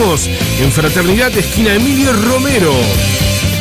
en 0.00 0.72
Fraternidad 0.72 1.36
Esquina 1.36 1.74
Emilio 1.74 2.14
Romero. 2.14 2.72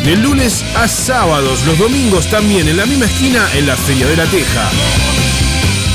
De 0.06 0.16
lunes 0.16 0.63
a 0.77 0.88
sábados, 0.88 1.65
los 1.65 1.77
domingos 1.77 2.29
también 2.29 2.69
en 2.69 2.77
la 2.77 2.85
misma 2.85 3.08
esquina 3.08 3.46
en 3.55 3.67
la 3.67 3.75
Feria 3.75 4.08
de 4.08 4.15
la 4.15 4.25
Teja. 4.25 4.70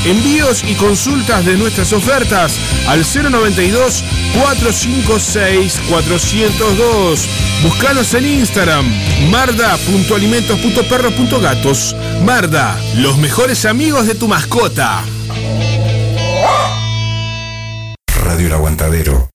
Envíos 0.05 0.63
y 0.63 0.75
consultas 0.75 1.43
de 1.45 1.57
nuestras 1.57 1.93
ofertas 1.93 2.59
al 2.87 2.99
092 2.99 4.03
456 4.39 5.81
402. 5.89 7.27
Búscanos 7.63 8.13
en 8.13 8.27
Instagram, 8.27 8.85
marda.alimentos.perros.gatos. 9.31 11.95
Marda, 12.23 12.79
los 12.97 13.17
mejores 13.17 13.65
amigos 13.65 14.05
de 14.05 14.13
tu 14.13 14.27
mascota. 14.27 15.01
Radio 18.23 18.45
El 18.45 18.53
Aguantadero 18.53 19.34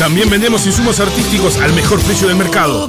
También 0.00 0.30
vendemos 0.30 0.64
insumos 0.64 0.98
artísticos 0.98 1.58
al 1.58 1.74
mejor 1.74 2.00
precio 2.00 2.26
del 2.26 2.38
mercado. 2.38 2.88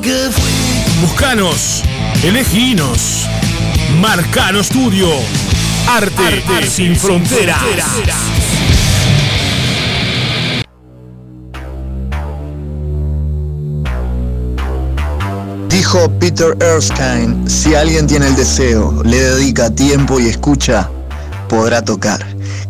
Buscanos, 1.02 1.84
eleginos. 2.24 3.28
Marcano 4.00 4.64
Studio. 4.64 5.10
Arte, 5.90 6.70
sin, 6.70 6.96
fronteras. 6.96 7.60
Dijo 15.68 16.10
Peter 16.18 16.58
Erskine, 16.62 17.50
si 17.50 17.76
alguien 17.76 18.08
tiene 18.08 18.28
el 18.28 18.38
deseo, 18.38 19.04
le 19.04 19.18
dedica 19.18 19.70
tiempo 19.70 20.18
y 20.18 20.28
escucha, 20.30 20.90
podrá 21.50 21.84
tocar. 21.84 22.26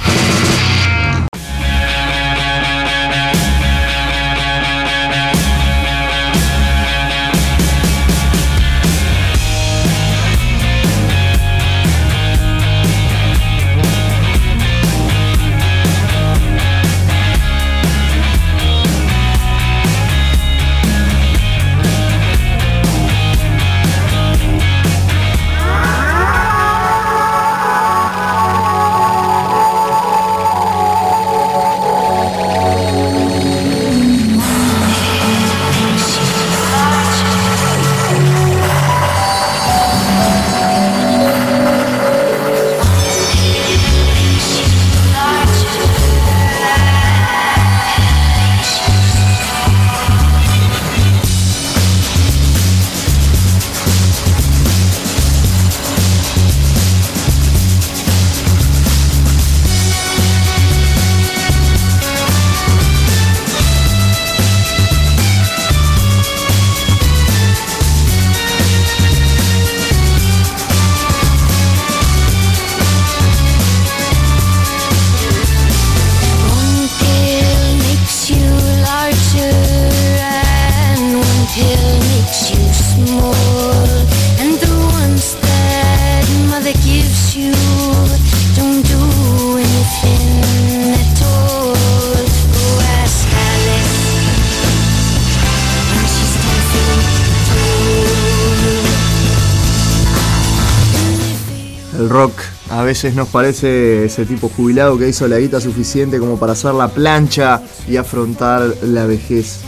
Veces 102.89 103.13
nos 103.13 103.27
parece 103.27 104.05
ese 104.05 104.25
tipo 104.25 104.49
jubilado 104.49 104.97
que 104.97 105.07
hizo 105.07 105.27
la 105.27 105.37
guita 105.37 105.61
suficiente 105.61 106.17
como 106.17 106.39
para 106.39 106.53
hacer 106.53 106.73
la 106.73 106.87
plancha 106.87 107.61
y 107.87 107.97
afrontar 107.97 108.63
la 108.81 109.05
vejez. 109.05 109.59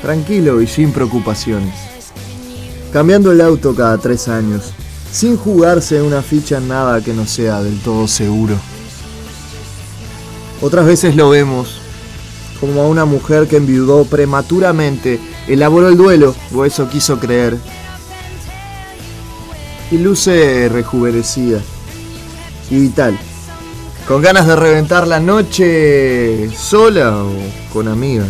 Tranquilo 0.00 0.62
y 0.62 0.66
sin 0.66 0.90
preocupaciones. 0.92 1.74
Cambiando 2.94 3.30
el 3.30 3.42
auto 3.42 3.74
cada 3.74 3.98
tres 3.98 4.26
años, 4.28 4.72
sin 5.12 5.36
jugarse 5.36 6.00
una 6.00 6.22
ficha 6.22 6.56
en 6.56 6.68
nada 6.68 7.02
que 7.02 7.12
no 7.12 7.26
sea 7.26 7.62
del 7.62 7.78
todo 7.80 8.08
seguro. 8.08 8.54
Otras 10.62 10.86
veces 10.86 11.14
lo 11.14 11.28
vemos 11.28 11.78
como 12.58 12.80
a 12.80 12.88
una 12.88 13.04
mujer 13.04 13.48
que 13.48 13.58
enviudó 13.58 14.04
prematuramente, 14.06 15.20
elaboró 15.46 15.88
el 15.88 15.98
duelo, 15.98 16.34
o 16.54 16.64
eso 16.64 16.88
quiso 16.88 17.20
creer, 17.20 17.58
y 19.90 19.98
luce 19.98 20.68
rejuvenecida 20.68 21.60
y 22.70 22.80
vital, 22.80 23.16
con 24.08 24.22
ganas 24.22 24.46
de 24.46 24.56
reventar 24.56 25.06
la 25.06 25.20
noche 25.20 26.50
sola 26.56 27.22
o 27.22 27.32
con 27.72 27.88
amigas. 27.88 28.28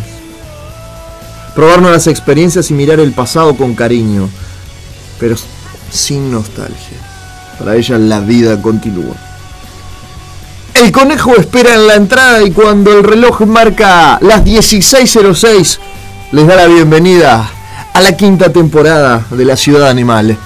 Probar 1.54 1.80
nuevas 1.80 2.06
experiencias 2.06 2.70
y 2.70 2.74
mirar 2.74 3.00
el 3.00 3.12
pasado 3.12 3.56
con 3.56 3.74
cariño, 3.74 4.28
pero 5.18 5.36
sin 5.90 6.30
nostalgia. 6.30 6.98
Para 7.58 7.76
ella 7.76 7.96
la 7.98 8.20
vida 8.20 8.60
continúa. 8.60 9.16
El 10.74 10.92
conejo 10.92 11.34
espera 11.36 11.74
en 11.74 11.86
la 11.86 11.94
entrada 11.94 12.42
y 12.42 12.50
cuando 12.50 12.92
el 12.92 13.02
reloj 13.02 13.40
marca 13.46 14.18
las 14.20 14.44
16.06 14.44 15.78
les 16.32 16.46
da 16.46 16.56
la 16.56 16.66
bienvenida 16.66 17.50
a 17.94 18.00
la 18.02 18.14
quinta 18.14 18.52
temporada 18.52 19.24
de 19.30 19.44
La 19.46 19.56
Ciudad 19.56 19.88
Animal 19.88 20.36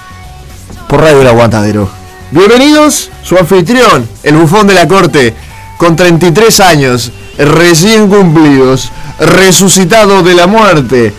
por 0.91 0.99
Radio 0.99 1.21
El 1.21 1.27
Aguantadero. 1.27 1.89
Bienvenidos, 2.31 3.11
su 3.23 3.37
anfitrión, 3.37 4.05
el 4.23 4.35
bufón 4.35 4.67
de 4.67 4.73
la 4.73 4.89
corte, 4.89 5.33
con 5.77 5.95
33 5.95 6.59
años, 6.59 7.13
recién 7.37 8.09
cumplidos, 8.09 8.91
resucitado 9.17 10.21
de 10.21 10.33
la 10.33 10.47
muerte 10.47 11.13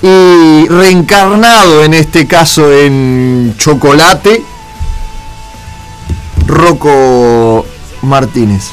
y 0.00 0.66
reencarnado 0.66 1.84
en 1.84 1.92
este 1.92 2.26
caso 2.26 2.72
en 2.72 3.54
chocolate, 3.58 4.42
Rocco 6.46 7.66
Martínez. 8.00 8.70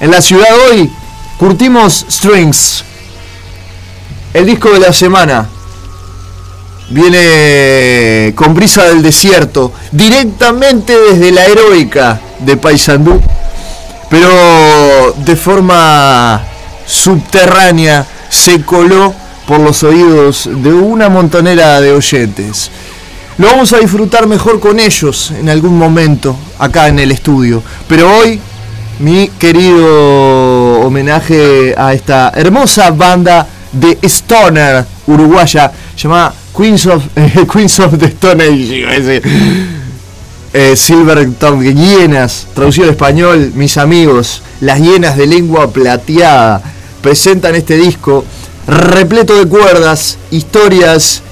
En 0.00 0.10
la 0.10 0.20
ciudad 0.20 0.50
hoy 0.68 0.92
curtimos 1.38 2.04
Strings, 2.10 2.84
el 4.34 4.44
disco 4.44 4.68
de 4.68 4.80
la 4.80 4.92
semana. 4.92 5.48
Viene 6.90 8.32
con 8.34 8.54
brisa 8.54 8.84
del 8.84 9.02
desierto, 9.02 9.72
directamente 9.92 10.96
desde 10.98 11.32
la 11.32 11.44
heroica 11.44 12.18
de 12.38 12.56
Paysandú, 12.56 13.20
pero 14.08 15.14
de 15.18 15.36
forma 15.36 16.42
subterránea 16.86 18.06
se 18.30 18.62
coló 18.62 19.14
por 19.46 19.60
los 19.60 19.82
oídos 19.82 20.48
de 20.50 20.72
una 20.72 21.08
montonera 21.08 21.80
de 21.80 21.92
oyentes. 21.92 22.70
Lo 23.36 23.46
vamos 23.46 23.72
a 23.72 23.78
disfrutar 23.78 24.26
mejor 24.26 24.58
con 24.58 24.80
ellos 24.80 25.30
en 25.30 25.48
algún 25.48 25.78
momento, 25.78 26.36
acá 26.58 26.88
en 26.88 26.98
el 26.98 27.12
estudio. 27.12 27.62
Pero 27.86 28.10
hoy, 28.16 28.40
mi 28.98 29.28
querido 29.38 30.80
homenaje 30.80 31.74
a 31.76 31.92
esta 31.92 32.32
hermosa 32.34 32.90
banda 32.90 33.46
de 33.72 33.98
Stoner 34.02 34.84
uruguaya, 35.06 35.70
llamada 35.96 36.34
Queens 36.58 36.86
of, 36.86 37.04
Queens 37.52 37.78
of 37.78 37.98
the 37.98 38.06
Stone 38.06 38.42
Age. 38.42 39.22
Eh, 40.54 40.74
Silver 40.76 41.30
Tongue, 41.34 41.74
hienas, 41.74 42.46
traducido 42.54 42.86
al 42.86 42.92
español, 42.92 43.52
mis 43.54 43.76
amigos, 43.76 44.42
las 44.60 44.80
hienas 44.80 45.16
de 45.16 45.26
lengua 45.26 45.70
plateada, 45.70 46.62
presentan 47.02 47.54
este 47.54 47.76
disco 47.76 48.24
repleto 48.66 49.36
de 49.38 49.46
cuerdas, 49.46 50.18
historias 50.30 51.22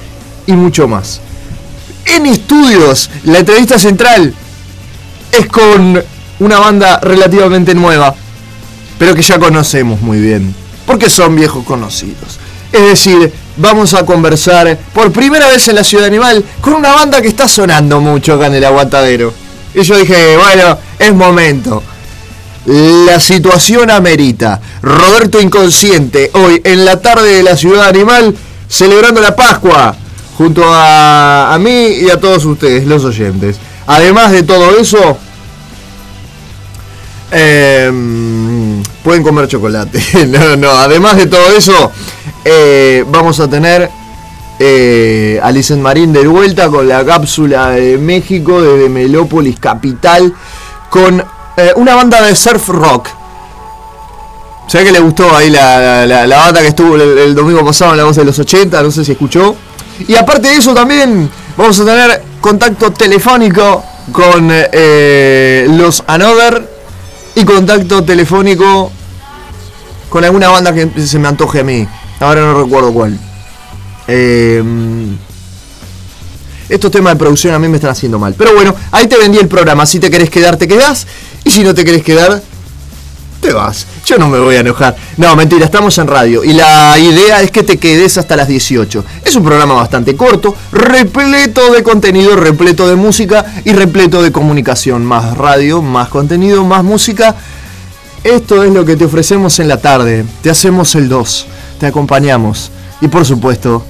y 0.46 0.52
mucho 0.52 0.87
más 0.87 1.20
en 2.06 2.26
estudios. 2.26 3.11
La 3.25 3.40
entrevista 3.40 3.78
central 3.78 4.32
es 5.32 5.46
con 5.46 6.02
una 6.38 6.58
banda 6.58 7.00
relativamente 7.00 7.75
nueva, 7.75 8.14
pero 8.99 9.14
que 9.14 9.23
ya 9.23 9.38
conocemos 9.38 10.00
muy 10.00 10.20
bien, 10.20 10.55
porque 10.87 11.11
son 11.11 11.37
viejos 11.37 11.64
conocidos. 11.64 12.38
Es 12.73 12.82
decir, 12.82 13.32
vamos 13.56 13.94
a 13.94 14.05
conversar 14.05 14.79
por 14.93 15.12
primera 15.12 15.49
vez 15.49 15.69
en 15.69 15.76
la 15.76 15.85
Ciudad 15.85 16.06
Animal 16.06 16.44
con 16.61 16.75
una 16.75 16.93
banda 16.93 17.23
que 17.23 17.29
está 17.29 17.49
sonando 17.49 18.00
mucho 18.00 18.35
acá 18.35 18.47
en 18.47 18.55
el 18.55 18.64
aguantadero. 18.64 19.32
Y 19.75 19.82
yo 19.82 19.99
dije, 19.99 20.37
bueno, 20.37 20.79
es 20.99 21.14
momento. 21.14 21.82
La 22.67 23.20
situación 23.20 23.91
amerita. 23.91 24.61
Roberto 24.82 25.41
Inconsciente, 25.41 26.31
hoy 26.35 26.61
en 26.64 26.85
la 26.85 27.00
tarde 27.00 27.35
de 27.35 27.43
la 27.43 27.56
Ciudad 27.56 27.87
Animal, 27.87 28.35
celebrando 28.69 29.20
la 29.20 29.37
Pascua 29.37 29.94
junto 30.37 30.62
a, 30.64 31.56
mí 31.61 31.88
y 32.02 32.11
a 32.11 32.20
todos 32.20 32.44
ustedes, 32.44 32.87
los 32.87 33.05
oyentes. 33.05 33.56
Además 33.87 34.32
de 34.32 34.43
todo 34.43 34.79
eso, 34.79 35.17
em, 37.31 38.46
pueden 39.06 39.23
comer 39.23 39.47
chocolate. 39.47 40.03
no, 40.26 40.56
no, 40.56 40.70
además 40.73 41.17
de 41.17 41.26
todo 41.26 41.56
eso, 41.56 41.93
eh, 42.44 43.05
vamos 43.06 43.38
a 43.38 43.49
tener 43.49 43.88
eh, 44.58 45.41
a 45.41 45.76
Marín 45.76 46.12
de 46.12 46.26
vuelta 46.26 46.69
con 46.69 46.88
la 46.88 47.05
cápsula 47.05 47.70
de 47.70 47.99
México 47.99 48.61
desde 48.61 48.88
Melópolis, 48.88 49.61
capital, 49.61 50.35
con 50.91 51.25
eh, 51.56 51.73
una 51.76 51.94
banda 51.94 52.20
de 52.20 52.35
surf 52.35 52.69
rock. 52.70 53.06
¿Sabes 54.67 54.88
que 54.88 54.93
le 54.93 54.99
gustó 54.99 55.37
ahí 55.37 55.50
la, 55.50 56.26
banda 56.29 56.61
que 56.61 56.69
estuvo 56.69 56.97
el, 56.97 57.17
el, 57.17 57.35
domingo 57.37 57.64
pasado 57.64 57.93
en 57.93 57.99
la 57.99 58.05
voz 58.05 58.17
de 58.17 58.25
los 58.25 58.37
80? 58.37 58.82
No 58.82 58.91
sé 58.91 59.05
si 59.05 59.12
escuchó. 59.12 59.55
Y 60.09 60.17
aparte 60.17 60.49
de 60.49 60.56
eso 60.56 60.75
también 60.75 61.31
vamos 61.56 61.79
a 61.79 61.85
tener 61.85 62.25
contacto 62.41 62.93
telefónico 62.93 63.85
con 64.11 64.49
eh, 64.50 65.69
los 65.70 66.02
Another 66.09 66.75
y 67.37 67.44
contacto 67.44 68.03
telefónico 68.03 68.91
con 70.09 70.25
alguna 70.25 70.49
banda 70.49 70.73
que 70.73 70.91
se 71.06 71.19
me 71.19 71.29
antoje 71.29 71.61
a 71.61 71.65
mí. 71.65 71.87
Ahora 72.19 72.41
no 72.41 72.65
recuerdo 72.65 72.93
cuál. 72.93 73.19
Eh, 74.09 74.62
estos 76.69 76.90
temas 76.90 77.12
de 77.12 77.19
producción 77.19 77.55
a 77.55 77.59
mí 77.59 77.69
me 77.69 77.76
están 77.76 77.90
haciendo 77.90 78.19
mal. 78.19 78.35
Pero 78.35 78.55
bueno, 78.55 78.75
ahí 78.90 79.07
te 79.07 79.19
vendí 79.19 79.38
el 79.38 79.49
programa. 79.49 79.85
Si 79.87 80.00
te 80.00 80.11
querés 80.11 80.31
quedar, 80.31 80.57
te 80.57 80.66
quedás. 80.66 81.07
Y 81.45 81.50
si 81.50 81.62
no 81.62 81.75
te 81.75 81.85
querés 81.85 82.02
quedar, 82.02 82.43
vas. 83.53 83.87
Yo 84.05 84.19
no 84.19 84.29
me 84.29 84.38
voy 84.38 84.57
a 84.57 84.61
enojar. 84.61 84.97
No, 85.17 85.35
mentira, 85.37 85.65
estamos 85.65 85.97
en 85.99 86.07
radio. 86.07 86.45
Y 86.45 86.53
la 86.53 86.99
idea 86.99 87.43
es 87.43 87.50
que 87.50 87.62
te 87.62 87.79
quedes 87.79 88.19
hasta 88.19 88.37
las 88.37 88.49
18. 88.49 89.05
Es 89.25 89.37
un 89.37 89.45
programa 89.45 89.75
bastante 89.75 90.17
corto, 90.17 90.55
repleto 90.73 91.73
de 91.73 91.83
contenido, 91.83 92.37
repleto 92.37 92.88
de 92.88 92.97
música 92.97 93.45
y 93.65 93.73
repleto 93.73 94.23
de 94.23 94.33
comunicación. 94.33 95.05
Más 95.05 95.37
radio, 95.37 95.83
más 95.83 96.09
contenido, 96.09 96.65
más 96.65 96.85
música. 96.85 97.35
Esto 98.25 98.62
es 98.65 98.73
lo 98.73 98.85
que 98.85 98.97
te 98.97 99.05
ofrecemos 99.05 99.59
en 99.61 99.69
la 99.69 99.76
tarde. 99.81 100.25
Te 100.43 100.50
hacemos 100.50 100.95
el 100.95 101.09
2. 101.09 101.47
Te 101.79 101.87
acompañamos. 101.87 102.71
Y 103.00 103.09
por 103.09 103.25
supuesto, 103.25 103.85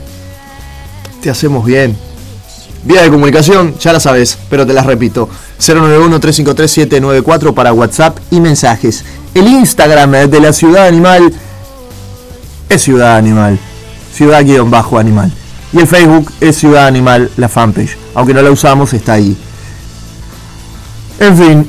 te 1.23 1.31
hacemos 1.31 1.65
bien. 1.65 1.97
Vía 2.85 3.03
de 3.03 3.11
comunicación, 3.11 3.77
ya 3.79 3.93
la 3.93 3.99
sabes, 3.99 4.39
pero 4.49 4.65
te 4.65 4.73
las 4.73 4.87
repito. 4.87 5.29
091-353-794 5.59 7.53
para 7.53 7.73
WhatsApp 7.73 8.19
y 8.31 8.41
mensajes. 8.41 9.05
El 9.37 9.49
Instagram 9.49 10.13
de 10.31 10.41
la 10.41 10.51
Ciudad 10.51 10.87
Animal 10.87 11.31
es 12.71 12.81
Ciudad 12.81 13.19
Animal. 13.19 13.59
Ciudad-animal. 14.11 15.31
Y 15.75 15.79
el 15.79 15.87
Facebook 15.87 16.33
es 16.41 16.57
Ciudad 16.57 16.87
Animal, 16.87 17.31
la 17.37 17.47
fanpage. 17.51 17.99
Aunque 18.15 18.33
no 18.33 18.41
la 18.41 18.51
usamos, 18.51 18.95
está 18.95 19.13
ahí. 19.13 19.37
En 21.21 21.37
fin. 21.37 21.69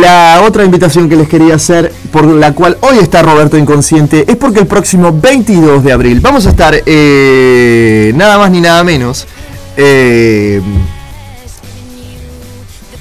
La 0.00 0.42
otra 0.44 0.64
invitación 0.64 1.08
que 1.08 1.14
les 1.14 1.28
quería 1.28 1.54
hacer, 1.54 1.92
por 2.10 2.26
la 2.26 2.52
cual 2.54 2.76
hoy 2.80 2.98
está 2.98 3.22
Roberto 3.22 3.56
Inconsciente, 3.56 4.24
es 4.26 4.36
porque 4.36 4.58
el 4.58 4.66
próximo 4.66 5.12
22 5.12 5.84
de 5.84 5.92
abril 5.92 6.18
vamos 6.20 6.44
a 6.46 6.50
estar 6.50 6.74
eh, 6.84 8.12
nada 8.16 8.36
más 8.36 8.50
ni 8.50 8.60
nada 8.60 8.82
menos 8.82 9.28
eh, 9.76 10.60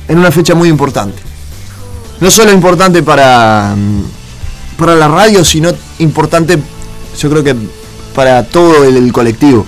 en 0.07 0.19
una 0.19 0.29
fecha 0.29 0.53
muy 0.53 0.69
importante 0.69 1.32
no 2.23 2.31
solo 2.31 2.53
importante 2.53 3.03
para, 3.03 3.75
para 4.77 4.95
la 4.95 5.09
radio, 5.09 5.43
sino 5.43 5.69
importante, 5.99 6.57
yo 7.19 7.29
creo 7.29 7.43
que 7.43 7.53
para 8.15 8.43
todo 8.43 8.85
el, 8.85 9.11
colectivo. 9.11 9.65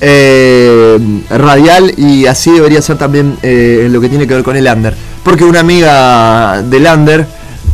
Eh, 0.00 0.98
radial 1.28 1.92
y 1.96 2.26
así 2.26 2.50
debería 2.50 2.82
ser 2.82 2.98
también 2.98 3.38
eh, 3.42 3.86
lo 3.88 4.00
que 4.00 4.08
tiene 4.08 4.26
que 4.26 4.34
ver 4.34 4.42
con 4.42 4.56
el 4.56 4.66
under. 4.66 4.96
Porque 5.22 5.44
una 5.44 5.60
amiga 5.60 6.60
del 6.62 6.86
under 6.86 7.24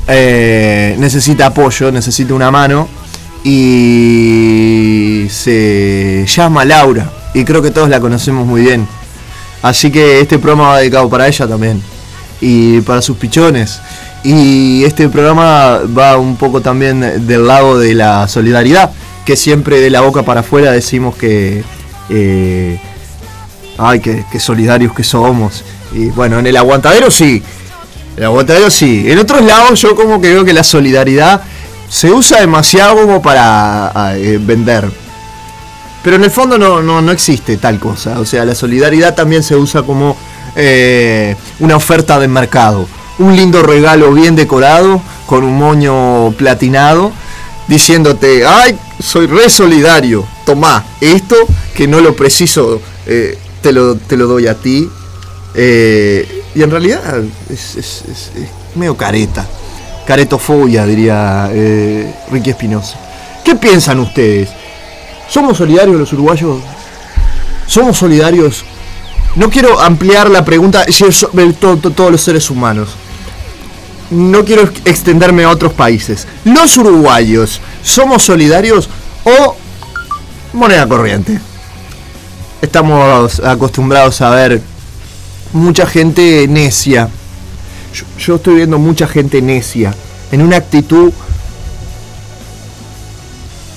eh, 0.09 0.95
necesita 0.99 1.47
apoyo, 1.47 1.91
necesita 1.91 2.35
una 2.35 2.51
mano 2.51 2.89
y 3.45 5.27
se 5.31 6.27
llama 6.27 6.67
Laura 6.67 7.11
y 7.33 7.45
creo 7.45 7.63
que 7.63 7.71
todos 7.71 7.89
la 7.89 7.99
conocemos 7.99 8.47
muy 8.47 8.61
bien. 8.61 8.87
Así 9.63 9.91
que 9.91 10.21
este 10.21 10.39
programa 10.39 10.69
va 10.69 10.79
dedicado 10.81 11.09
para 11.09 11.27
ella 11.27 11.47
también 11.47 11.96
y 12.41 12.81
para 12.83 13.03
sus 13.03 13.17
pichones. 13.17 13.81
Y 14.25 14.85
este 14.85 15.09
programa 15.09 15.81
va 15.97 16.17
un 16.19 16.37
poco 16.37 16.61
también 16.61 17.27
del 17.27 17.47
lado 17.47 17.79
de 17.79 17.95
la 17.95 18.29
solidaridad, 18.29 18.91
que 19.25 19.37
siempre 19.37 19.81
de 19.81 19.91
la 19.91 20.01
boca 20.01 20.23
para 20.23 20.41
afuera 20.41 20.73
decimos 20.73 21.17
que, 21.17 21.63
eh, 22.11 22.81
ay, 23.79 24.01
que 24.01 24.41
solidarios 24.41 24.93
que 24.93 25.05
somos. 25.05 25.65
Y 25.93 26.07
bueno, 26.07 26.39
en 26.39 26.47
el 26.47 26.57
aguantadero 26.57 27.11
sí, 27.11 27.43
el 28.17 28.25
aguantadero 28.25 28.71
sí. 28.71 29.05
En 29.07 29.19
otros 29.19 29.43
lados 29.45 29.81
yo 29.81 29.95
como 29.95 30.21
que 30.21 30.33
veo 30.33 30.45
que 30.45 30.53
la 30.53 30.65
solidaridad 30.65 31.43
se 31.89 32.11
usa 32.11 32.41
demasiado 32.41 32.97
como 32.97 33.21
para 33.21 33.93
eh, 34.17 34.39
vender. 34.41 34.91
Pero 36.03 36.17
en 36.17 36.25
el 36.25 36.31
fondo 36.31 36.57
no, 36.57 36.83
no, 36.83 37.11
existe 37.13 37.57
tal 37.57 37.79
cosa. 37.79 38.21
O 38.21 38.25
sea, 38.25 38.45
la 38.45 38.55
solidaridad 38.55 39.15
también 39.15 39.43
se 39.43 39.57
usa 39.57 39.83
como 39.83 40.17
eh, 40.57 41.37
una 41.61 41.77
oferta 41.77 42.19
de 42.19 42.29
mercado. 42.29 42.87
Un 43.19 43.37
lindo 43.37 43.63
regalo 43.63 44.13
bien 44.13 44.35
decorado, 44.37 45.01
con 45.27 45.45
un 45.45 45.57
moño 45.57 46.33
platinado, 46.33 47.13
diciéndote, 47.69 48.45
ay, 48.47 48.79
soy 49.01 49.27
re 49.27 49.49
solidario. 49.49 50.27
Tomá, 50.45 50.85
esto 51.01 51.37
que 51.75 51.87
no 51.87 52.01
lo 52.01 52.15
preciso, 52.15 52.81
eh, 53.07 53.39
te, 53.63 53.73
lo, 53.73 53.97
te 53.97 54.17
lo 54.17 54.27
doy 54.27 54.47
a 54.47 54.55
ti. 54.55 54.89
y 55.55 56.63
en 56.63 56.71
realidad 56.71 57.23
es 57.51 58.03
medio 58.75 58.97
careta. 58.97 59.47
Caretofobia, 60.07 60.87
diría 60.87 61.51
eh, 61.53 62.15
Ricky 62.31 62.51
Espinosa. 62.51 62.97
¿Qué 63.45 63.57
piensan 63.57 63.99
ustedes? 63.99 64.49
¿Somos 65.29 65.59
solidarios 65.59 65.97
los 65.97 66.13
uruguayos? 66.13 66.61
¿Somos 67.67 67.99
solidarios? 67.99 68.65
No 69.37 69.51
quiero 69.51 69.81
ampliar 69.81 70.31
la 70.31 70.45
pregunta 70.45 70.85
sobre 70.91 71.53
todos 71.53 72.11
los 72.11 72.21
seres 72.21 72.51
humanos. 72.51 72.91
No 74.11 74.45
quiero 74.45 74.63
extenderme 74.85 75.45
a 75.45 75.51
otros 75.51 75.73
países. 75.73 76.27
¿Los 76.45 76.77
uruguayos 76.77 77.61
somos 77.83 78.23
solidarios 78.23 78.89
o 79.25 79.57
moneda 80.53 80.89
corriente? 80.89 81.39
Estamos 82.61 83.41
acostumbrados 83.41 84.21
a 84.21 84.31
ver 84.31 84.61
mucha 85.53 85.87
gente 85.87 86.47
necia 86.49 87.09
yo, 88.19 88.37
estoy 88.37 88.57
viendo 88.57 88.79
mucha 88.79 89.07
gente 89.07 89.41
necia, 89.41 89.95
en 90.33 90.43
una 90.43 90.57
actitud 90.57 91.13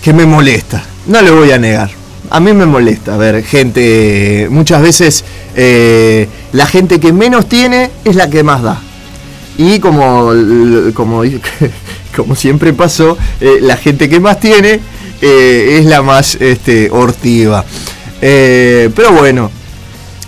que 0.03 0.13
me 0.13 0.25
molesta. 0.25 0.83
No 1.07 1.21
le 1.21 1.31
voy 1.31 1.51
a 1.51 1.57
negar. 1.57 1.91
A 2.29 2.39
mí 2.39 2.53
me 2.53 2.65
molesta 2.65 3.17
ver 3.17 3.43
gente, 3.43 4.47
muchas 4.51 4.81
veces 4.81 5.23
eh, 5.61 6.29
la 6.53 6.65
gente 6.65 7.01
que 7.01 7.11
menos 7.11 7.49
tiene 7.49 7.91
es 8.05 8.15
la 8.15 8.29
que 8.29 8.43
más 8.43 8.63
da. 8.63 8.81
Y 9.57 9.79
como, 9.79 10.31
como, 10.93 11.21
como 12.15 12.35
siempre 12.37 12.71
pasó, 12.71 13.17
eh, 13.41 13.59
la 13.61 13.75
gente 13.75 14.07
que 14.07 14.21
más 14.21 14.39
tiene 14.39 14.79
eh, 15.21 15.79
es 15.81 15.85
la 15.85 16.01
más 16.01 16.35
este, 16.35 16.89
hortiva. 16.89 17.65
pero 18.21 19.11
bueno, 19.11 19.51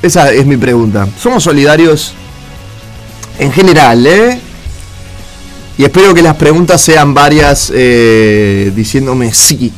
esa 0.02 0.34
es 0.34 0.46
mi 0.46 0.58
pregunta. 0.58 1.08
¿Somos 1.18 1.44
solidarios 1.44 2.14
en 3.40 3.54
general. 3.54 4.06
Y 5.78 5.84
espero 5.86 6.14
que 6.14 6.22
las 6.22 6.36
preguntas 6.36 6.82
sean 6.82 7.14
varias 7.14 7.72
diciéndome 7.72 9.34
sí 9.34 9.72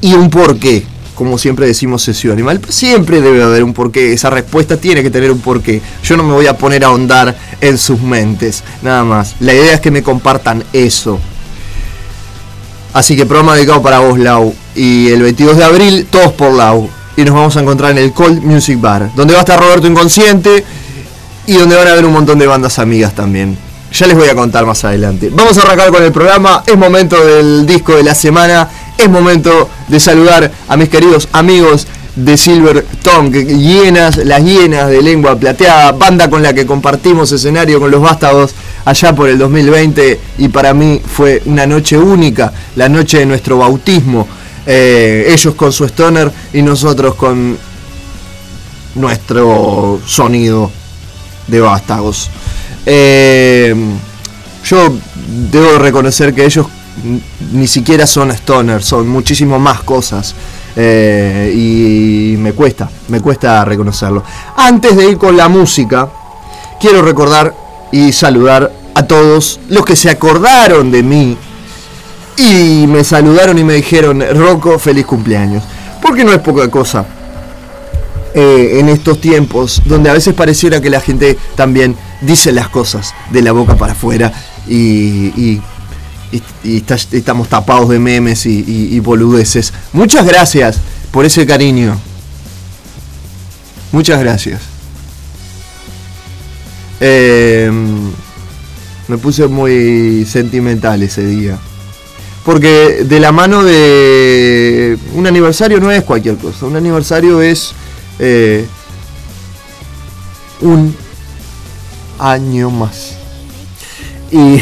y 0.00 0.12
un 0.12 0.28
porqué. 0.28 0.93
Como 1.14 1.38
siempre 1.38 1.66
decimos 1.66 2.02
sesión 2.02 2.32
animal, 2.32 2.60
siempre 2.68 3.20
debe 3.20 3.42
haber 3.42 3.62
un 3.62 3.72
porqué. 3.72 4.12
Esa 4.12 4.30
respuesta 4.30 4.76
tiene 4.76 5.02
que 5.02 5.10
tener 5.10 5.30
un 5.30 5.40
porqué. 5.40 5.80
Yo 6.02 6.16
no 6.16 6.24
me 6.24 6.32
voy 6.32 6.46
a 6.46 6.58
poner 6.58 6.84
a 6.84 6.88
ahondar 6.88 7.36
en 7.60 7.78
sus 7.78 8.00
mentes, 8.00 8.64
nada 8.82 9.04
más. 9.04 9.36
La 9.40 9.54
idea 9.54 9.74
es 9.74 9.80
que 9.80 9.90
me 9.90 10.02
compartan 10.02 10.64
eso. 10.72 11.20
Así 12.92 13.16
que 13.16 13.26
programa 13.26 13.54
dedicado 13.54 13.82
para 13.82 14.00
vos, 14.00 14.18
Lau. 14.18 14.54
Y 14.74 15.08
el 15.08 15.22
22 15.22 15.56
de 15.56 15.64
abril, 15.64 16.06
todos 16.10 16.32
por 16.32 16.52
Lau. 16.52 16.88
Y 17.16 17.22
nos 17.24 17.34
vamos 17.34 17.56
a 17.56 17.60
encontrar 17.60 17.92
en 17.92 17.98
el 17.98 18.12
Cold 18.12 18.42
Music 18.42 18.80
Bar, 18.80 19.10
donde 19.14 19.34
va 19.34 19.40
a 19.40 19.42
estar 19.42 19.60
Roberto 19.60 19.86
Inconsciente 19.86 20.64
y 21.46 21.54
donde 21.54 21.76
van 21.76 21.86
a 21.86 21.92
haber 21.92 22.04
un 22.04 22.12
montón 22.12 22.38
de 22.38 22.46
bandas 22.46 22.78
amigas 22.78 23.14
también. 23.14 23.56
Ya 23.94 24.08
les 24.08 24.16
voy 24.16 24.28
a 24.28 24.34
contar 24.34 24.66
más 24.66 24.84
adelante. 24.84 25.30
Vamos 25.32 25.56
a 25.56 25.62
arrancar 25.62 25.90
con 25.90 26.02
el 26.02 26.10
programa. 26.10 26.64
Es 26.66 26.76
momento 26.76 27.24
del 27.24 27.64
disco 27.64 27.94
de 27.94 28.02
la 28.02 28.14
semana. 28.14 28.68
Es 28.98 29.08
momento 29.08 29.68
de 29.86 30.00
saludar 30.00 30.50
a 30.66 30.76
mis 30.76 30.88
queridos 30.88 31.28
amigos 31.30 31.86
de 32.16 32.36
Silver 32.36 32.84
Tongue, 33.02 33.44
llenas, 33.44 34.16
las 34.16 34.42
hienas 34.44 34.88
de 34.88 35.02
lengua 35.02 35.36
plateada, 35.36 35.92
banda 35.92 36.30
con 36.30 36.42
la 36.42 36.52
que 36.52 36.64
compartimos 36.64 37.32
escenario 37.32 37.80
con 37.80 37.90
los 37.90 38.00
vástagos 38.00 38.54
allá 38.84 39.14
por 39.14 39.28
el 39.28 39.36
2020 39.36 40.20
y 40.38 40.48
para 40.48 40.72
mí 40.74 41.00
fue 41.04 41.42
una 41.46 41.66
noche 41.66 41.98
única, 41.98 42.52
la 42.76 42.88
noche 42.88 43.18
de 43.18 43.26
nuestro 43.26 43.58
bautismo. 43.58 44.28
Eh, 44.66 45.26
ellos 45.28 45.54
con 45.54 45.72
su 45.72 45.84
stoner 45.84 46.32
y 46.52 46.62
nosotros 46.62 47.14
con 47.14 47.56
nuestro 48.94 50.00
sonido 50.06 50.70
de 51.46 51.60
vástagos. 51.60 52.30
Eh, 52.86 53.74
yo 54.64 54.94
debo 55.50 55.78
reconocer 55.78 56.34
que 56.34 56.44
ellos 56.44 56.66
ni 57.52 57.66
siquiera 57.66 58.06
son 58.06 58.30
stoner, 58.30 58.82
son 58.82 59.08
muchísimo 59.08 59.58
más 59.58 59.82
cosas. 59.82 60.34
Eh, 60.76 61.52
y 61.54 62.36
me 62.36 62.52
cuesta, 62.52 62.90
me 63.08 63.20
cuesta 63.20 63.64
reconocerlo. 63.64 64.24
Antes 64.56 64.96
de 64.96 65.10
ir 65.10 65.18
con 65.18 65.36
la 65.36 65.48
música, 65.48 66.08
quiero 66.80 67.02
recordar 67.02 67.54
y 67.92 68.12
saludar 68.12 68.72
a 68.94 69.02
todos 69.04 69.60
los 69.68 69.84
que 69.84 69.96
se 69.96 70.10
acordaron 70.10 70.90
de 70.90 71.02
mí 71.02 71.36
y 72.36 72.86
me 72.88 73.04
saludaron 73.04 73.58
y 73.58 73.64
me 73.64 73.74
dijeron, 73.74 74.22
Rocco, 74.34 74.78
feliz 74.78 75.06
cumpleaños. 75.06 75.62
Porque 76.02 76.24
no 76.24 76.32
es 76.32 76.40
poca 76.40 76.68
cosa 76.68 77.06
eh, 78.34 78.78
en 78.80 78.88
estos 78.88 79.20
tiempos, 79.20 79.80
donde 79.84 80.10
a 80.10 80.12
veces 80.12 80.34
pareciera 80.34 80.80
que 80.80 80.90
la 80.90 81.00
gente 81.00 81.38
también 81.54 81.96
dice 82.24 82.52
las 82.52 82.68
cosas 82.68 83.14
de 83.30 83.42
la 83.42 83.52
boca 83.52 83.76
para 83.76 83.92
afuera 83.92 84.32
y, 84.68 85.60
estamos 86.64 87.48
tapados 87.48 87.88
de 87.88 87.98
memes 87.98 88.46
y, 88.46 88.98
boludeces. 89.00 89.72
Muchas 89.92 90.26
gracias 90.26 90.78
por 91.10 91.24
ese 91.24 91.46
cariño. 91.46 91.96
Muchas 93.92 94.18
gracias. 94.18 94.60
Em, 96.98 98.10
me 99.06 99.18
puse 99.18 99.46
muy 99.46 100.26
sentimental 100.28 101.02
ese 101.02 101.24
día. 101.24 101.58
Porque 102.44 103.04
de 103.04 103.20
la 103.20 103.30
mano 103.30 103.62
de 103.62 104.98
un 105.14 105.26
aniversario 105.26 105.80
no 105.80 105.90
es 105.90 106.02
cualquier 106.02 106.36
cosa. 106.36 106.66
Un 106.66 106.76
aniversario 106.76 107.40
es 107.40 107.72
eh, 108.18 108.66
un 110.60 110.94
año 112.18 112.70
más. 112.70 113.16
Y 114.30 114.60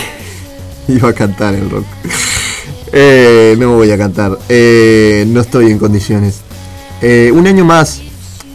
iba 0.88 1.08
a 1.08 1.12
cantar 1.12 1.54
el 1.54 1.70
rock. 1.70 1.86
Eh, 2.94 3.56
no 3.58 3.76
voy 3.76 3.90
a 3.90 3.96
cantar. 3.96 4.38
Eh, 4.50 5.24
no 5.26 5.40
estoy 5.40 5.70
en 5.70 5.78
condiciones. 5.78 6.42
un 7.00 7.46
año 7.46 7.64
más. 7.64 8.02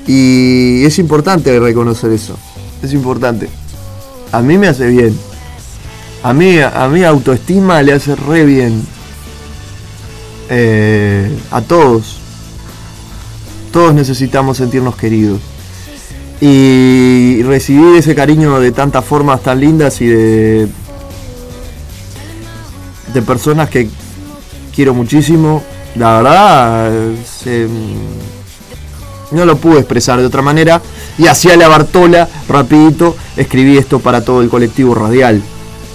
Y 0.05 0.85
es 0.85 0.99
importante 0.99 1.59
reconocer 1.59 2.11
eso. 2.11 2.37
Es 2.83 2.93
importante. 2.93 3.49
A 4.31 4.43
mí 4.43 4.59
me 4.59 4.67
hace 4.67 4.85
bien. 4.85 5.17
A 6.21 6.33
mí, 6.33 6.59
a 6.59 6.87
mí 6.87 7.03
autoestima 7.03 7.81
le 7.81 7.93
hace 7.93 8.15
re 8.15 8.45
bien. 8.45 8.85
a 11.49 11.61
todos 11.61 12.17
todos 13.77 13.93
necesitamos 13.93 14.57
sentirnos 14.57 14.95
queridos. 14.95 15.39
Y 16.39 17.41
recibir 17.43 17.95
ese 17.95 18.13
cariño 18.13 18.59
de 18.59 18.71
tantas 18.71 19.03
formas 19.03 19.41
tan 19.41 19.59
lindas 19.59 20.01
y 20.01 20.05
de, 20.07 20.67
de 23.13 23.21
personas 23.23 23.69
que 23.69 23.89
quiero 24.75 24.93
muchísimo, 24.93 25.63
la 25.95 26.17
verdad, 26.17 26.91
no 29.31 29.45
lo 29.45 29.57
pude 29.57 29.79
expresar 29.79 30.19
de 30.19 30.25
otra 30.25 30.41
manera. 30.41 30.81
Y 31.17 31.27
hacía 31.27 31.57
la 31.57 31.67
Bartola, 31.67 32.27
rapidito, 32.47 33.15
escribí 33.35 33.77
esto 33.77 33.99
para 33.99 34.23
todo 34.23 34.41
el 34.41 34.49
colectivo 34.49 34.93
radial. 34.93 35.41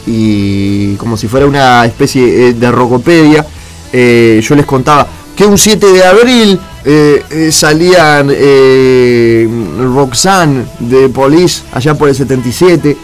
Y 0.06 0.96
como 0.96 1.16
si 1.16 1.28
fuera 1.28 1.46
una 1.46 1.84
especie 1.86 2.48
eh, 2.48 2.54
de 2.54 2.70
rocopedia, 2.72 3.46
eh, 3.92 4.40
yo 4.42 4.56
les 4.56 4.66
contaba 4.66 5.06
que 5.36 5.44
un 5.46 5.56
7 5.56 5.92
de 5.92 6.04
abril 6.04 6.60
eh, 6.84 7.22
eh, 7.30 7.52
salían 7.52 8.28
eh, 8.32 9.48
Roxanne 9.94 10.64
de 10.80 11.08
Police 11.08 11.62
allá 11.72 11.94
por 11.94 12.08
el 12.08 12.14
77, 12.14 12.96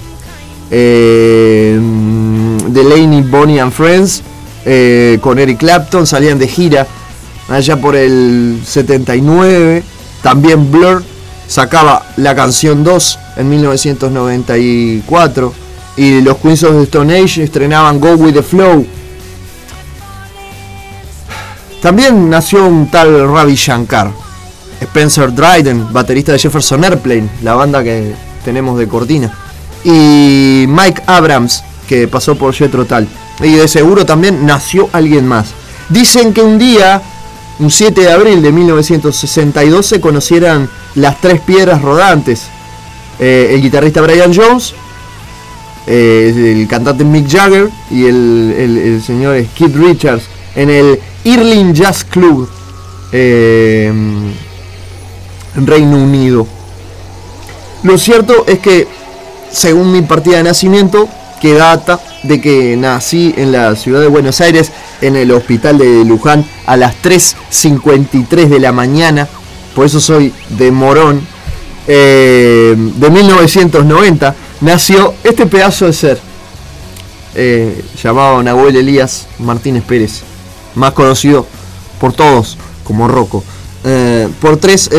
eh, 0.71 1.81
Delaney, 2.69 3.23
Bonnie 3.23 3.61
and 3.61 3.73
Friends 3.73 4.23
con 5.23 5.39
Eric 5.39 5.59
Clapton 5.59 6.07
salían 6.07 6.39
de 6.39 6.47
gira 6.47 6.87
allá 7.49 7.81
por 7.81 7.97
el 7.97 8.61
79 8.63 9.83
También 10.23 10.71
Blur 10.71 11.03
sacaba 11.47 12.05
la 12.19 12.35
canción 12.35 12.85
2 12.85 13.19
en 13.39 13.49
1994 13.49 15.55
y 15.99 16.21
los 16.21 16.39
Queens 16.39 16.63
of 16.63 16.83
Stone 16.85 17.19
Age 17.19 17.43
estrenaban 17.43 17.99
Go 17.99 18.15
With 18.15 18.35
The 18.35 18.43
Flow. 18.43 18.87
También 21.81 22.29
nació 22.29 22.67
un 22.67 22.91
tal 22.91 23.33
Ravi 23.33 23.55
Shankar, 23.55 24.11
Spencer 24.81 25.33
Dryden, 25.33 25.93
baterista 25.93 26.33
de 26.33 26.39
Jefferson 26.39 26.85
Airplane, 26.85 27.29
la 27.43 27.55
banda 27.55 27.85
que 27.85 28.15
tenemos 28.45 28.79
de 28.79 28.89
Cortina, 28.89 29.33
y 29.85 30.65
Mike 30.69 31.03
Abrams, 31.07 31.63
que 31.89 32.09
pasó 32.09 32.35
por 32.35 32.53
Jetro 32.53 32.85
Tal. 32.85 33.07
Y 33.41 33.53
de 33.53 33.69
seguro 33.69 34.05
también 34.05 34.45
nació 34.45 34.89
alguien 34.93 35.27
más. 35.27 35.49
Dicen 35.89 36.33
que 36.33 36.43
un 36.43 36.59
día, 36.59 37.01
un 37.61 37.71
7 37.71 38.01
de 38.01 38.11
abril 38.11 38.43
de 38.43 38.51
1962, 38.51 39.87
se 39.87 40.01
conocieran 40.01 40.69
las 40.97 41.21
tres 41.21 41.41
piedras 41.41 41.81
rodantes. 41.81 42.47
Eh, 43.21 43.53
el 43.55 43.63
guitarrista 43.63 44.01
Brian 44.03 44.35
Jones, 44.35 44.75
eh, 45.87 46.55
el 46.57 46.69
cantante 46.69 47.05
Mick 47.05 47.29
Jagger 47.31 47.71
y 47.91 48.05
el, 48.05 48.55
el, 48.59 49.03
señor 49.03 49.43
Keith 49.57 49.75
Richards 49.75 50.25
en 50.55 50.69
el 50.71 51.01
Irling 51.25 51.75
Jazz 51.75 52.05
Club 52.05 52.49
en 53.13 54.35
Reino 55.67 55.97
Unido. 55.97 56.47
Lo 57.83 57.97
cierto 57.97 58.45
es 58.47 58.59
que, 58.59 58.87
según 59.51 59.93
mi 59.93 60.03
partida 60.03 60.39
de 60.39 60.45
nacimiento, 60.45 61.09
que 61.41 61.55
data 61.55 62.01
de 62.23 62.41
que 62.41 62.77
nací 62.77 63.35
en 63.37 63.53
la 63.53 63.77
ciudad 63.77 64.01
de 64.01 64.09
Buenos 64.09 64.41
Aires, 64.41 64.73
en 65.01 65.17
el 65.17 65.31
hospital 65.31 65.79
de 65.79 66.05
Luján, 66.05 66.45
a 66.67 66.77
las 66.77 66.95
3.53 67.03 68.49
de 68.49 68.59
la 68.59 68.73
mañana, 68.73 69.29
por 69.75 69.87
eso 69.87 70.01
soy 70.01 70.33
de 70.51 70.73
Morón, 70.73 71.21
eh, 71.87 72.75
de 72.77 73.11
1990, 73.11 74.35
nació 74.61 75.15
este 75.23 75.47
pedazo 75.47 75.87
de 75.87 75.93
ser, 75.93 76.21
eh, 77.35 77.85
llamado 78.03 78.43
Nahuel 78.43 78.77
Elías 78.77 79.29
Martínez 79.39 79.85
Pérez, 79.85 80.23
más 80.75 80.93
conocido 80.93 81.47
por 82.01 82.13
todos 82.13 82.57
como 82.85 83.09
Rocco, 83.09 83.45
eh, 83.85 84.29
por 84.41 84.57
tres 84.57 84.91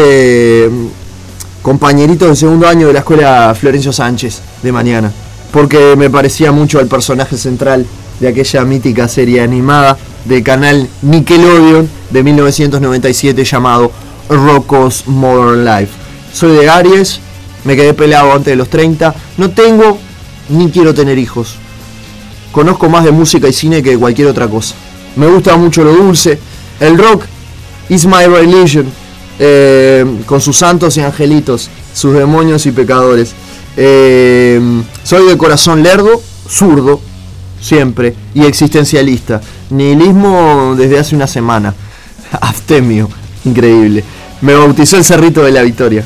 compañeritos 1.62 2.30
de 2.30 2.36
segundo 2.36 2.68
año 2.68 2.88
de 2.88 2.94
la 2.94 3.00
escuela 3.00 3.56
Florencio 3.60 3.92
Sánchez 3.92 4.42
de 4.64 4.72
mañana 4.72 5.12
porque 5.52 5.96
me 5.98 6.10
parecía 6.10 6.52
mucho 6.52 6.80
al 6.80 6.88
personaje 6.88 7.38
central 7.38 7.86
de 8.20 8.28
aquella 8.28 8.64
mítica 8.66 9.08
serie 9.08 9.42
animada 9.42 9.98
de 10.26 10.44
canal 10.44 10.88
Nickelodeon 11.02 11.90
de 12.10 12.24
1997 12.24 13.44
llamado 13.46 13.92
Rocco's 14.30 15.08
Modern 15.08 15.66
Life. 15.66 15.94
Soy 16.34 16.52
de 16.52 16.70
Aries, 16.70 17.20
me 17.64 17.76
quedé 17.76 17.94
pelado 17.94 18.32
antes 18.34 18.48
de 18.52 18.56
los 18.56 18.70
30, 18.70 19.16
no 19.38 19.50
tengo 19.52 19.98
ni 20.50 20.70
quiero 20.70 20.94
tener 20.94 21.18
hijos. 21.18 21.56
Conozco 22.52 22.90
más 22.90 23.06
de 23.06 23.12
música 23.12 23.48
y 23.48 23.54
cine 23.54 23.82
que 23.82 23.92
de 23.92 23.98
cualquier 23.98 24.28
otra 24.28 24.48
cosa. 24.48 24.76
Me 25.20 25.28
gusta 25.28 25.58
mucho 25.58 25.84
lo 25.84 25.92
dulce. 25.92 26.40
El 26.80 26.98
rock 26.98 27.26
is 27.90 28.06
my 28.06 28.26
religion, 28.26 28.86
eh, 29.38 30.06
con 30.26 30.40
sus 30.40 30.56
santos 30.56 30.96
y 30.96 31.02
angelitos, 31.02 31.70
sus 31.94 32.14
demonios 32.14 32.66
y 32.66 32.72
pecadores. 32.72 33.34
Eh, 33.76 34.62
soy 35.04 35.28
de 35.28 35.38
corazón 35.38 35.84
lerdo, 35.84 36.22
zurdo, 36.48 37.02
siempre, 37.60 38.16
y 38.34 38.46
existencialista. 38.46 39.42
Nihilismo 39.72 40.76
desde 40.78 41.00
hace 41.00 41.18
una 41.18 41.28
semana. 41.28 41.76
Abstemio, 42.40 43.10
increíble. 43.44 44.06
Me 44.40 44.54
bautizó 44.54 44.96
el 44.96 45.04
Cerrito 45.04 45.44
de 45.44 45.52
la 45.52 45.63
Victoria. 45.63 46.06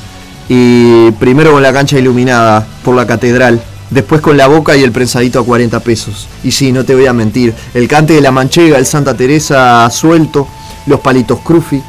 Y 0.50 1.12
primero 1.12 1.52
con 1.52 1.62
la 1.62 1.72
cancha 1.72 2.00
iluminada 2.00 2.66
por 2.84 2.96
la 2.96 3.06
catedral. 3.06 3.62
Después 3.94 4.22
con 4.22 4.38
la 4.38 4.48
boca 4.48 4.76
y 4.76 4.84
el 4.84 4.92
prensadito 4.92 5.40
a 5.40 5.46
40 5.46 5.80
pesos. 5.82 6.28
Y 6.44 6.52
sí, 6.52 6.72
no 6.72 6.84
te 6.84 6.96
voy 6.96 7.06
a 7.06 7.14
mentir. 7.14 7.54
El 7.74 7.88
cante 7.88 8.14
de 8.14 8.22
la 8.22 8.32
manchega, 8.32 8.78
el 8.78 8.86
Santa 8.86 9.16
Teresa 9.16 9.90
suelto, 9.90 10.48
los 10.88 11.00
palitos 11.00 11.40
crufi, 11.40 11.82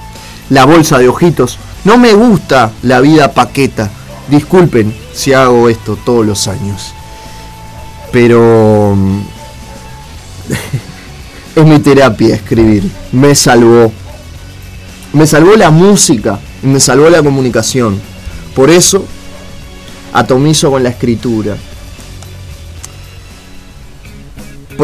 la 0.51 0.65
bolsa 0.65 0.99
de 0.99 1.09
ojitos. 1.09 1.59
No 1.85 1.97
me 1.97 2.13
gusta 2.13 2.73
la 2.83 3.01
vida 3.01 3.33
paqueta. 3.33 3.91
Disculpen, 4.29 4.95
si 5.13 5.33
hago 5.33 5.69
esto 5.69 5.97
todos 6.05 6.27
los 6.27 6.47
años. 6.49 6.93
Pero 8.13 8.95
mm, 8.97 9.21
es 11.57 11.65
mi 11.65 11.79
terapia 11.79 12.35
escribir. 12.35 12.91
Me 13.13 13.35
salvó. 13.35 13.93
Me 15.13 15.27
salvó 15.27 15.55
la 15.57 15.71
música 15.71 16.39
me 16.65 16.81
salvó 16.81 17.11
la 17.11 17.23
comunicación. 17.23 18.01
Por 18.55 18.71
eso 18.71 19.05
atomizo 20.13 20.71
con 20.71 20.83
la 20.83 20.91
escritura. 20.91 21.57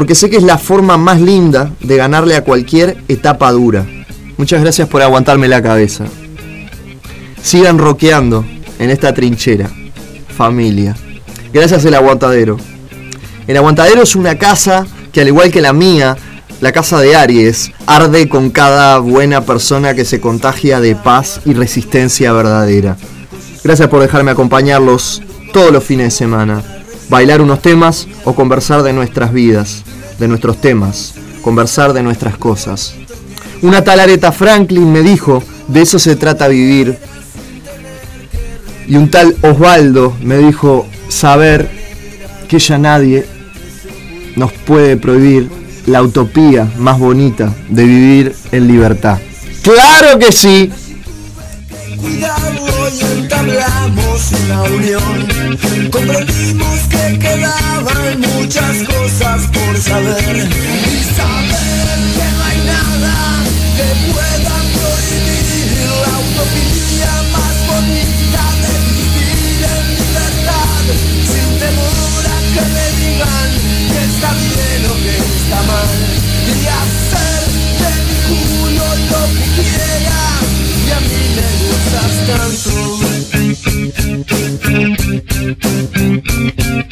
Porque 0.01 0.15
sé 0.15 0.31
que 0.31 0.39
es 0.39 0.43
la 0.43 0.57
forma 0.57 0.97
más 0.97 1.21
linda 1.21 1.73
de 1.81 1.99
ganarle 1.99 2.35
a 2.35 2.43
cualquier 2.43 2.97
etapa 3.07 3.53
dura. 3.53 3.85
Muchas 4.39 4.63
gracias 4.63 4.89
por 4.89 5.03
aguantarme 5.03 5.47
la 5.47 5.63
cabeza. 5.63 6.07
Sigan 7.43 7.77
roqueando 7.77 8.43
en 8.79 8.89
esta 8.89 9.13
trinchera 9.13 9.71
familia. 10.35 10.97
Gracias 11.53 11.85
el 11.85 11.95
aguantadero. 11.95 12.57
El 13.47 13.59
aguantadero 13.59 14.01
es 14.01 14.17
una 14.17 14.39
casa 14.39 14.87
que 15.13 15.21
al 15.21 15.29
igual 15.29 15.53
que 15.53 15.61
la 15.61 15.75
mía, 15.75 16.17
la 16.63 16.73
casa 16.73 16.99
de 16.99 17.15
Aries, 17.15 17.71
arde 17.85 18.27
con 18.31 18.49
cada 18.49 19.01
buena 19.01 19.43
persona 19.43 19.93
que 19.93 20.07
se 20.07 20.19
contagia 20.19 20.81
de 20.81 20.97
paz 20.97 21.43
y 21.45 21.53
resistencia 21.53 22.33
verdadera. 22.33 22.97
Gracias 23.63 23.89
por 23.91 24.01
dejarme 24.01 24.31
acompañarlos 24.31 25.21
todos 25.53 25.71
los 25.71 25.85
fines 25.85 26.07
de 26.07 26.11
semana. 26.13 26.80
Bailar 27.11 27.43
unos 27.43 27.61
temas 27.61 28.07
o 28.25 28.35
conversar 28.35 28.85
de 28.85 28.93
nuestras 28.93 29.33
vidas, 29.33 29.83
de 30.21 30.29
nuestros 30.29 30.61
temas, 30.61 31.15
conversar 31.43 31.93
de 31.93 32.05
nuestras 32.05 32.39
cosas. 32.39 32.95
Una 33.63 33.83
tal 33.83 33.99
Aretha 33.99 34.31
Franklin 34.31 34.91
me 34.91 35.03
dijo, 35.03 35.43
de 35.67 35.83
eso 35.83 35.99
se 35.99 36.15
trata 36.15 36.47
vivir, 36.47 36.99
y 38.87 38.97
un 38.97 39.11
tal 39.11 39.37
Osvaldo 39.43 40.17
me 40.23 40.39
dijo 40.39 40.87
saber 41.09 41.69
que 42.49 42.59
ya 42.59 42.79
nadie 42.79 43.27
nos 44.37 44.53
puede 44.53 44.97
prohibir 44.97 45.51
la 45.87 46.03
utopía 46.03 46.69
más 46.79 46.99
bonita 46.99 47.53
de 47.69 47.85
vivir 47.85 48.37
en 48.53 48.69
libertad. 48.69 49.19
¡Claro 49.63 50.19
que 50.19 50.33
sí! 50.33 50.71
Cuidado 52.01 52.89
y 52.93 53.21
entablamos 53.21 54.33
una 54.45 54.63
unión. 54.63 55.29
Que 57.13 57.19
quedaban 57.19 58.21
muchas 58.21 58.83
cosas 58.85 59.47
por 59.49 59.77
saber 59.79 60.49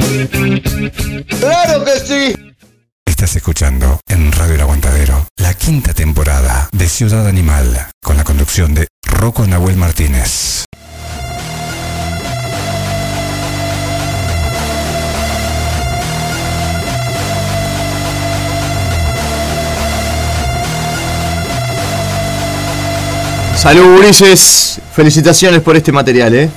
¡Claro 0.09 1.85
que 1.85 2.01
sí! 2.01 2.55
Estás 3.05 3.37
escuchando 3.37 4.01
en 4.09 4.33
Radio 4.33 4.55
El 4.55 4.63
Aguantadero 4.63 5.27
la 5.37 5.53
quinta 5.53 5.93
temporada 5.93 6.71
de 6.73 6.89
Ciudad 6.89 7.27
Animal 7.27 7.91
con 8.03 8.17
la 8.17 8.25
conducción 8.25 8.73
de 8.73 8.89
Rocco 9.03 9.47
Nahuel 9.47 9.77
Martínez. 9.77 10.65
Salud, 23.57 23.99
Ulises. 23.99 24.81
Felicitaciones 24.95 25.61
por 25.61 25.77
este 25.77 25.93
material, 25.93 26.35
¿eh? 26.35 26.51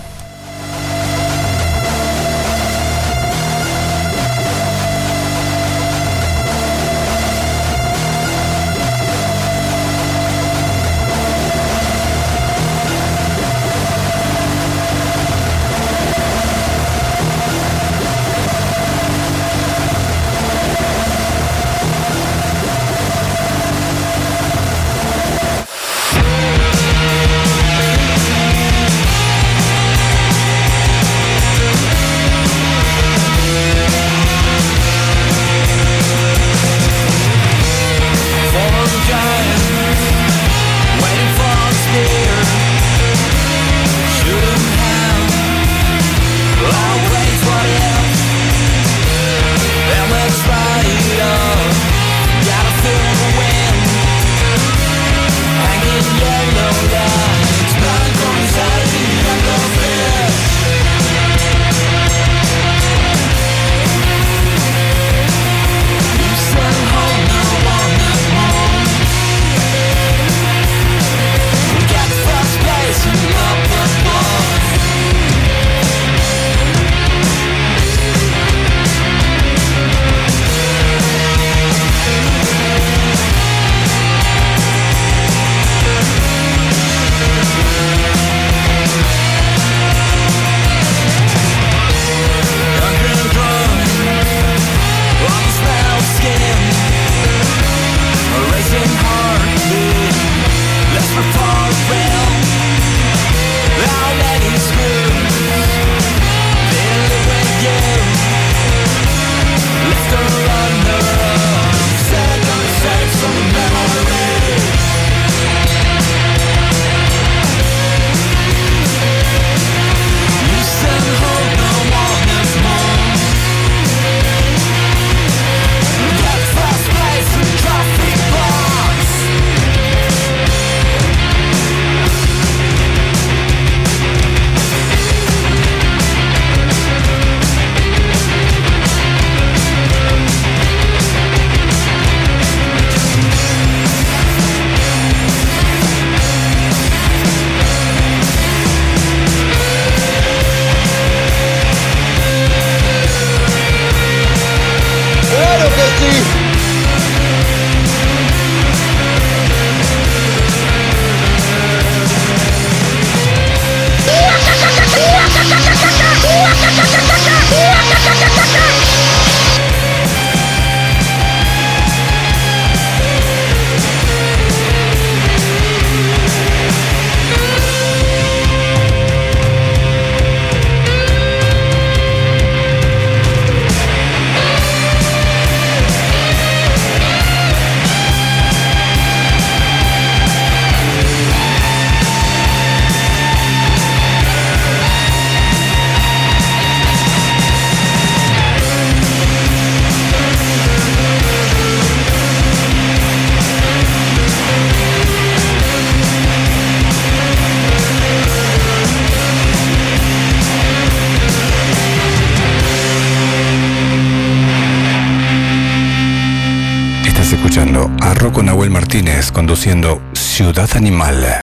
Conduciendo 219.51 220.01
Ciudad 220.13 220.69
Animal. 220.75 221.41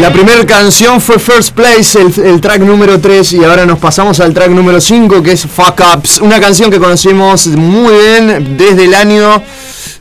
La 0.00 0.10
primera 0.10 0.46
canción 0.46 1.02
fue 1.02 1.18
First 1.18 1.54
Place, 1.54 2.00
el, 2.00 2.24
el 2.24 2.40
track 2.40 2.60
número 2.60 2.98
3, 2.98 3.34
y 3.34 3.44
ahora 3.44 3.66
nos 3.66 3.78
pasamos 3.78 4.18
al 4.20 4.32
track 4.32 4.48
número 4.48 4.80
5, 4.80 5.22
que 5.22 5.32
es 5.32 5.42
Fuck 5.42 5.82
Ups, 5.94 6.20
una 6.20 6.40
canción 6.40 6.70
que 6.70 6.78
conocimos 6.78 7.48
muy 7.48 7.92
bien 7.92 8.56
desde 8.56 8.86
el 8.86 8.94
año 8.94 9.42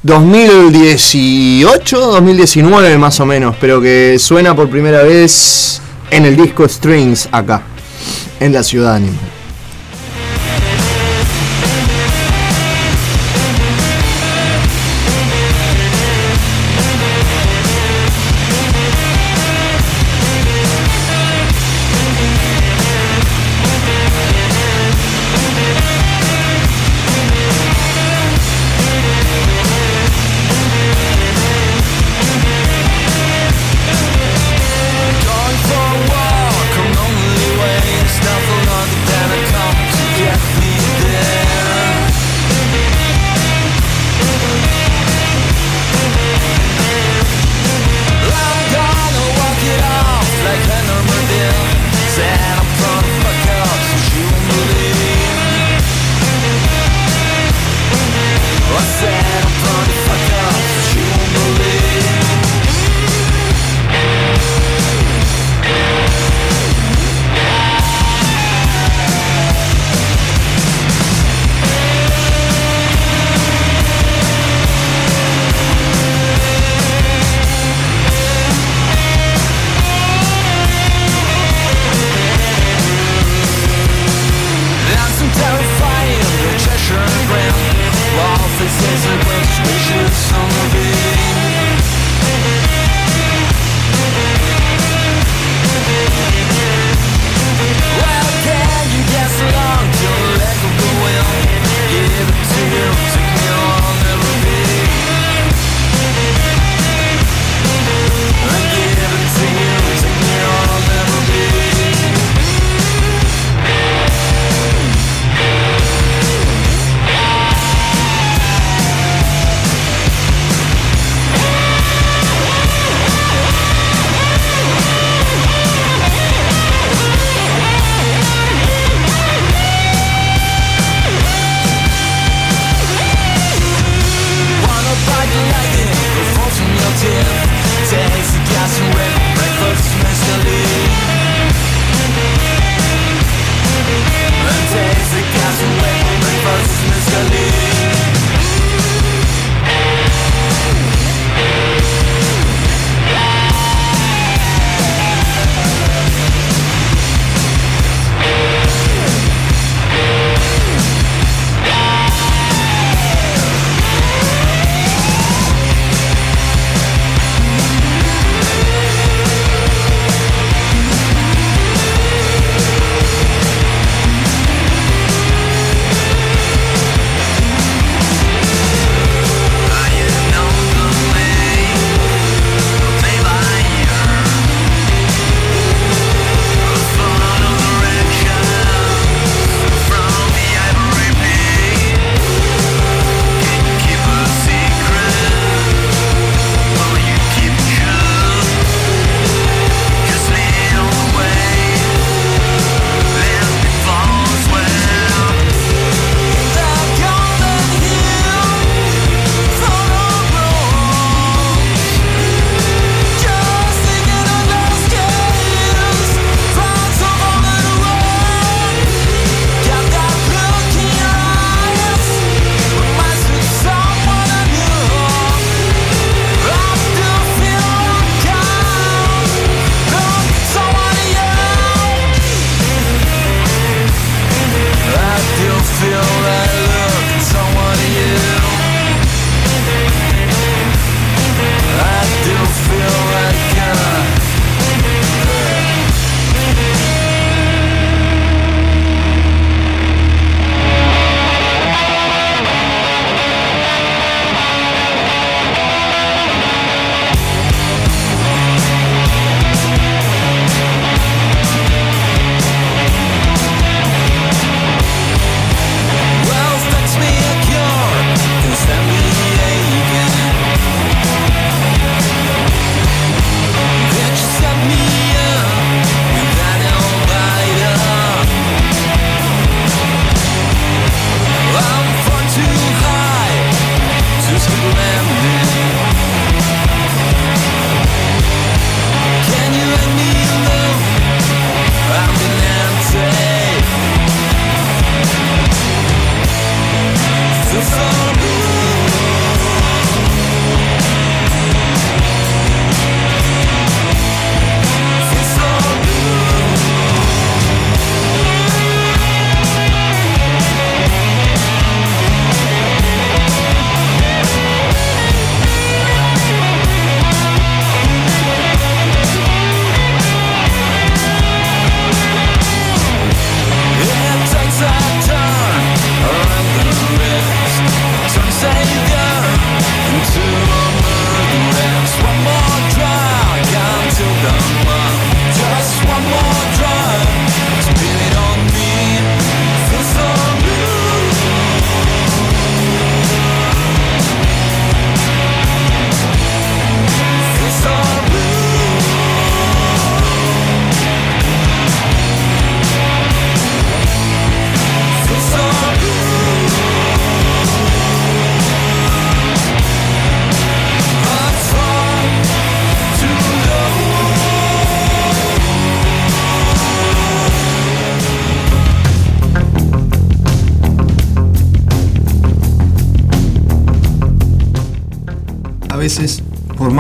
2018, 0.04 2.00
2019 2.00 2.98
más 2.98 3.20
o 3.20 3.26
menos, 3.26 3.58
pero 3.60 3.82
que 3.82 4.16
suena 4.20 4.56
por 4.56 4.70
primera 4.70 5.04
vez 5.04 5.82
en 6.12 6.24
el 6.24 6.38
disco 6.38 6.66
Strings 6.66 7.28
acá, 7.30 7.64
en 8.40 8.54
la 8.54 8.64
ciudad 8.64 8.96
animal. 8.96 9.33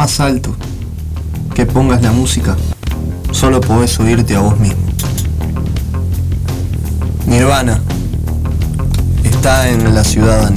Más 0.03 0.19
alto 0.19 0.53
que 1.55 1.65
pongas 1.65 2.01
la 2.01 2.11
música, 2.11 2.57
solo 3.31 3.61
podés 3.61 3.97
oírte 4.01 4.35
a 4.35 4.41
vos 4.41 4.59
mismo. 4.59 4.83
Nirvana 7.25 7.79
está 9.23 9.69
en 9.69 9.95
la 9.95 10.03
ciudad 10.03 10.51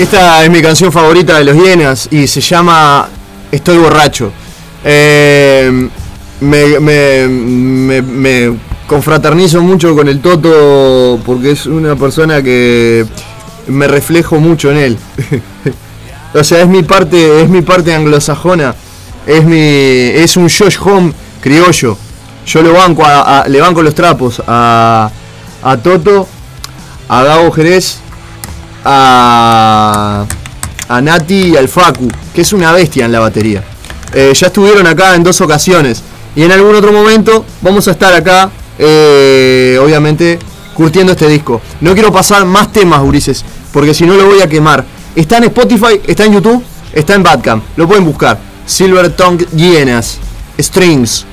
Esta 0.00 0.42
es 0.42 0.50
mi 0.50 0.62
canción 0.62 0.90
favorita 0.90 1.36
de 1.36 1.44
los 1.44 1.54
Hienas 1.54 2.08
y 2.10 2.26
se 2.26 2.40
llama 2.40 3.06
Estoy 3.52 3.76
borracho. 3.76 4.32
Eh, 4.82 5.88
me, 6.40 7.90
confraternizo 8.86 9.60
mucho 9.60 9.94
con 9.94 10.08
el 10.08 10.22
Toto 10.22 11.20
porque 11.26 11.50
es 11.50 11.66
una 11.66 11.96
persona 11.96 12.42
que 12.42 13.04
me 13.66 13.86
reflejo 13.88 14.40
mucho 14.40 14.70
en 14.70 14.78
él. 14.78 14.98
o 16.34 16.42
sea, 16.44 16.62
es 16.62 16.66
mi 16.68 16.82
parte, 16.82 17.42
es 17.42 17.50
mi 17.50 17.60
parte 17.60 17.94
anglosajona. 17.94 18.74
Es 19.26 19.44
mi. 19.44 19.58
es 19.58 20.34
un 20.38 20.48
Josh 20.48 20.78
Home 20.82 21.12
criollo. 21.42 21.98
Yo 22.46 22.62
lo 22.62 22.72
banco 22.72 23.02
a- 23.04 23.44
le 23.46 23.60
banco 23.60 23.82
los 23.82 23.94
trapos 23.94 24.42
a, 24.46 25.10
a 25.62 25.76
Toto, 25.76 26.26
a 27.06 27.22
Gabo 27.22 27.52
Jerez, 27.52 27.99
a, 28.92 30.26
a 30.88 31.00
Nati 31.00 31.50
y 31.50 31.56
al 31.56 31.68
Facu, 31.68 32.08
que 32.34 32.40
es 32.40 32.52
una 32.52 32.72
bestia 32.72 33.04
en 33.04 33.12
la 33.12 33.20
batería. 33.20 33.62
Eh, 34.12 34.32
ya 34.34 34.48
estuvieron 34.48 34.86
acá 34.86 35.14
en 35.14 35.22
dos 35.22 35.40
ocasiones. 35.40 36.02
Y 36.34 36.42
en 36.42 36.52
algún 36.52 36.74
otro 36.74 36.92
momento 36.92 37.44
vamos 37.60 37.86
a 37.88 37.92
estar 37.92 38.12
acá, 38.12 38.50
eh, 38.78 39.78
obviamente, 39.80 40.38
curtiendo 40.74 41.12
este 41.12 41.28
disco. 41.28 41.60
No 41.80 41.94
quiero 41.94 42.12
pasar 42.12 42.44
más 42.44 42.72
temas, 42.72 43.02
Ulises, 43.02 43.44
porque 43.72 43.94
si 43.94 44.04
no 44.04 44.14
lo 44.14 44.26
voy 44.26 44.40
a 44.40 44.48
quemar. 44.48 44.84
Está 45.14 45.38
en 45.38 45.44
Spotify, 45.44 46.00
está 46.06 46.24
en 46.24 46.34
YouTube, 46.34 46.62
está 46.92 47.14
en 47.14 47.22
Badcamp. 47.22 47.64
Lo 47.76 47.86
pueden 47.86 48.04
buscar. 48.04 48.38
Silver 48.66 49.10
Tongue 49.10 49.46
Hienas, 49.54 50.18
Strings, 50.58 51.26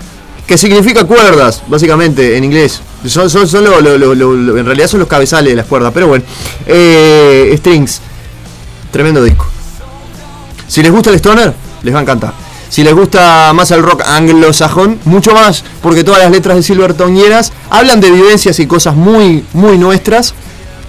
que 0.48 0.58
significa 0.58 1.04
cuerdas, 1.06 1.62
básicamente, 1.68 2.38
en 2.38 2.44
inglés. 2.44 2.82
Son, 3.08 3.30
son- 3.30 3.48
son 3.48 3.64
lo- 3.64 4.58
en 4.58 4.66
realidad 4.66 4.88
son 4.88 5.00
los 5.00 5.08
cabezales 5.10 5.52
de 5.52 5.56
las 5.58 5.66
cuerdas, 5.66 5.92
pero 5.94 6.08
bueno. 6.08 6.24
Eh, 6.66 7.54
strings. 7.58 8.02
Tremendo 8.92 9.24
disco. 9.24 9.46
Si 10.68 10.82
les 10.82 10.92
gusta 10.92 11.10
el 11.10 11.16
stoner, 11.18 11.54
les 11.84 11.94
va 11.94 12.00
a 12.00 12.02
encantar. 12.02 12.34
Si 12.70 12.84
les 12.84 12.94
gusta 12.94 13.52
más 13.54 13.72
el 13.72 13.82
rock 13.82 14.02
anglosajón, 14.06 15.00
mucho 15.06 15.34
más, 15.34 15.64
porque 15.82 16.04
todas 16.04 16.22
las 16.22 16.32
letras 16.32 16.58
de 16.58 16.64
Silverton 16.64 17.16
Hienas 17.16 17.54
hablan 17.70 18.02
de 18.02 18.12
vivencias 18.12 18.60
y 18.60 18.68
cosas 18.68 18.96
muy, 18.96 19.46
muy 19.54 19.78
nuestras, 19.78 20.34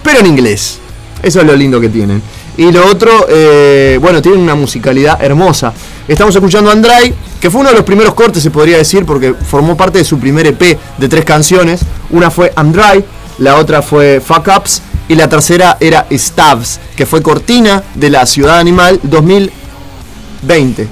pero 0.03 0.19
en 0.19 0.25
inglés. 0.27 0.79
Eso 1.23 1.39
es 1.39 1.45
lo 1.47 1.55
lindo 1.55 1.79
que 1.79 1.87
tienen. 1.89 2.21
Y 2.59 2.73
lo 2.73 2.85
otro, 2.87 3.25
eh, 3.29 3.97
bueno, 4.01 4.21
tienen 4.21 4.41
una 4.41 4.53
musicalidad 4.53 5.23
hermosa. 5.23 5.71
Estamos 6.05 6.35
escuchando 6.35 6.69
a 6.69 6.73
Andrai, 6.73 7.13
que 7.39 7.49
fue 7.49 7.61
uno 7.61 7.69
de 7.69 7.75
los 7.77 7.85
primeros 7.85 8.13
cortes, 8.13 8.43
se 8.43 8.51
podría 8.51 8.75
decir, 8.75 9.05
porque 9.05 9.33
formó 9.33 9.77
parte 9.77 9.99
de 9.99 10.03
su 10.03 10.19
primer 10.19 10.45
EP 10.45 10.77
de 10.97 11.07
tres 11.07 11.23
canciones. 11.23 11.79
Una 12.09 12.29
fue 12.29 12.51
Andrai, 12.57 13.05
la 13.37 13.55
otra 13.55 13.81
fue 13.81 14.19
Fuck 14.19 14.49
Ups, 14.57 14.81
y 15.07 15.15
la 15.15 15.29
tercera 15.29 15.77
era 15.79 16.05
Stabs, 16.11 16.81
que 16.97 17.05
fue 17.05 17.21
cortina 17.21 17.81
de 17.95 18.09
la 18.09 18.25
Ciudad 18.25 18.59
Animal 18.59 18.99
2020. 19.03 20.85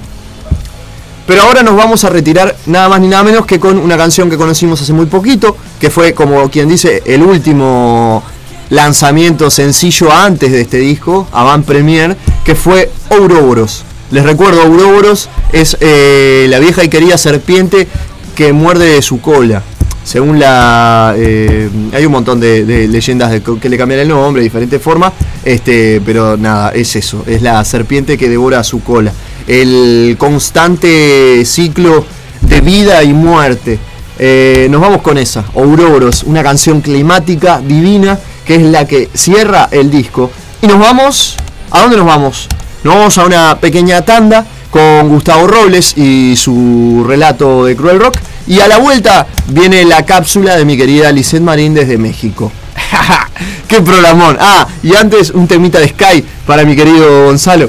Pero 1.26 1.42
ahora 1.42 1.62
nos 1.62 1.76
vamos 1.76 2.02
a 2.02 2.08
retirar 2.08 2.56
nada 2.64 2.88
más 2.88 2.98
ni 3.02 3.08
nada 3.08 3.24
menos 3.24 3.44
que 3.44 3.60
con 3.60 3.76
una 3.76 3.98
canción 3.98 4.30
que 4.30 4.38
conocimos 4.38 4.80
hace 4.80 4.94
muy 4.94 5.04
poquito, 5.04 5.54
que 5.78 5.90
fue 5.90 6.14
como 6.14 6.48
quien 6.48 6.66
dice 6.66 7.02
el 7.04 7.22
último 7.22 8.22
lanzamiento 8.70 9.50
sencillo 9.50 10.12
antes 10.12 10.52
de 10.52 10.60
este 10.60 10.78
disco, 10.78 11.26
Avant 11.32 11.64
Premier, 11.64 12.16
que 12.44 12.54
fue 12.54 12.90
Ouroboros. 13.10 13.84
Les 14.10 14.24
recuerdo, 14.24 14.62
Ouroboros 14.62 15.28
es 15.52 15.76
eh, 15.80 16.46
la 16.48 16.58
vieja 16.58 16.84
y 16.84 16.88
querida 16.88 17.18
serpiente 17.18 17.86
que 18.34 18.52
muerde 18.52 18.86
de 18.86 19.02
su 19.02 19.20
cola. 19.20 19.62
Según 20.04 20.38
la. 20.38 21.14
eh, 21.18 21.68
hay 21.92 22.06
un 22.06 22.12
montón 22.12 22.40
de, 22.40 22.88
leyendas 22.88 23.30
de 23.30 23.42
que 23.42 23.68
le 23.68 23.76
cambian 23.76 24.00
el 24.00 24.08
nombre 24.08 24.40
de 24.40 24.44
diferentes 24.44 24.80
formas. 24.80 25.12
Este, 25.44 26.00
pero 26.00 26.38
nada, 26.38 26.70
es 26.70 26.96
eso. 26.96 27.24
Es 27.26 27.42
la 27.42 27.62
serpiente 27.66 28.16
que 28.16 28.30
devora 28.30 28.64
su 28.64 28.82
cola. 28.82 29.12
El 29.46 30.16
constante 30.18 31.44
ciclo 31.44 32.06
de 32.40 32.60
vida 32.62 33.02
y 33.02 33.12
muerte. 33.12 33.78
Eh, 34.18 34.66
nos 34.70 34.80
vamos 34.80 35.02
con 35.02 35.18
esa. 35.18 35.44
Ouroboros, 35.52 36.22
una 36.22 36.42
canción 36.42 36.80
climática 36.80 37.60
divina 37.60 38.18
que 38.48 38.54
es 38.54 38.62
la 38.62 38.86
que 38.86 39.10
cierra 39.12 39.68
el 39.70 39.90
disco. 39.90 40.30
Y 40.62 40.66
nos 40.66 40.78
vamos. 40.78 41.36
¿A 41.70 41.82
dónde 41.82 41.98
nos 41.98 42.06
vamos? 42.06 42.48
Nos 42.82 42.94
vamos 42.94 43.18
a 43.18 43.26
una 43.26 43.58
pequeña 43.60 44.00
tanda 44.00 44.46
con 44.70 45.10
Gustavo 45.10 45.46
Robles 45.46 45.92
y 45.98 46.34
su 46.34 47.04
relato 47.06 47.66
de 47.66 47.76
Cruel 47.76 48.00
Rock. 48.00 48.16
Y 48.46 48.60
a 48.60 48.68
la 48.68 48.78
vuelta 48.78 49.26
viene 49.48 49.84
la 49.84 50.06
cápsula 50.06 50.56
de 50.56 50.64
mi 50.64 50.78
querida 50.78 51.12
Lisette 51.12 51.42
Marín 51.42 51.74
desde 51.74 51.98
México. 51.98 52.50
¡Qué 53.68 53.82
programón! 53.82 54.38
Ah, 54.40 54.66
y 54.82 54.96
antes 54.96 55.28
un 55.28 55.46
temita 55.46 55.78
de 55.78 55.88
Sky 55.88 56.24
para 56.46 56.64
mi 56.64 56.74
querido 56.74 57.26
Gonzalo, 57.26 57.68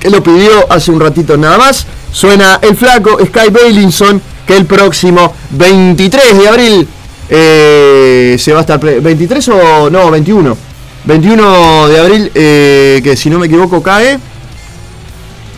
que 0.00 0.08
lo 0.08 0.22
pidió 0.22 0.72
hace 0.72 0.90
un 0.92 1.00
ratito 1.00 1.36
nada 1.36 1.58
más. 1.58 1.86
Suena 2.10 2.58
el 2.62 2.74
flaco 2.74 3.18
Sky 3.22 3.50
Bailinson, 3.50 4.22
que 4.46 4.56
el 4.56 4.64
próximo 4.64 5.34
23 5.50 6.38
de 6.38 6.48
abril 6.48 6.88
eh, 7.28 8.36
se 8.38 8.52
va 8.52 8.58
a 8.58 8.60
estar... 8.62 8.78
pre- 8.80 9.02
¿23 9.02 9.52
o 9.52 9.90
no? 9.90 10.10
21. 10.10 10.56
21 11.04 11.88
de 11.88 11.98
abril, 12.00 12.30
eh, 12.34 13.00
que 13.04 13.16
si 13.16 13.30
no 13.30 13.38
me 13.38 13.46
equivoco 13.46 13.82
cae 13.82 14.18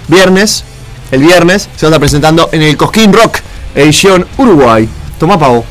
viernes, 0.08 0.64
el 1.10 1.22
viernes, 1.22 1.62
se 1.76 1.86
va 1.86 1.88
a 1.88 1.90
estar 1.90 2.00
presentando 2.00 2.48
en 2.52 2.62
el 2.62 2.76
Cosquín 2.76 3.12
Rock, 3.12 3.38
edición 3.74 4.26
Uruguay. 4.36 4.88
Toma 5.18 5.38
pavo. 5.38 5.64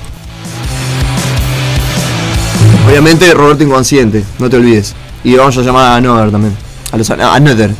Obviamente 2.87 3.33
Roberto 3.33 3.63
Inconsciente, 3.63 4.23
no 4.39 4.49
te 4.49 4.55
olvides. 4.57 4.95
Y 5.23 5.35
vamos 5.35 5.57
a 5.57 5.61
llamar 5.61 5.91
a 5.91 5.95
Another 5.95 6.31
también. 6.31 6.55
A 6.91 6.97
los 6.97 7.09
Another. 7.09 7.71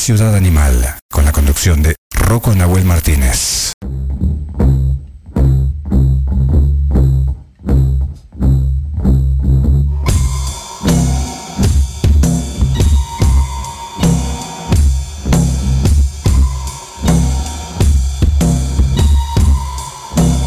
Ciudad 0.00 0.34
Animal 0.34 0.96
con 1.10 1.26
la 1.26 1.30
conducción 1.30 1.82
de 1.82 1.94
Rocco 2.10 2.54
Nahuel 2.54 2.86
Martínez. 2.86 3.74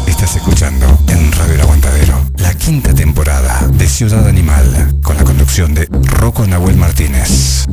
Estás 0.08 0.34
escuchando 0.34 0.98
en 1.06 1.30
Radio 1.30 1.54
El 1.54 1.60
Aguantadero 1.60 2.26
la 2.38 2.52
quinta 2.54 2.92
temporada 2.92 3.68
de 3.68 3.86
Ciudad 3.86 4.26
Animal 4.26 4.96
con 5.00 5.16
la 5.16 5.22
conducción 5.22 5.74
de 5.74 5.88
Rocco 6.18 6.44
Nahuel 6.44 6.76
Martínez. 6.76 7.64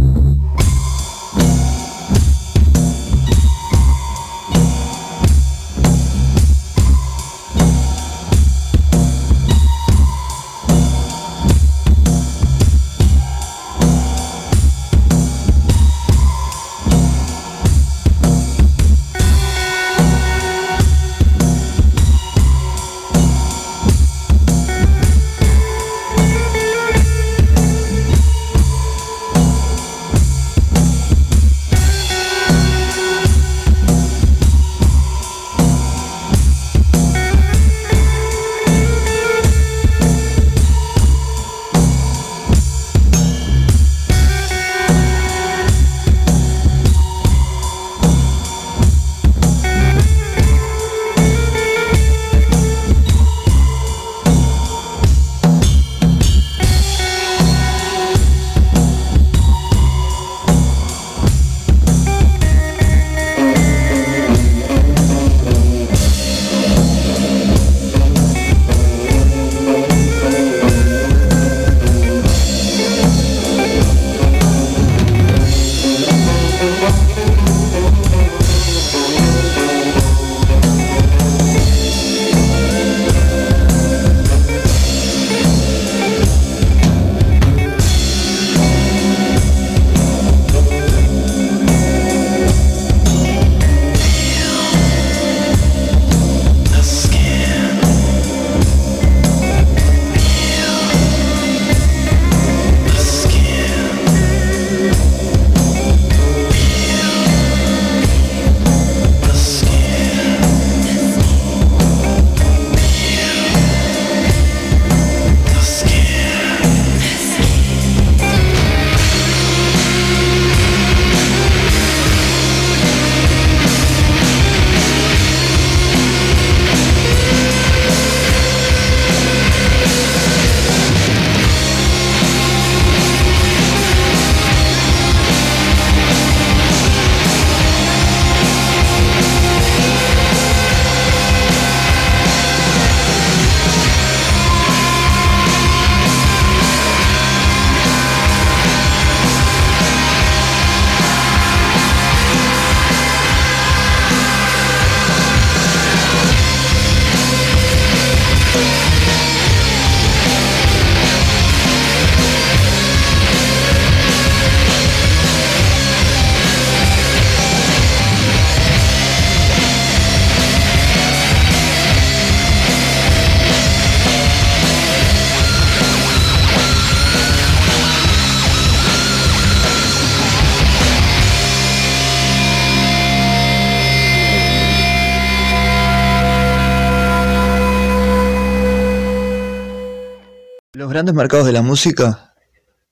Grandes 191.01 191.15
mercados 191.15 191.47
de 191.47 191.51
la 191.51 191.63
música 191.63 192.35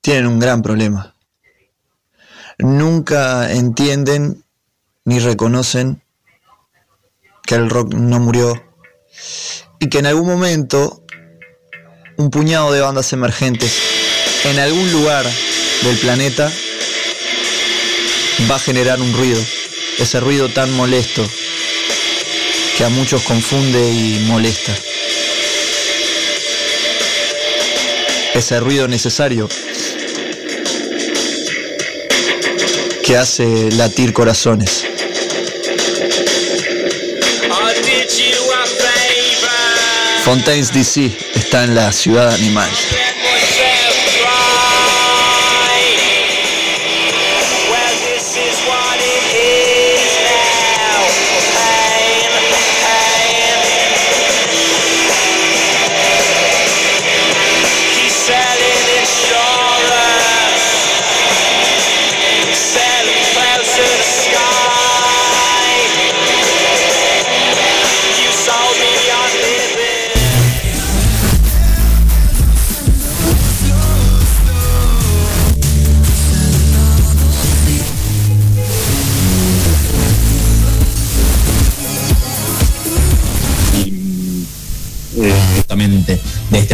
tienen 0.00 0.26
un 0.26 0.40
gran 0.40 0.62
problema. 0.62 1.14
Nunca 2.58 3.52
entienden 3.52 4.44
ni 5.04 5.20
reconocen 5.20 6.02
que 7.44 7.54
el 7.54 7.70
rock 7.70 7.94
no 7.94 8.18
murió 8.18 8.60
y 9.78 9.88
que 9.88 10.00
en 10.00 10.06
algún 10.06 10.26
momento 10.26 11.04
un 12.16 12.30
puñado 12.30 12.72
de 12.72 12.80
bandas 12.80 13.12
emergentes 13.12 13.80
en 14.42 14.58
algún 14.58 14.90
lugar 14.90 15.24
del 15.84 15.96
planeta 15.98 16.50
va 18.50 18.56
a 18.56 18.58
generar 18.58 19.00
un 19.00 19.12
ruido, 19.12 19.40
ese 20.00 20.18
ruido 20.18 20.48
tan 20.48 20.72
molesto 20.72 21.24
que 22.76 22.84
a 22.84 22.88
muchos 22.88 23.22
confunde 23.22 23.88
y 23.88 24.26
molesta. 24.26 24.89
Ese 28.34 28.60
ruido 28.60 28.88
necesario 28.88 29.48
que 33.04 33.16
hace 33.16 33.70
latir 33.72 34.12
corazones. 34.12 34.86
Fontaines 40.24 40.72
DC 40.72 41.16
está 41.34 41.64
en 41.64 41.74
la 41.74 41.92
ciudad 41.92 42.32
animal. 42.32 42.70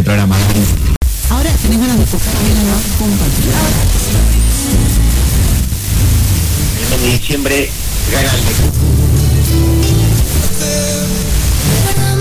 Programa. 0.07 0.36
Ahora 1.30 1.50
tenés 1.62 1.80
ganas 1.80 1.98
de 1.98 2.04
escuchar 2.04 2.32
bien 2.44 2.57
el 2.59 2.66
bajo 2.68 2.80
compartido. 2.96 3.52
El 6.80 6.88
mes 6.90 7.00
de 7.00 7.09
diciembre 7.18 7.70
gana 8.12 8.30
el 8.32 8.40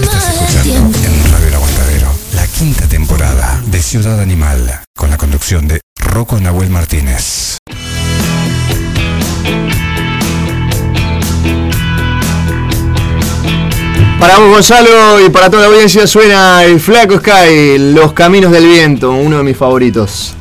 Estás 0.01 0.29
escuchando 0.29 0.97
en 0.97 1.31
Radio 1.31 1.47
El 1.47 1.53
Aguantadero 1.53 2.11
la 2.33 2.47
quinta 2.47 2.87
temporada 2.87 3.61
de 3.67 3.79
Ciudad 3.83 4.19
Animal 4.19 4.81
con 4.95 5.11
la 5.11 5.17
conducción 5.17 5.67
de 5.67 5.81
Rocco 5.99 6.39
Nahuel 6.39 6.71
Martínez. 6.71 7.54
Para 14.19 14.39
vos, 14.39 14.49
Gonzalo, 14.49 15.23
y 15.25 15.29
para 15.29 15.49
toda 15.49 15.63
la 15.63 15.67
audiencia 15.67 16.07
suena 16.07 16.63
el 16.63 16.79
Flaco 16.79 17.17
Sky, 17.17 17.93
Los 17.93 18.13
Caminos 18.13 18.51
del 18.51 18.65
Viento, 18.65 19.11
uno 19.11 19.37
de 19.37 19.43
mis 19.43 19.57
favoritos. 19.57 20.35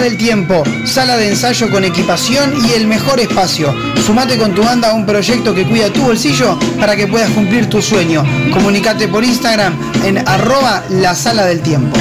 Del 0.00 0.16
Tiempo, 0.16 0.62
sala 0.86 1.18
de 1.18 1.28
ensayo 1.28 1.70
con 1.70 1.84
equipación 1.84 2.54
y 2.66 2.72
el 2.72 2.86
mejor 2.86 3.20
espacio. 3.20 3.74
Sumate 4.06 4.38
con 4.38 4.54
tu 4.54 4.62
banda 4.62 4.90
a 4.90 4.94
un 4.94 5.04
proyecto 5.04 5.54
que 5.54 5.66
cuida 5.66 5.92
tu 5.92 6.00
bolsillo 6.00 6.58
para 6.78 6.96
que 6.96 7.06
puedas 7.06 7.30
cumplir 7.30 7.68
tu 7.68 7.82
sueño. 7.82 8.24
Comunicate 8.54 9.08
por 9.08 9.24
Instagram 9.24 9.74
en 10.02 10.26
arroba 10.26 10.82
la 10.88 11.14
sala 11.14 11.44
del 11.44 11.60
tiempo. 11.60 11.98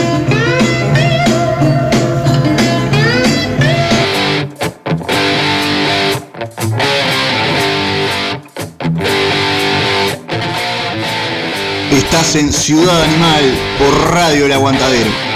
Estás 11.91 12.35
en 12.35 12.53
Ciudad 12.53 13.03
Animal 13.03 13.43
por 13.77 14.13
Radio 14.13 14.45
El 14.45 14.53
Aguantadero. 14.53 15.28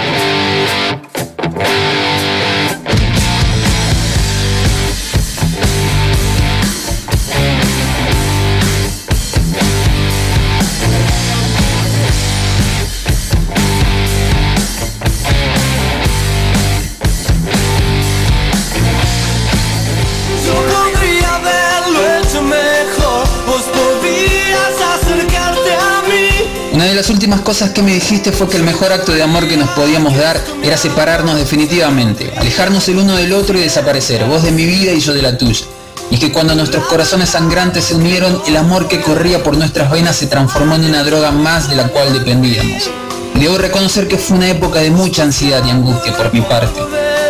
Las 27.04 27.10
últimas 27.10 27.42
cosas 27.42 27.68
que 27.72 27.82
me 27.82 27.92
dijiste 27.92 28.32
fue 28.32 28.48
que 28.48 28.56
el 28.56 28.62
mejor 28.62 28.90
acto 28.90 29.12
de 29.12 29.22
amor 29.22 29.46
que 29.46 29.58
nos 29.58 29.68
podíamos 29.70 30.16
dar 30.16 30.40
era 30.62 30.78
separarnos 30.78 31.36
definitivamente, 31.36 32.32
alejarnos 32.34 32.88
el 32.88 32.96
uno 32.96 33.14
del 33.14 33.34
otro 33.34 33.58
y 33.58 33.60
desaparecer, 33.60 34.24
vos 34.24 34.42
de 34.42 34.52
mi 34.52 34.64
vida 34.64 34.90
y 34.90 35.00
yo 35.00 35.12
de 35.12 35.20
la 35.20 35.36
tuya. 35.36 35.66
Y 36.10 36.16
que 36.16 36.32
cuando 36.32 36.54
nuestros 36.54 36.86
corazones 36.86 37.28
sangrantes 37.28 37.84
se 37.84 37.94
unieron, 37.94 38.40
el 38.46 38.56
amor 38.56 38.88
que 38.88 39.02
corría 39.02 39.42
por 39.42 39.54
nuestras 39.54 39.90
venas 39.90 40.16
se 40.16 40.28
transformó 40.28 40.76
en 40.76 40.86
una 40.86 41.04
droga 41.04 41.30
más 41.30 41.68
de 41.68 41.76
la 41.76 41.88
cual 41.88 42.10
dependíamos. 42.10 42.88
Debo 43.34 43.58
reconocer 43.58 44.08
que 44.08 44.16
fue 44.16 44.38
una 44.38 44.48
época 44.48 44.80
de 44.80 44.90
mucha 44.90 45.24
ansiedad 45.24 45.62
y 45.62 45.68
angustia 45.68 46.16
por 46.16 46.32
mi 46.32 46.40
parte, 46.40 46.80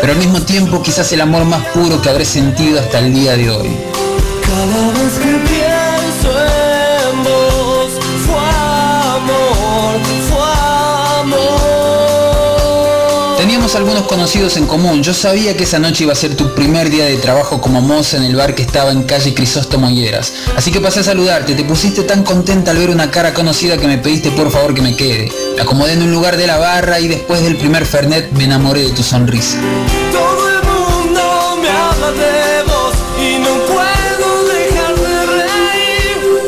pero 0.01 0.13
al 0.13 0.21
mismo 0.21 0.41
tiempo 0.43 0.85
quizás 0.85 1.11
el 1.11 1.21
amor 1.21 1.47
más 1.47 1.67
puro 1.75 2.01
que 2.01 2.11
habré 2.11 2.25
sentido 2.25 2.79
hasta 2.79 3.01
el 3.01 3.13
día 3.13 3.37
de 3.37 3.51
hoy. 3.51 3.77
Teníamos 13.45 13.75
algunos 13.75 14.05
conocidos 14.05 14.57
en 14.57 14.67
común. 14.67 15.03
Yo 15.03 15.13
sabía 15.13 15.55
que 15.55 15.65
esa 15.65 15.79
noche 15.79 16.05
iba 16.05 16.15
a 16.15 16.17
ser 16.17 16.35
tu 16.35 16.55
primer 16.55 16.89
día 16.89 17.05
de 17.05 17.19
trabajo 17.19 17.61
como 17.61 17.83
moza 17.83 18.17
en 18.17 18.23
el 18.23 18.37
bar 18.37 18.55
que 18.55 18.63
estaba 18.63 18.91
en 18.91 19.03
calle 19.03 19.35
Crisóstomo 19.35 19.91
Hieras. 19.91 20.33
Así 20.57 20.73
que 20.73 20.81
pasé 20.81 21.01
a 21.01 21.05
saludarte. 21.05 21.55
Te 21.55 21.63
pusiste 21.63 22.05
tan 22.05 22.25
contenta 22.25 22.71
al 22.71 22.79
ver 22.79 22.89
una 22.89 23.11
cara 23.11 23.35
conocida 23.35 23.77
que 23.77 23.87
me 23.87 23.99
pediste 23.99 24.31
por 24.31 24.51
favor 24.51 24.73
que 24.73 24.81
me 24.81 24.97
quede. 24.97 25.31
Me 25.57 25.61
acomodé 25.61 25.93
en 25.93 26.05
un 26.05 26.11
lugar 26.11 26.39
de 26.39 26.47
la 26.47 26.57
barra 26.57 27.01
y 27.01 27.07
después 27.07 27.43
del 27.43 27.59
primer 27.59 27.85
Fernet 27.85 28.33
me 28.33 28.45
enamoré 28.45 28.81
de 28.81 28.93
tu 28.93 29.03
sonrisa. 29.03 29.59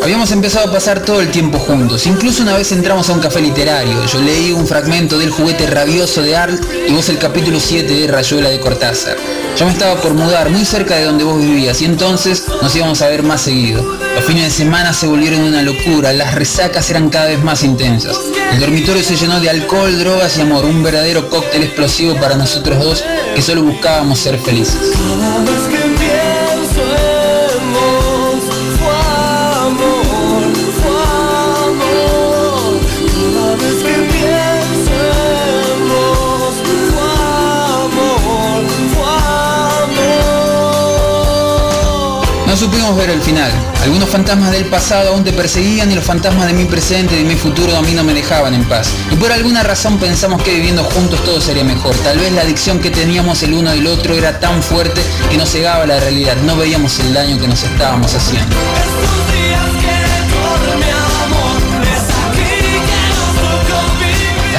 Habíamos 0.06 0.30
empezado 0.30 0.68
a 0.68 0.72
pasar 0.72 1.00
todo 1.00 1.20
el 1.20 1.32
tiempo 1.32 1.58
juntos. 1.58 2.06
Incluso 2.06 2.44
una 2.44 2.56
vez 2.56 2.70
entramos 2.70 3.10
a 3.10 3.12
un 3.12 3.18
café 3.18 3.40
literario. 3.40 4.06
Yo 4.06 4.20
leí 4.20 4.52
un 4.52 4.64
fragmento 4.64 5.18
del 5.18 5.32
juguete 5.32 5.66
rabioso 5.66 6.22
de 6.22 6.36
Arlt 6.36 6.62
y 6.88 6.92
vos 6.92 7.08
el 7.08 7.18
capítulo 7.18 7.58
7 7.58 7.92
de 7.92 8.06
Rayuela 8.06 8.50
de 8.50 8.60
Cortázar. 8.60 9.16
Yo 9.58 9.66
me 9.66 9.72
estaba 9.72 10.00
por 10.00 10.14
mudar 10.14 10.48
muy 10.48 10.64
cerca 10.64 10.94
de 10.94 11.06
donde 11.06 11.24
vos 11.24 11.40
vivías 11.40 11.82
y 11.82 11.86
entonces 11.86 12.44
nos 12.62 12.76
íbamos 12.76 13.02
a 13.02 13.08
ver 13.08 13.24
más 13.24 13.40
seguido. 13.40 13.82
Los 14.14 14.24
fines 14.24 14.44
de 14.44 14.50
semana 14.52 14.92
se 14.92 15.08
volvieron 15.08 15.40
una 15.40 15.62
locura, 15.62 16.12
las 16.12 16.36
resacas 16.36 16.88
eran 16.88 17.10
cada 17.10 17.26
vez 17.26 17.42
más 17.42 17.64
intensas. 17.64 18.16
El 18.52 18.60
dormitorio 18.60 19.02
se 19.02 19.16
llenó 19.16 19.40
de 19.40 19.50
alcohol, 19.50 19.98
drogas 19.98 20.38
y 20.38 20.42
amor, 20.42 20.66
un 20.66 20.84
verdadero 20.84 21.28
cóctel 21.28 21.64
explosivo 21.64 22.14
para 22.14 22.36
nosotros 22.36 22.78
dos 22.78 23.04
que 23.34 23.42
solo 23.42 23.64
buscábamos 23.64 24.20
ser 24.20 24.38
felices. 24.38 24.92
No 42.56 42.62
supimos 42.62 42.96
ver 42.96 43.10
el 43.10 43.20
final. 43.20 43.52
Algunos 43.82 44.08
fantasmas 44.08 44.50
del 44.50 44.64
pasado 44.64 45.10
aún 45.10 45.22
te 45.22 45.30
perseguían 45.30 45.92
y 45.92 45.94
los 45.94 46.02
fantasmas 46.02 46.46
de 46.46 46.54
mi 46.54 46.64
presente 46.64 47.14
y 47.14 47.18
de 47.18 47.24
mi 47.24 47.34
futuro 47.34 47.76
a 47.76 47.82
mí 47.82 47.92
no 47.92 48.02
me 48.02 48.14
dejaban 48.14 48.54
en 48.54 48.64
paz. 48.64 48.88
Y 49.12 49.16
por 49.16 49.30
alguna 49.30 49.62
razón 49.62 49.98
pensamos 49.98 50.42
que 50.42 50.54
viviendo 50.54 50.82
juntos 50.82 51.22
todo 51.22 51.38
sería 51.38 51.64
mejor. 51.64 51.94
Tal 51.96 52.18
vez 52.18 52.32
la 52.32 52.40
adicción 52.40 52.80
que 52.80 52.90
teníamos 52.90 53.42
el 53.42 53.52
uno 53.52 53.72
del 53.72 53.86
otro 53.86 54.14
era 54.14 54.40
tan 54.40 54.62
fuerte 54.62 55.02
que 55.30 55.36
nos 55.36 55.50
cegaba 55.50 55.84
la 55.84 56.00
realidad. 56.00 56.34
No 56.46 56.56
veíamos 56.56 56.98
el 57.00 57.12
daño 57.12 57.38
que 57.38 57.46
nos 57.46 57.62
estábamos 57.62 58.14
haciendo. 58.14 58.56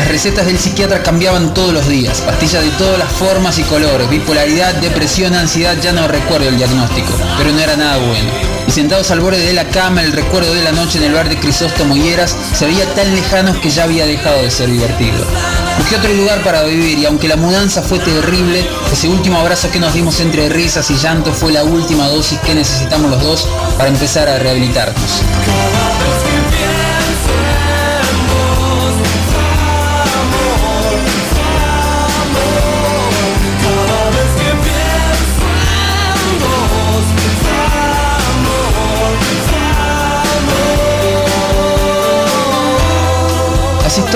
Las 0.07 0.13
recetas 0.13 0.45
del 0.45 0.57
psiquiatra 0.57 1.03
cambiaban 1.03 1.53
todos 1.53 1.73
los 1.73 1.85
días, 1.89 2.21
pastillas 2.21 2.63
de 2.63 2.69
todas 2.77 2.97
las 2.97 3.11
formas 3.11 3.59
y 3.59 3.63
colores, 3.63 4.09
bipolaridad, 4.09 4.73
depresión, 4.75 5.35
ansiedad, 5.35 5.75
ya 5.81 5.91
no 5.91 6.07
recuerdo 6.07 6.47
el 6.47 6.55
diagnóstico, 6.55 7.11
pero 7.37 7.51
no 7.51 7.59
era 7.59 7.75
nada 7.75 7.97
bueno. 7.97 8.31
Y 8.65 8.71
sentados 8.71 9.11
al 9.11 9.19
borde 9.19 9.45
de 9.45 9.51
la 9.51 9.65
cama, 9.65 10.01
el 10.01 10.13
recuerdo 10.13 10.53
de 10.53 10.61
la 10.61 10.71
noche 10.71 10.99
en 10.99 11.03
el 11.03 11.13
bar 11.13 11.27
de 11.27 11.37
Crisóstomo 11.37 11.97
Hieras 11.97 12.37
se 12.53 12.67
veía 12.67 12.85
tan 12.95 13.13
lejanos 13.13 13.57
que 13.57 13.69
ya 13.69 13.83
había 13.83 14.05
dejado 14.05 14.41
de 14.43 14.49
ser 14.49 14.71
divertido. 14.71 15.25
Busqué 15.77 15.97
otro 15.97 16.13
lugar 16.13 16.41
para 16.41 16.63
vivir 16.63 16.99
y 16.99 17.05
aunque 17.05 17.27
la 17.27 17.35
mudanza 17.35 17.81
fue 17.81 17.99
terrible, 17.99 18.65
ese 18.89 19.09
último 19.09 19.37
abrazo 19.37 19.69
que 19.71 19.81
nos 19.81 19.93
dimos 19.93 20.21
entre 20.21 20.47
risas 20.47 20.89
y 20.89 20.95
llanto 20.95 21.33
fue 21.33 21.51
la 21.51 21.65
última 21.65 22.07
dosis 22.07 22.39
que 22.39 22.55
necesitamos 22.55 23.11
los 23.11 23.21
dos 23.21 23.47
para 23.77 23.89
empezar 23.89 24.29
a 24.29 24.39
rehabilitarnos. 24.39 25.21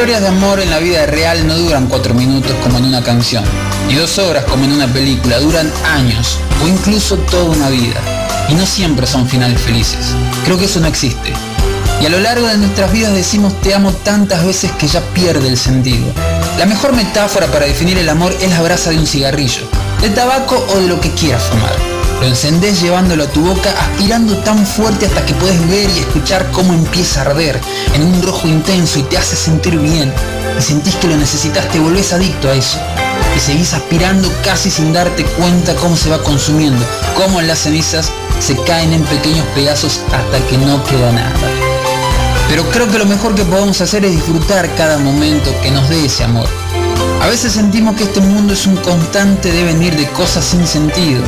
Historias 0.01 0.21
de 0.21 0.29
amor 0.29 0.59
en 0.59 0.71
la 0.71 0.79
vida 0.79 1.05
real 1.05 1.45
no 1.45 1.55
duran 1.55 1.85
cuatro 1.85 2.15
minutos 2.15 2.51
como 2.63 2.79
en 2.79 2.85
una 2.85 3.03
canción, 3.03 3.43
ni 3.87 3.93
dos 3.93 4.17
horas 4.17 4.43
como 4.45 4.65
en 4.65 4.71
una 4.71 4.87
película, 4.87 5.37
duran 5.37 5.71
años 5.93 6.39
o 6.63 6.67
incluso 6.67 7.17
toda 7.17 7.51
una 7.51 7.69
vida. 7.69 8.01
Y 8.49 8.55
no 8.55 8.65
siempre 8.65 9.05
son 9.05 9.29
finales 9.29 9.61
felices. 9.61 10.07
Creo 10.43 10.57
que 10.57 10.65
eso 10.65 10.79
no 10.79 10.87
existe. 10.87 11.31
Y 12.01 12.07
a 12.07 12.09
lo 12.09 12.19
largo 12.19 12.47
de 12.47 12.57
nuestras 12.57 12.91
vidas 12.91 13.13
decimos 13.13 13.53
te 13.61 13.75
amo 13.75 13.91
tantas 13.91 14.43
veces 14.43 14.71
que 14.71 14.87
ya 14.87 15.01
pierde 15.13 15.47
el 15.47 15.57
sentido. 15.57 16.07
La 16.57 16.65
mejor 16.65 16.93
metáfora 16.93 17.45
para 17.45 17.67
definir 17.67 17.99
el 17.99 18.09
amor 18.09 18.33
es 18.41 18.49
la 18.49 18.61
brasa 18.63 18.89
de 18.89 18.97
un 18.97 19.05
cigarrillo, 19.05 19.69
de 20.01 20.09
tabaco 20.09 20.65
o 20.73 20.79
de 20.79 20.87
lo 20.87 20.99
que 20.99 21.11
quieras 21.11 21.43
fumar. 21.43 21.90
Lo 22.21 22.27
encendés 22.27 22.79
llevándolo 22.79 23.23
a 23.23 23.27
tu 23.27 23.41
boca, 23.41 23.73
aspirando 23.79 24.37
tan 24.37 24.63
fuerte 24.63 25.07
hasta 25.07 25.25
que 25.25 25.33
puedes 25.33 25.59
ver 25.67 25.89
y 25.89 25.99
escuchar 26.01 26.51
cómo 26.51 26.71
empieza 26.71 27.21
a 27.21 27.25
arder 27.25 27.59
en 27.95 28.03
un 28.03 28.21
rojo 28.21 28.47
intenso 28.47 28.99
y 28.99 29.03
te 29.03 29.17
hace 29.17 29.35
sentir 29.35 29.75
bien. 29.79 30.13
Y 30.55 30.61
sentís 30.61 30.95
que 30.97 31.07
lo 31.07 31.17
necesitas, 31.17 31.67
te 31.69 31.79
volvés 31.79 32.13
adicto 32.13 32.49
a 32.49 32.53
eso. 32.53 32.77
Y 33.35 33.39
seguís 33.39 33.73
aspirando 33.73 34.31
casi 34.43 34.69
sin 34.69 34.93
darte 34.93 35.25
cuenta 35.25 35.73
cómo 35.75 35.95
se 35.97 36.09
va 36.11 36.21
consumiendo, 36.21 36.85
cómo 37.15 37.41
las 37.41 37.57
cenizas 37.57 38.11
se 38.39 38.55
caen 38.55 38.93
en 38.93 39.03
pequeños 39.03 39.45
pedazos 39.55 40.01
hasta 40.11 40.47
que 40.47 40.59
no 40.59 40.83
queda 40.83 41.11
nada. 41.11 41.33
Pero 42.49 42.69
creo 42.69 42.87
que 42.87 42.99
lo 42.99 43.05
mejor 43.07 43.33
que 43.33 43.45
podemos 43.45 43.81
hacer 43.81 44.05
es 44.05 44.11
disfrutar 44.11 44.69
cada 44.75 44.99
momento 44.99 45.49
que 45.63 45.71
nos 45.71 45.89
dé 45.89 46.05
ese 46.05 46.25
amor. 46.25 46.47
A 47.21 47.27
veces 47.27 47.53
sentimos 47.53 47.95
que 47.95 48.03
este 48.03 48.19
mundo 48.19 48.53
es 48.53 48.67
un 48.67 48.75
constante 48.77 49.51
devenir 49.51 49.95
de 49.95 50.07
cosas 50.09 50.45
sin 50.45 50.67
sentido. 50.67 51.23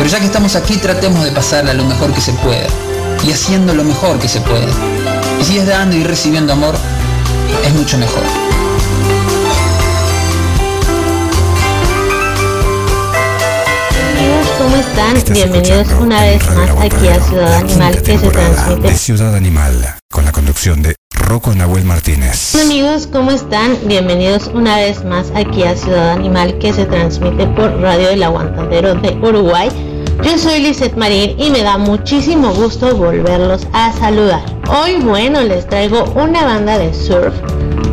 Pero 0.00 0.08
ya 0.12 0.18
que 0.18 0.24
estamos 0.24 0.56
aquí 0.56 0.78
tratemos 0.78 1.22
de 1.24 1.30
pasarla 1.30 1.74
lo 1.74 1.84
mejor 1.84 2.14
que 2.14 2.22
se 2.22 2.32
pueda. 2.32 2.66
Y 3.22 3.32
haciendo 3.32 3.74
lo 3.74 3.84
mejor 3.84 4.18
que 4.18 4.28
se 4.28 4.40
pueda. 4.40 4.66
Y 5.38 5.44
si 5.44 5.58
es 5.58 5.66
dando 5.66 5.94
y 5.94 6.04
recibiendo 6.04 6.54
amor, 6.54 6.74
es 7.62 7.74
mucho 7.74 7.98
mejor. 7.98 8.22
Amigos, 14.16 14.48
¿cómo 14.56 14.76
están? 14.76 15.34
Bienvenidos 15.34 15.88
una 16.00 16.22
vez 16.22 16.42
más 16.56 16.70
aquí 16.80 17.08
a 17.08 17.22
Ciudad 17.22 17.54
Animal 17.56 18.02
que 18.02 18.18
se 18.18 18.30
transmite 18.30 18.88
de 18.88 18.94
Ciudad 18.94 19.34
Animal, 19.34 19.96
con 20.10 20.24
la 20.24 20.32
conducción 20.32 20.80
de 20.80 20.96
Rocco 21.30 21.54
Nahuel 21.54 21.84
Martínez. 21.84 22.54
Hola 22.54 22.64
amigos, 22.64 23.06
¿cómo 23.06 23.30
están? 23.32 23.76
Bienvenidos 23.84 24.50
una 24.54 24.76
vez 24.76 25.04
más 25.04 25.30
aquí 25.34 25.62
a 25.62 25.76
Ciudad 25.76 26.12
Animal 26.12 26.58
que 26.58 26.72
se 26.72 26.86
transmite 26.86 27.46
por 27.48 27.80
Radio 27.80 28.08
del 28.08 28.22
Aguantadero 28.22 28.94
de 28.94 29.10
Uruguay. 29.22 29.89
Yo 30.22 30.36
soy 30.36 30.60
Lizeth 30.60 30.96
Marín 30.96 31.34
y 31.40 31.48
me 31.48 31.62
da 31.62 31.78
muchísimo 31.78 32.52
gusto 32.52 32.94
volverlos 32.94 33.66
a 33.72 33.90
saludar. 33.92 34.42
Hoy, 34.68 34.96
bueno, 34.96 35.40
les 35.40 35.66
traigo 35.66 36.04
una 36.14 36.44
banda 36.44 36.76
de 36.76 36.92
surf. 36.92 37.34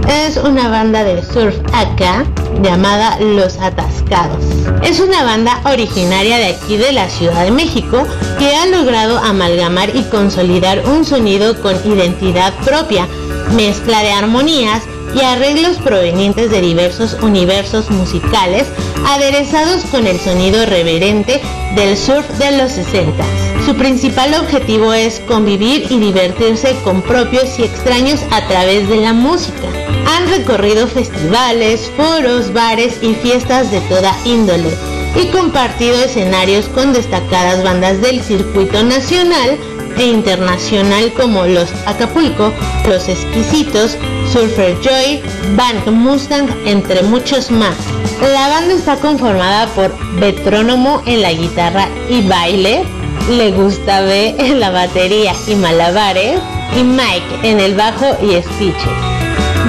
Es 0.10 0.36
una 0.36 0.68
banda 0.68 1.06
de 1.06 1.24
surf 1.24 1.56
acá 1.74 2.26
llamada 2.62 3.18
Los 3.22 3.58
Atascados. 3.60 4.44
Es 4.84 5.00
una 5.00 5.24
banda 5.24 5.62
originaria 5.66 6.38
de 6.38 6.48
aquí 6.48 6.76
de 6.76 6.92
la 6.92 7.10
Ciudad 7.10 7.46
de 7.46 7.52
México 7.52 8.06
que 8.38 8.54
ha 8.56 8.66
logrado 8.66 9.18
amalgamar 9.20 9.96
y 9.96 10.04
consolidar 10.04 10.84
un 10.86 11.06
sonido 11.06 11.60
con 11.62 11.76
identidad 11.90 12.54
propia, 12.66 13.08
mezcla 13.56 14.02
de 14.02 14.12
armonías 14.12 14.84
y 15.16 15.22
arreglos 15.22 15.78
provenientes 15.78 16.50
de 16.52 16.62
diversos 16.62 17.18
universos 17.22 17.90
musicales 17.90 18.68
aderezados 19.06 19.84
con 19.86 20.08
el 20.08 20.20
sonido 20.20 20.66
reverente 20.66 21.42
del 21.76 21.98
surf 21.98 22.28
de 22.38 22.58
los 22.58 22.72
60. 22.72 23.24
Su 23.66 23.76
principal 23.76 24.34
objetivo 24.36 24.94
es 24.94 25.20
convivir 25.22 25.88
y 25.90 26.00
divertirse 26.00 26.76
con 26.84 27.02
propios 27.02 27.60
y 27.60 27.64
extraños 27.64 28.22
a 28.32 28.48
través 28.48 28.88
de 28.88 28.98
la 28.98 29.14
música. 29.14 29.68
Han 30.16 30.30
recorrido 30.30 30.88
festivales, 30.88 31.92
foros, 31.98 32.54
bares 32.54 33.00
y 33.02 33.14
fiestas 33.16 33.72
de 33.72 33.82
toda 33.82 34.16
índole 34.26 34.70
y 35.16 35.28
compartido 35.28 36.00
escenarios 36.00 36.68
con 36.70 36.94
destacadas 36.94 37.64
bandas 37.64 38.02
del 38.02 38.22
circuito 38.22 38.84
nacional 38.84 39.58
e 39.98 40.06
internacional 40.06 41.12
como 41.14 41.46
los 41.46 41.70
Acapulco, 41.86 42.54
los 42.88 43.10
Exquisitos, 43.10 43.98
Surfer 44.38 44.80
Joy, 44.84 45.20
Band 45.56 45.88
Mustang, 45.88 46.48
entre 46.64 47.02
muchos 47.02 47.50
más. 47.50 47.76
La 48.22 48.50
banda 48.50 48.76
está 48.76 48.96
conformada 48.98 49.66
por 49.74 49.92
Betrónomo 50.20 51.02
en 51.08 51.24
la 51.24 51.34
guitarra 51.34 51.88
y 52.08 52.22
baile, 52.28 52.84
Le 53.32 53.50
Gusta 53.50 54.02
B 54.02 54.36
en 54.38 54.60
la 54.60 54.70
batería 54.70 55.34
y 55.48 55.56
malabares, 55.56 56.40
y 56.80 56.84
Mike 56.84 57.50
en 57.50 57.60
el 57.60 57.74
bajo 57.74 58.16
y 58.22 58.40
speeches. 58.44 58.84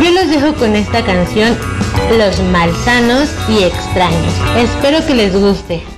Yo 0.03 0.11
los 0.11 0.29
dejo 0.29 0.53
con 0.57 0.77
esta 0.77 1.03
canción, 1.03 1.57
Los 2.19 2.39
Malsanos 2.53 3.31
y 3.49 3.65
Extraños. 3.65 4.35
Espero 4.59 5.07
que 5.07 5.15
les 5.15 5.35
guste. 5.35 5.98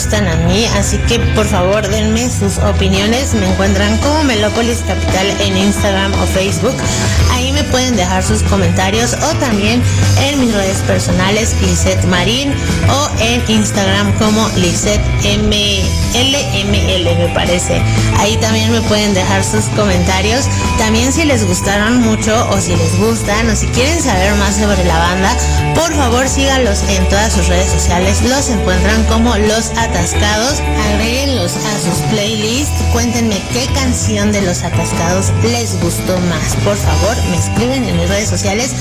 Gustan 0.00 0.26
a 0.28 0.36
mí, 0.48 0.64
así 0.78 0.96
que 1.08 1.18
por 1.34 1.44
favor 1.46 1.86
denme 1.86 2.30
sus 2.30 2.56
opiniones. 2.56 3.34
Me 3.34 3.46
encuentran 3.46 3.98
como 3.98 4.24
Melópolis 4.24 4.78
Capital 4.86 5.26
en 5.42 5.58
Instagram 5.58 6.14
o 6.14 6.26
Facebook. 6.28 6.74
Ahí 7.32 7.52
me 7.52 7.64
pueden 7.64 7.96
dejar 7.96 8.22
sus 8.22 8.42
comentarios 8.44 9.12
o 9.12 9.34
también 9.40 9.82
en 10.22 10.40
mis 10.40 10.54
redes 10.54 10.78
personales 10.86 11.54
Lisette 11.60 12.02
Marín 12.06 12.54
o 12.88 13.10
en 13.20 13.42
Instagram 13.46 14.10
como 14.14 14.48
Lisette 14.56 15.04
MLML 15.22 17.04
me 17.18 17.28
parece. 17.34 17.82
Ahí 18.20 18.38
también 18.38 18.72
me 18.72 18.80
pueden 18.80 19.12
dejar 19.12 19.44
sus 19.44 19.66
comentarios. 19.76 20.46
También 20.78 21.12
si 21.12 21.26
les 21.26 21.44
gustaron 21.44 22.00
mucho 22.00 22.48
o 22.48 22.58
si 22.58 22.74
les 22.74 22.96
gustan 22.96 23.50
o 23.50 23.54
si 23.54 23.66
quieren 23.66 24.00
saber 24.02 24.34
más 24.36 24.56
sobre 24.56 24.82
la 24.84 24.98
banda, 24.98 25.36
por 25.74 25.94
favor 25.94 26.28
síganlos 26.28 26.82
en 26.88 27.08
todas 27.08 27.32
sus 27.32 27.46
redes 27.48 27.70
sociales. 27.70 28.22
Los 28.22 28.48
encuentran 28.50 29.04
como 29.04 29.36
Los 29.36 29.70
Atascados. 29.70 30.60
Agréguenlos 30.92 31.56
a 31.56 31.78
sus 31.78 31.98
playlists. 32.10 32.82
Cuéntenme 32.92 33.42
qué 33.52 33.66
canción 33.74 34.32
de 34.32 34.42
Los 34.42 34.62
Atascados 34.62 35.32
les 35.42 35.80
gustó 35.80 36.18
más. 36.20 36.56
Por 36.64 36.76
favor, 36.76 37.16
me 37.30 37.36
escriben 37.36 37.84
en 37.84 37.96
mis 37.96 38.08
redes 38.08 38.28
sociales 38.28 38.74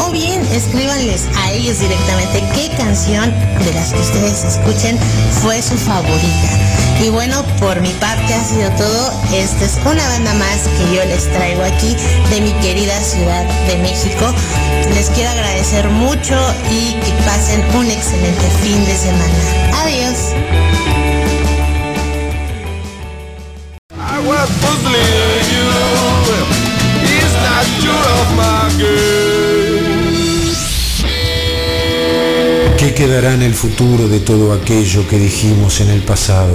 o 0.00 0.10
bien 0.10 0.40
escríbanles 0.52 1.26
a 1.36 1.52
ellos 1.52 1.78
directamente 1.80 2.42
qué 2.54 2.74
canción 2.76 3.30
de 3.64 3.72
las 3.74 3.92
que 3.92 4.00
ustedes 4.00 4.44
escuchen 4.44 4.98
fue 5.42 5.60
su 5.62 5.76
favorita. 5.76 6.48
Y 7.02 7.10
bueno, 7.10 7.44
por 7.58 7.80
mi 7.80 7.90
parte 7.94 8.32
ha 8.32 8.44
sido 8.44 8.70
todo. 8.70 9.12
Esta 9.32 9.64
es 9.64 9.78
una 9.84 10.06
banda 10.08 10.32
más 10.34 10.62
que 10.62 10.94
yo 10.94 11.04
les 11.04 11.30
traigo 11.32 11.62
aquí 11.62 11.96
de 12.30 12.40
mi 12.40 12.52
querida 12.62 12.98
Ciudad 13.00 13.44
de 13.66 13.76
México. 13.78 14.32
Les 14.94 15.10
quiero 15.10 15.30
agradecer 15.30 15.88
mucho 15.88 16.36
y 16.70 16.94
que 16.94 17.12
pasen 17.24 17.62
un 17.76 17.90
excelente 17.90 18.48
fin 18.62 18.84
de 18.84 18.96
semana. 18.96 19.82
Adiós. 19.82 21.03
¿Qué 32.94 33.06
quedará 33.06 33.34
en 33.34 33.42
el 33.42 33.54
futuro 33.54 34.06
de 34.06 34.20
todo 34.20 34.52
aquello 34.52 35.08
que 35.08 35.18
dijimos 35.18 35.80
en 35.80 35.90
el 35.90 36.02
pasado? 36.02 36.54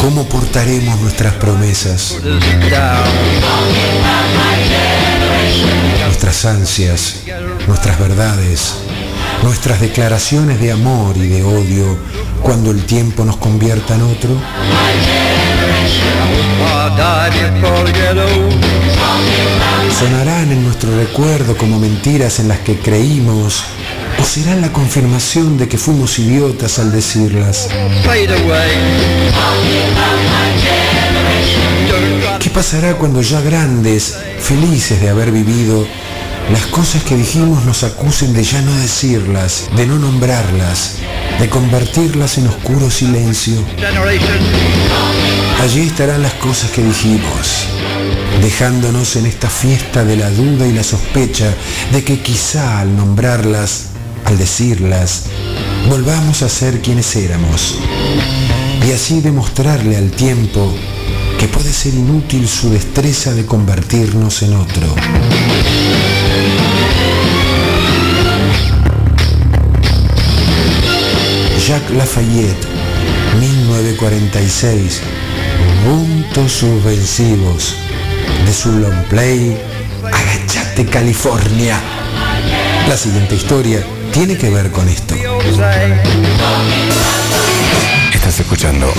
¿Cómo 0.00 0.26
portaremos 0.26 0.98
nuestras 1.02 1.34
promesas? 1.34 2.16
Nuestras 6.06 6.44
ansias, 6.46 7.16
nuestras 7.66 7.98
verdades, 7.98 8.76
nuestras 9.42 9.78
declaraciones 9.82 10.58
de 10.58 10.72
amor 10.72 11.18
y 11.18 11.28
de 11.28 11.44
odio 11.44 11.98
cuando 12.40 12.70
el 12.70 12.86
tiempo 12.86 13.26
nos 13.26 13.36
convierta 13.36 13.94
en 13.94 14.02
otro? 14.02 14.30
¿Sonarán 19.98 20.50
en 20.50 20.64
nuestro 20.64 20.96
recuerdo 20.96 21.58
como 21.58 21.78
mentiras 21.78 22.38
en 22.38 22.48
las 22.48 22.60
que 22.60 22.78
creímos 22.78 23.64
o 24.20 24.24
serán 24.24 24.60
la 24.60 24.72
confirmación 24.72 25.58
de 25.58 25.68
que 25.68 25.78
fuimos 25.78 26.18
idiotas 26.18 26.78
al 26.78 26.92
decirlas? 26.92 27.68
¿Qué 32.40 32.50
pasará 32.50 32.94
cuando 32.94 33.22
ya 33.22 33.40
grandes, 33.40 34.16
felices 34.40 35.00
de 35.00 35.08
haber 35.08 35.30
vivido, 35.30 35.86
las 36.50 36.66
cosas 36.66 37.02
que 37.02 37.14
dijimos 37.14 37.64
nos 37.64 37.82
acusen 37.82 38.32
de 38.32 38.42
ya 38.42 38.62
no 38.62 38.74
decirlas, 38.76 39.68
de 39.76 39.86
no 39.86 39.98
nombrarlas, 39.98 40.94
de 41.38 41.48
convertirlas 41.48 42.38
en 42.38 42.48
oscuro 42.48 42.90
silencio? 42.90 43.62
Allí 45.60 45.80
estarán 45.82 46.22
las 46.22 46.34
cosas 46.34 46.70
que 46.70 46.82
dijimos, 46.82 47.66
dejándonos 48.40 49.16
en 49.16 49.26
esta 49.26 49.50
fiesta 49.50 50.04
de 50.04 50.16
la 50.16 50.30
duda 50.30 50.66
y 50.66 50.72
la 50.72 50.84
sospecha 50.84 51.52
de 51.92 52.04
que 52.04 52.20
quizá 52.20 52.80
al 52.80 52.96
nombrarlas, 52.96 53.88
al 54.28 54.36
decirlas, 54.36 55.24
volvamos 55.88 56.42
a 56.42 56.50
ser 56.50 56.82
quienes 56.82 57.16
éramos 57.16 57.78
y 58.86 58.92
así 58.92 59.22
demostrarle 59.22 59.96
al 59.96 60.10
tiempo 60.10 60.74
que 61.38 61.48
puede 61.48 61.72
ser 61.72 61.94
inútil 61.94 62.46
su 62.46 62.68
destreza 62.70 63.32
de 63.32 63.46
convertirnos 63.46 64.42
en 64.42 64.54
otro. 64.54 64.94
Jacques 71.66 71.96
Lafayette, 71.96 72.66
1946, 73.40 75.00
puntos 75.86 76.52
subversivos 76.52 77.74
de 78.44 78.52
su 78.52 78.72
long 78.72 79.04
play 79.08 79.56
Agachate 80.04 80.84
California. 80.84 81.80
La 82.88 82.96
siguiente 82.96 83.34
historia 83.34 83.84
tiene 84.12 84.36
que 84.36 84.50
ver 84.50 84.70
con 84.70 84.88
esto. 84.88 85.14
Estás 88.12 88.40
escuchando 88.40 88.92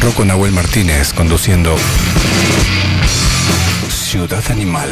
Rocco 0.00 0.24
Nahuel 0.24 0.52
Martínez 0.52 1.12
conduciendo 1.12 1.76
Ciudad 3.88 4.42
Animal. 4.50 4.88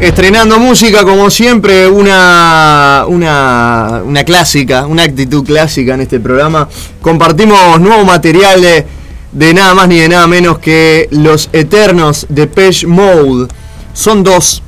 Estrenando 0.00 0.58
música 0.58 1.04
como 1.04 1.28
siempre, 1.28 1.86
una, 1.86 3.04
una, 3.06 4.00
una 4.02 4.24
clásica, 4.24 4.86
una 4.86 5.02
actitud 5.02 5.44
clásica 5.44 5.92
en 5.92 6.00
este 6.00 6.18
programa. 6.18 6.66
Compartimos 7.02 7.78
nuevo 7.78 8.06
material 8.06 8.62
de, 8.62 9.54
nada 9.54 9.74
más 9.74 9.88
ni 9.88 9.98
de 9.98 10.08
nada 10.08 10.26
menos 10.26 10.58
que 10.58 11.06
Los 11.10 11.50
Eternos 11.52 12.26
de 12.30 12.46
Page 12.46 12.86
Mode. 12.86 13.48
Son 13.92 14.24
dos, 14.24 14.62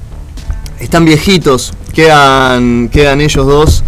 están 0.78 1.06
viejitos, 1.06 1.72
quedan, 1.94 2.90
quedan 2.90 3.22
ellos 3.22 3.46
dos, 3.46 3.84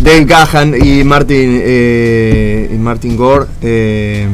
Dave 0.00 0.24
Gahan 0.24 0.74
y 0.84 1.04
Martin, 1.04 1.60
eh, 1.62 2.76
Martin 2.80 3.16
Gore. 3.16 3.46
eh, 3.62 4.26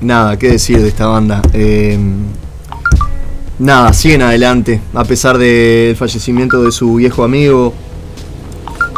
nada, 0.00 0.36
qué 0.36 0.48
decir 0.48 0.82
de 0.82 0.88
esta 0.88 1.06
banda. 1.06 1.42
Eh, 1.52 1.96
nada, 3.58 3.92
siguen 3.92 4.22
adelante, 4.22 4.80
a 4.94 5.04
pesar 5.04 5.38
del 5.38 5.96
fallecimiento 5.96 6.62
de 6.62 6.72
su 6.72 6.94
viejo 6.94 7.24
amigo 7.24 7.74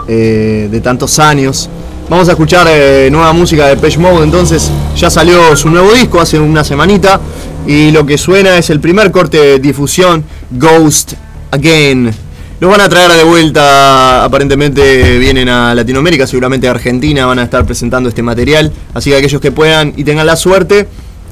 eh, 0.09 0.69
de 0.71 0.81
tantos 0.81 1.19
años. 1.19 1.69
Vamos 2.09 2.29
a 2.29 2.33
escuchar 2.33 2.67
eh, 2.69 3.09
nueva 3.11 3.33
música 3.33 3.69
de 3.69 3.77
Page 3.77 3.99
Mode, 3.99 4.25
entonces 4.25 4.71
ya 4.97 5.09
salió 5.11 5.57
su 5.57 5.71
nuevo 5.71 5.93
disco 5.93 6.21
hace 6.21 6.39
una 6.39 6.65
semanita 6.65 7.21
y 7.67 7.93
lo 7.93 8.05
que 8.05 8.19
suena 8.19 8.59
es 8.59 8.69
el 8.71 8.81
primer 8.81 9.11
corte 9.13 9.39
de 9.39 9.59
difusión, 9.61 10.25
Ghost 10.51 11.13
Again. 11.53 12.13
Los 12.59 12.71
van 12.71 12.81
a 12.83 12.89
traer 12.89 13.13
de 13.13 13.25
vuelta, 13.25 14.25
aparentemente 14.25 15.19
vienen 15.19 15.49
a 15.49 15.75
Latinoamérica, 15.75 16.27
seguramente 16.27 16.69
a 16.69 16.73
Argentina 16.73 17.25
van 17.25 17.39
a 17.39 17.45
estar 17.45 17.65
presentando 17.65 18.09
este 18.09 18.23
material, 18.23 18.71
así 18.93 19.11
que 19.11 19.17
aquellos 19.17 19.41
que 19.41 19.53
puedan 19.53 19.95
y 19.97 20.05
tengan 20.05 20.27
la 20.27 20.37
suerte, 20.37 20.87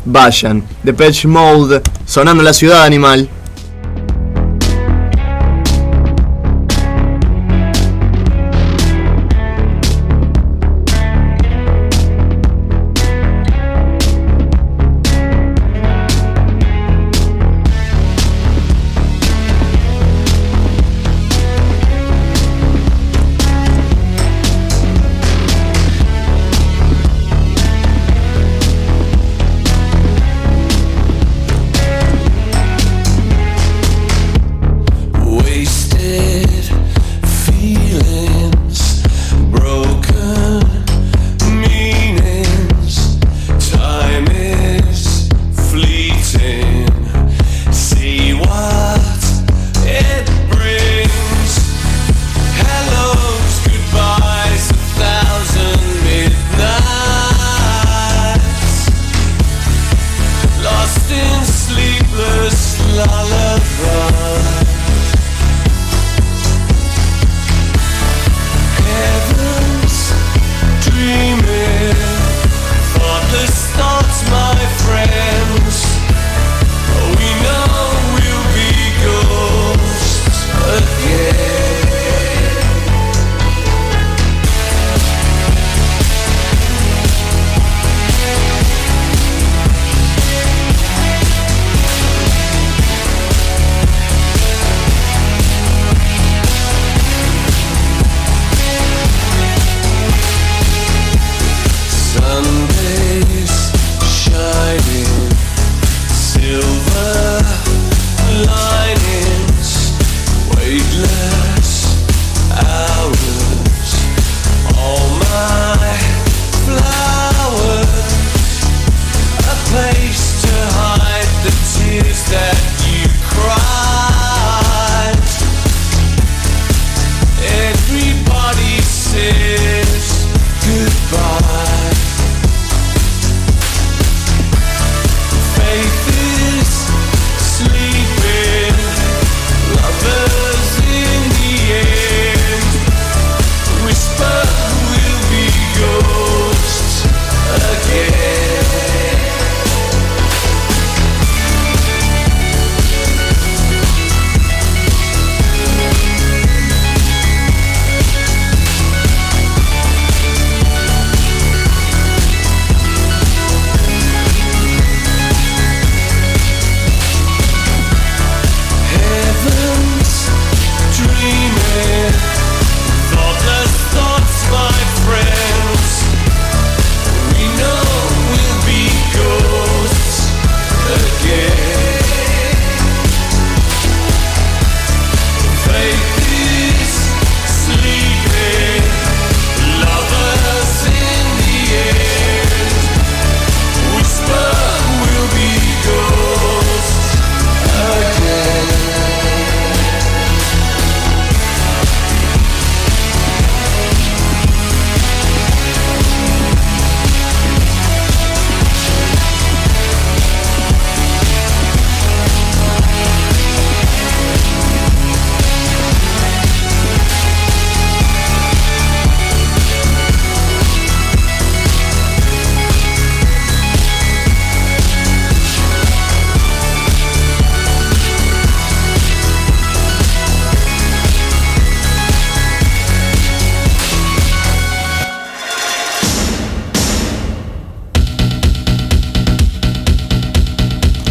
vayan. 0.08 0.62
Page 0.96 1.26
Mode, 1.26 1.82
sonando 2.06 2.42
la 2.42 2.52
ciudad 2.52 2.84
animal. 2.84 3.28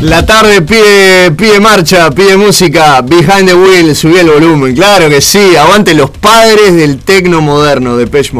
La 0.08 0.26
tarde 0.26 0.62
pide, 0.62 1.32
pide 1.32 1.60
marcha, 1.60 2.10
pide 2.12 2.38
música, 2.38 3.02
behind 3.02 3.46
the 3.46 3.54
wheel, 3.54 3.94
subí 3.94 4.16
el 4.18 4.30
volumen, 4.30 4.74
claro 4.74 5.10
que 5.10 5.20
sí, 5.20 5.58
aguante 5.58 5.94
los 5.94 6.10
padres 6.12 6.74
del 6.76 7.00
tecno 7.00 7.42
moderno 7.42 7.98
de 7.98 8.08
Page 8.08 8.32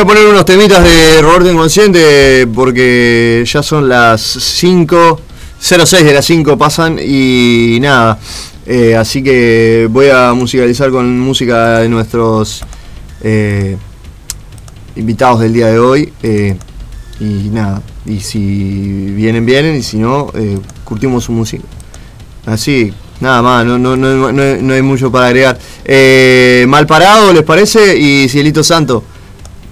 A 0.00 0.04
poner 0.06 0.26
unos 0.28 0.46
temitas 0.46 0.82
de 0.82 1.20
Roberto 1.20 1.50
Inconsciente 1.50 2.46
porque 2.54 3.44
ya 3.46 3.62
son 3.62 3.86
las 3.88 4.20
5, 4.22 5.20
06 5.60 6.04
de 6.04 6.12
las 6.14 6.24
5 6.24 6.56
pasan 6.56 6.98
y 6.98 7.78
nada. 7.82 8.18
Eh, 8.66 8.96
así 8.96 9.22
que 9.22 9.88
voy 9.90 10.08
a 10.08 10.32
musicalizar 10.32 10.90
con 10.90 11.18
música 11.20 11.80
de 11.80 11.88
nuestros 11.90 12.62
eh, 13.22 13.76
invitados 14.96 15.40
del 15.40 15.52
día 15.52 15.66
de 15.66 15.78
hoy. 15.78 16.12
eh, 16.22 16.56
y 17.20 17.50
nada, 17.50 17.82
y 18.06 18.20
si 18.20 18.38
vienen, 18.38 19.44
vienen, 19.44 19.76
y 19.76 19.82
si 19.82 19.98
no, 19.98 20.32
curtimos 20.84 21.24
su 21.24 21.32
música. 21.32 21.64
Así, 22.46 22.90
nada 23.20 23.42
más, 23.42 23.66
no, 23.66 23.78
no, 23.78 23.94
no, 23.98 24.32
no, 24.32 24.42
hay- 24.42 24.62
no 24.62 24.72
hay 24.72 24.80
mucho 24.80 25.12
para 25.12 25.26
agregar. 25.26 25.58
Mal 26.68 26.86
Parado, 26.86 27.34
¿les 27.34 27.42
parece? 27.42 27.98
Y 27.98 28.26
Cielito 28.30 28.64
Santo, 28.64 29.04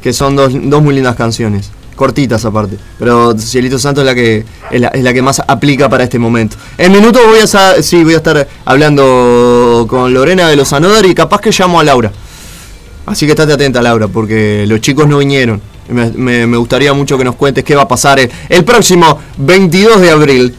que 0.08 0.14
son 0.14 0.36
dos, 0.36 0.50
dos 0.54 0.82
muy 0.82 0.94
lindas 0.94 1.16
canciones. 1.16 1.70
Cortitas 1.94 2.42
aparte, 2.44 2.78
pero 2.98 3.36
Cielito 3.36 3.78
Santo 3.78 4.00
es 4.00 4.06
la 4.06 4.14
que 4.14 4.44
es 4.70 4.80
la, 4.80 5.12
que 5.12 5.20
más 5.20 5.42
aplica 5.46 5.88
para 5.90 6.04
este 6.04 6.18
momento. 6.18 6.56
En 6.78 6.92
minutos 6.92 7.20
voy 7.26 7.40
a 7.40 7.82
sí, 7.82 8.04
voy 8.04 8.14
a 8.14 8.18
estar 8.18 8.48
hablando 8.64 9.84
con 9.86 10.14
Lorena 10.14 10.48
de 10.48 10.56
los 10.56 10.72
Anodar 10.72 11.04
y 11.04 11.14
capaz 11.14 11.40
que 11.40 11.50
llamo 11.50 11.78
a 11.78 11.84
Laura. 11.84 12.10
Así 13.04 13.26
que 13.26 13.32
estate 13.32 13.52
atenta, 13.52 13.82
Laura, 13.82 14.08
porque 14.08 14.64
los 14.66 14.80
chicos 14.80 15.06
no 15.08 15.18
vinieron. 15.18 15.60
Me 15.90 16.56
gustaría 16.56 16.94
mucho 16.94 17.18
que 17.18 17.24
nos 17.24 17.34
cuentes 17.34 17.64
qué 17.64 17.74
va 17.74 17.82
a 17.82 17.88
pasar 17.88 18.18
el, 18.20 18.30
el 18.48 18.64
próximo 18.64 19.18
22 19.36 20.00
de 20.00 20.10
abril. 20.10 20.54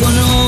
con 0.00 0.47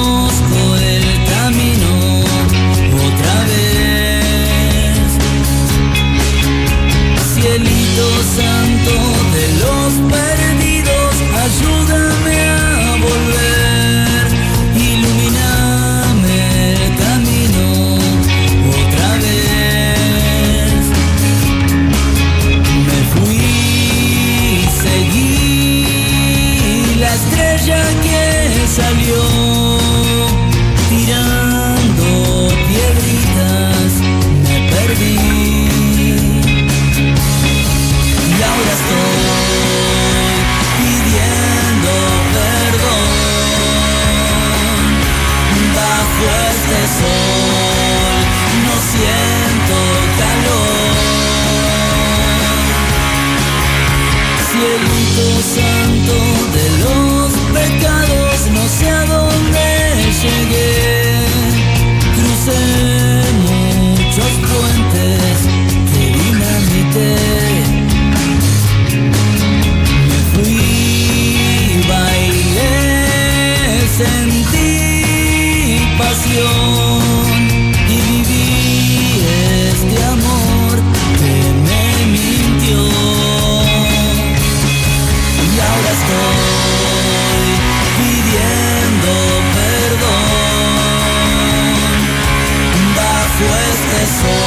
este 94.11 94.40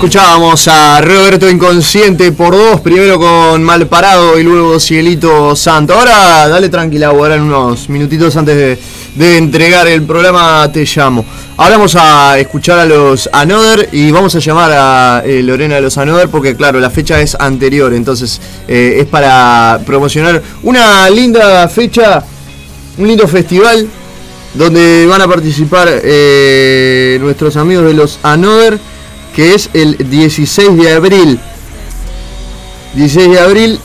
Escuchábamos 0.00 0.66
a 0.66 0.98
Roberto 1.02 1.46
Inconsciente 1.50 2.32
por 2.32 2.54
dos, 2.54 2.80
primero 2.80 3.18
con 3.18 3.62
Mal 3.62 3.86
Parado 3.86 4.40
y 4.40 4.42
luego 4.42 4.80
Cielito 4.80 5.54
Santo. 5.54 5.92
Ahora 5.92 6.48
dale 6.48 6.70
tranquila, 6.70 7.08
ahora 7.08 7.34
en 7.34 7.42
unos 7.42 7.90
minutitos 7.90 8.34
antes 8.34 8.56
de, 8.56 8.78
de 9.16 9.36
entregar 9.36 9.86
el 9.88 10.02
programa 10.04 10.72
te 10.72 10.86
llamo. 10.86 11.22
Ahora 11.58 11.76
vamos 11.76 11.96
a 11.96 12.38
escuchar 12.38 12.78
a 12.78 12.86
los 12.86 13.28
Another 13.30 13.90
y 13.92 14.10
vamos 14.10 14.34
a 14.34 14.38
llamar 14.38 14.72
a 14.72 15.22
eh, 15.22 15.42
Lorena 15.42 15.74
de 15.74 15.82
los 15.82 15.98
Another 15.98 16.30
porque 16.30 16.56
claro, 16.56 16.80
la 16.80 16.88
fecha 16.88 17.20
es 17.20 17.34
anterior, 17.34 17.92
entonces 17.92 18.40
eh, 18.66 19.00
es 19.00 19.06
para 19.06 19.82
promocionar 19.84 20.42
una 20.62 21.10
linda 21.10 21.68
fecha, 21.68 22.24
un 22.96 23.06
lindo 23.06 23.28
festival 23.28 23.86
donde 24.54 25.04
van 25.06 25.20
a 25.20 25.28
participar 25.28 25.88
eh, 25.90 27.18
nuestros 27.20 27.54
amigos 27.58 27.84
de 27.84 27.92
los 27.92 28.18
Another 28.22 28.80
que 29.40 29.54
es 29.54 29.70
el 29.72 29.96
16 29.96 30.76
de 30.76 30.92
abril. 30.92 31.40
16 32.94 33.30
de 33.30 33.40
abril 33.40 33.80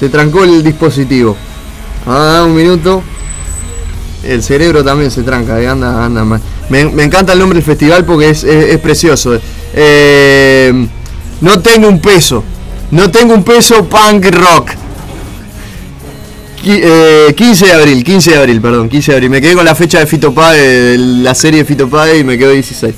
se 0.00 0.08
trancó 0.08 0.44
el 0.44 0.64
dispositivo. 0.64 1.36
Ah, 2.06 2.44
un 2.46 2.56
minuto. 2.56 3.02
El 4.22 4.42
cerebro 4.42 4.82
también 4.82 5.10
se 5.10 5.22
tranca, 5.22 5.60
eh, 5.60 5.68
anda, 5.68 6.06
anda 6.06 6.24
mal. 6.24 6.40
Me, 6.70 6.80
encanta 6.80 7.34
el 7.34 7.38
nombre 7.38 7.58
del 7.58 7.66
festival 7.66 8.06
porque 8.06 8.30
es, 8.30 8.78
precioso. 8.78 9.38
Eh, 9.74 10.88
no 11.42 11.60
tengo 11.60 11.86
un 11.86 12.00
peso. 12.00 12.42
No 12.92 13.10
tengo 13.10 13.34
un 13.34 13.44
peso 13.44 13.84
punk 13.84 14.24
rock. 14.30 14.70
Qui- 16.64 16.80
eh, 16.82 17.34
15 17.36 17.66
de 17.66 17.72
abril, 17.74 18.02
15 18.02 18.30
de 18.30 18.36
abril, 18.38 18.62
perdón, 18.62 18.88
15 18.88 19.10
de 19.10 19.16
abril. 19.16 19.28
Me 19.28 19.42
quedé 19.42 19.52
con 19.52 19.66
la 19.66 19.74
fecha 19.74 19.98
de 19.98 20.06
Fito 20.06 20.32
Páez, 20.32 20.98
la 20.98 21.34
serie 21.34 21.58
de 21.58 21.66
Fito 21.66 21.90
Páez 21.90 22.20
y 22.20 22.24
me 22.24 22.38
quedó 22.38 22.52
16. 22.52 22.94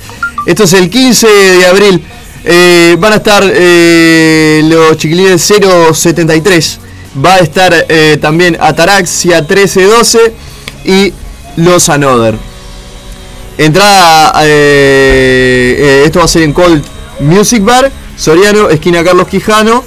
Esto 0.47 0.63
es 0.63 0.71
el 0.71 0.89
15 0.89 1.27
de 1.27 1.65
abril. 1.65 2.01
Eh, 2.45 2.95
van 2.97 3.11
a 3.11 3.15
estar 3.17 3.43
eh, 3.45 4.61
los 4.63 4.95
chiquilines 4.95 5.41
073 5.41 6.79
va 7.23 7.33
a 7.33 7.39
estar 7.39 7.73
eh, 7.89 8.17
también 8.21 8.57
Ataraxia 8.57 9.41
1312 9.41 10.33
y 10.85 11.13
Los 11.57 11.89
Another. 11.89 12.35
Entrada, 13.57 14.33
eh, 14.45 16.03
esto 16.05 16.19
va 16.19 16.25
a 16.25 16.29
ser 16.29 16.43
en 16.43 16.53
Cold 16.53 16.81
Music 17.19 17.61
Bar, 17.61 17.91
Soriano, 18.15 18.69
esquina 18.69 19.03
Carlos 19.03 19.27
Quijano. 19.27 19.83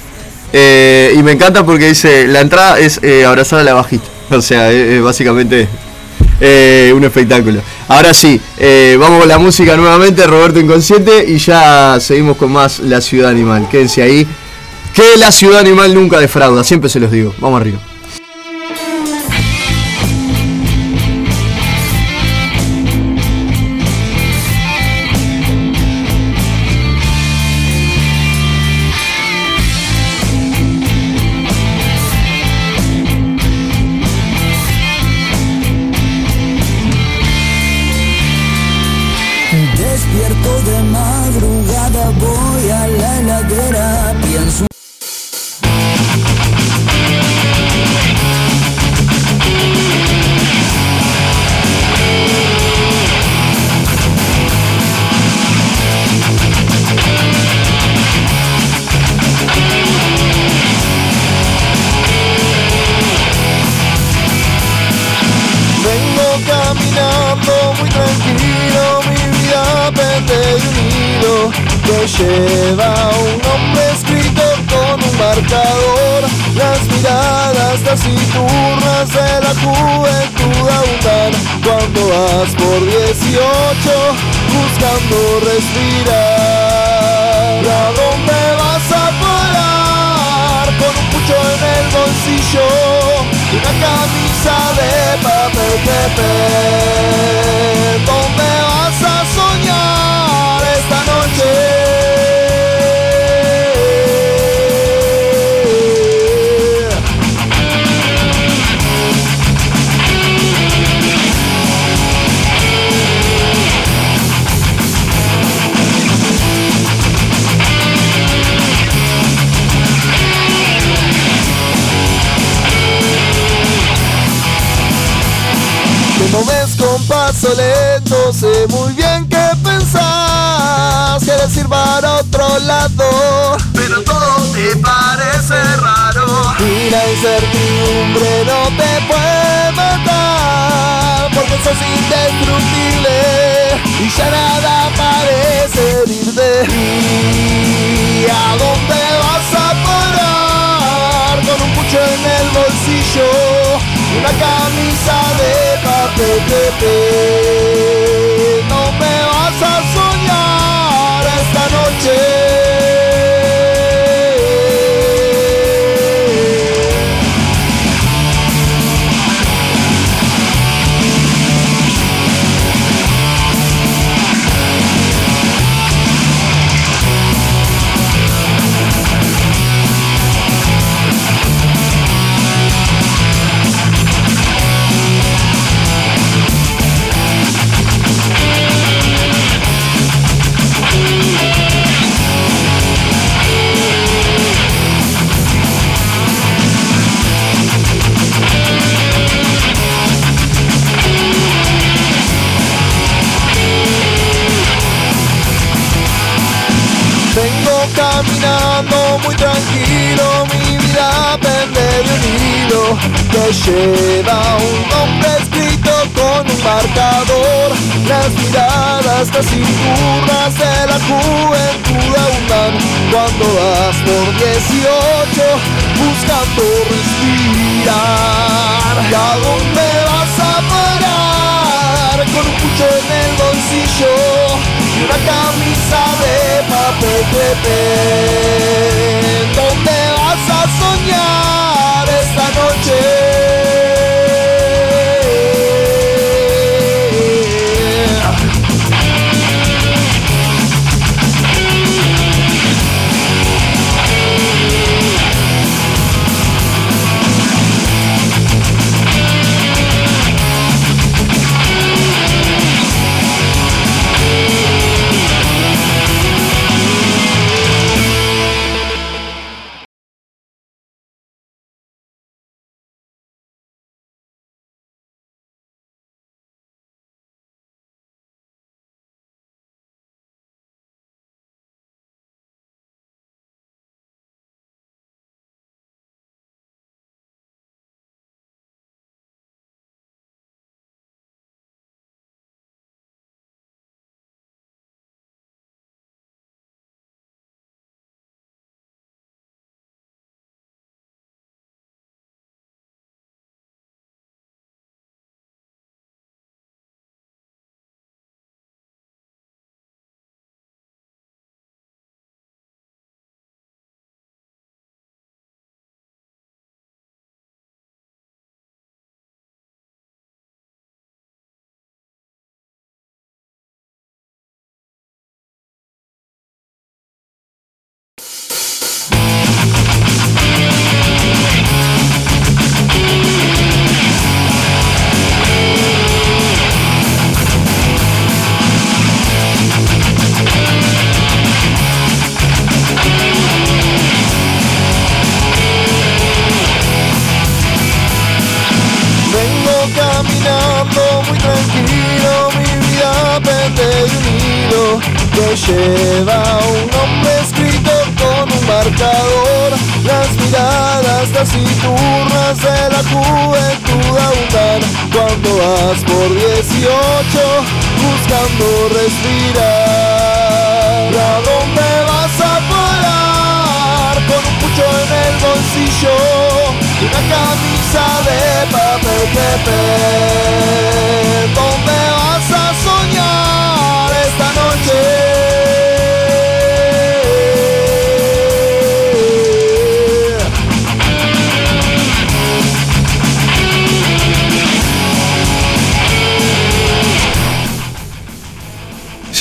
y 0.53 1.23
me 1.23 1.31
encanta 1.31 1.65
porque 1.65 1.87
dice, 1.87 2.27
la 2.27 2.41
entrada 2.41 2.77
es 2.77 2.99
abrazar 3.25 3.61
a 3.61 3.63
la 3.63 3.73
bajita. 3.73 4.05
O 4.31 4.41
sea, 4.41 4.69
básicamente 5.01 5.67
eh, 6.41 6.91
un 6.93 7.03
espectáculo. 7.03 7.61
Ahora 7.87 8.13
sí, 8.13 8.41
eh, 8.57 8.97
vamos 8.99 9.19
con 9.19 9.27
la 9.29 9.37
música 9.37 9.77
nuevamente, 9.77 10.25
Roberto 10.25 10.59
Inconsciente, 10.59 11.23
y 11.27 11.37
ya 11.37 11.99
seguimos 12.01 12.35
con 12.35 12.51
más 12.51 12.79
La 12.79 12.99
Ciudad 12.99 13.29
Animal. 13.29 13.69
Quédense 13.69 14.01
ahí, 14.01 14.27
que 14.93 15.17
La 15.17 15.31
Ciudad 15.31 15.59
Animal 15.59 15.93
nunca 15.93 16.19
defrauda, 16.19 16.63
siempre 16.63 16.89
se 16.89 16.99
los 16.99 17.11
digo. 17.11 17.33
Vamos 17.39 17.61
arriba. 17.61 17.79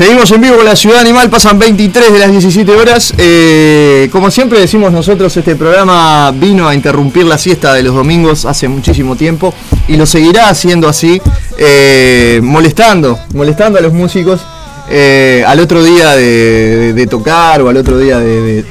Seguimos 0.00 0.30
en 0.30 0.40
vivo 0.40 0.56
con 0.56 0.64
la 0.64 0.76
Ciudad 0.76 1.00
Animal, 1.00 1.28
pasan 1.28 1.58
23 1.58 2.10
de 2.10 2.18
las 2.18 2.30
17 2.30 2.74
horas. 2.74 3.12
Eh, 3.18 4.08
como 4.10 4.30
siempre 4.30 4.58
decimos 4.58 4.90
nosotros, 4.90 5.36
este 5.36 5.56
programa 5.56 6.30
vino 6.30 6.66
a 6.66 6.74
interrumpir 6.74 7.26
la 7.26 7.36
siesta 7.36 7.74
de 7.74 7.82
los 7.82 7.94
domingos 7.94 8.46
hace 8.46 8.66
muchísimo 8.66 9.14
tiempo 9.14 9.52
y 9.88 9.98
lo 9.98 10.06
seguirá 10.06 10.48
haciendo 10.48 10.88
así, 10.88 11.20
eh, 11.58 12.40
molestando, 12.42 13.18
molestando 13.34 13.78
a 13.78 13.82
los 13.82 13.92
músicos 13.92 14.40
eh, 14.88 15.44
al 15.46 15.60
otro 15.60 15.84
día 15.84 16.16
de, 16.16 17.06
tocar 17.10 17.60
o 17.60 17.68
al 17.68 17.76
otro 17.76 17.98
día 17.98 18.18
de, 18.20 18.64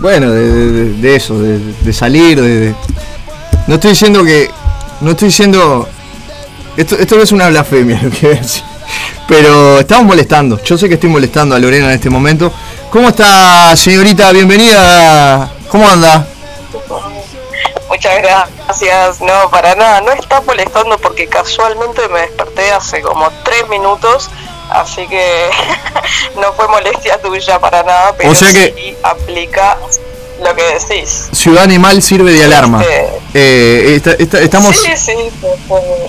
bueno, 0.00 0.32
de, 0.32 1.14
eso, 1.14 1.40
de, 1.40 1.92
salir, 1.92 2.40
de, 2.40 2.74
no 3.68 3.76
estoy 3.76 3.90
diciendo 3.90 4.24
que, 4.24 4.50
no 5.02 5.12
estoy 5.12 5.28
diciendo, 5.28 5.88
esto, 6.76 6.98
esto 6.98 7.14
no 7.14 7.22
es 7.22 7.30
una 7.30 7.48
blasfemia 7.48 8.02
lo 8.02 8.10
que 8.10 8.26
voy 8.26 8.36
decir. 8.38 8.69
Pero 9.30 9.78
estamos 9.78 10.06
molestando. 10.06 10.60
Yo 10.64 10.76
sé 10.76 10.88
que 10.88 10.94
estoy 10.94 11.08
molestando 11.08 11.54
a 11.54 11.58
Lorena 11.60 11.86
en 11.86 11.92
este 11.92 12.10
momento. 12.10 12.52
¿Cómo 12.90 13.08
está, 13.10 13.76
señorita? 13.76 14.32
Bienvenida. 14.32 15.48
¿Cómo 15.68 15.88
anda? 15.88 16.26
Muchas 17.88 18.12
gracias. 18.20 19.20
No, 19.20 19.48
para 19.50 19.76
nada. 19.76 20.00
No 20.00 20.10
está 20.12 20.40
molestando 20.40 20.98
porque 20.98 21.28
casualmente 21.28 22.08
me 22.08 22.22
desperté 22.22 22.72
hace 22.72 23.00
como 23.02 23.30
tres 23.44 23.68
minutos. 23.68 24.30
Así 24.68 25.06
que 25.06 25.48
no 26.40 26.52
fue 26.54 26.66
molestia 26.66 27.20
tuya 27.22 27.60
para 27.60 27.84
nada, 27.84 28.12
pero 28.18 28.30
O 28.30 28.34
sea 28.34 28.52
que- 28.52 28.74
sí 28.76 28.96
aplica 29.04 29.76
lo 30.44 30.54
que 30.56 30.62
decís. 30.74 31.28
Ciudad 31.32 31.62
Animal 31.64 32.02
sirve 32.02 32.32
de 32.32 32.44
alarma. 32.44 32.82
Eh, 33.34 33.94
esta- 33.96 34.12
esta- 34.12 34.40
estamos, 34.40 34.74
Sí, 34.76 34.90
sí, 34.96 35.12
fue- 35.40 35.56
fue- 35.68 36.08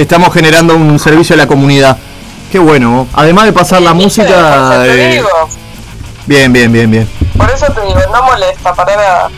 estamos 0.00 0.32
generando 0.32 0.76
un 0.76 1.00
servicio 1.00 1.34
a 1.34 1.36
la 1.36 1.46
comunidad. 1.48 1.96
Qué 2.54 2.60
bueno. 2.60 3.08
Además 3.14 3.46
de 3.46 3.52
pasar 3.52 3.82
la 3.82 3.94
música. 3.94 4.28
por 4.28 4.86
eso 4.86 4.94
te 4.94 5.08
eh, 5.08 5.14
digo, 5.16 5.28
bien, 6.26 6.52
bien, 6.52 6.70
bien, 6.70 6.88
bien. 6.88 7.08
por 7.36 7.50
eso 7.50 7.66
te 7.66 7.80
digo, 7.80 7.98
no 8.12 8.22
molesta 8.22 8.72
para 8.72 8.94
nada. 8.94 9.30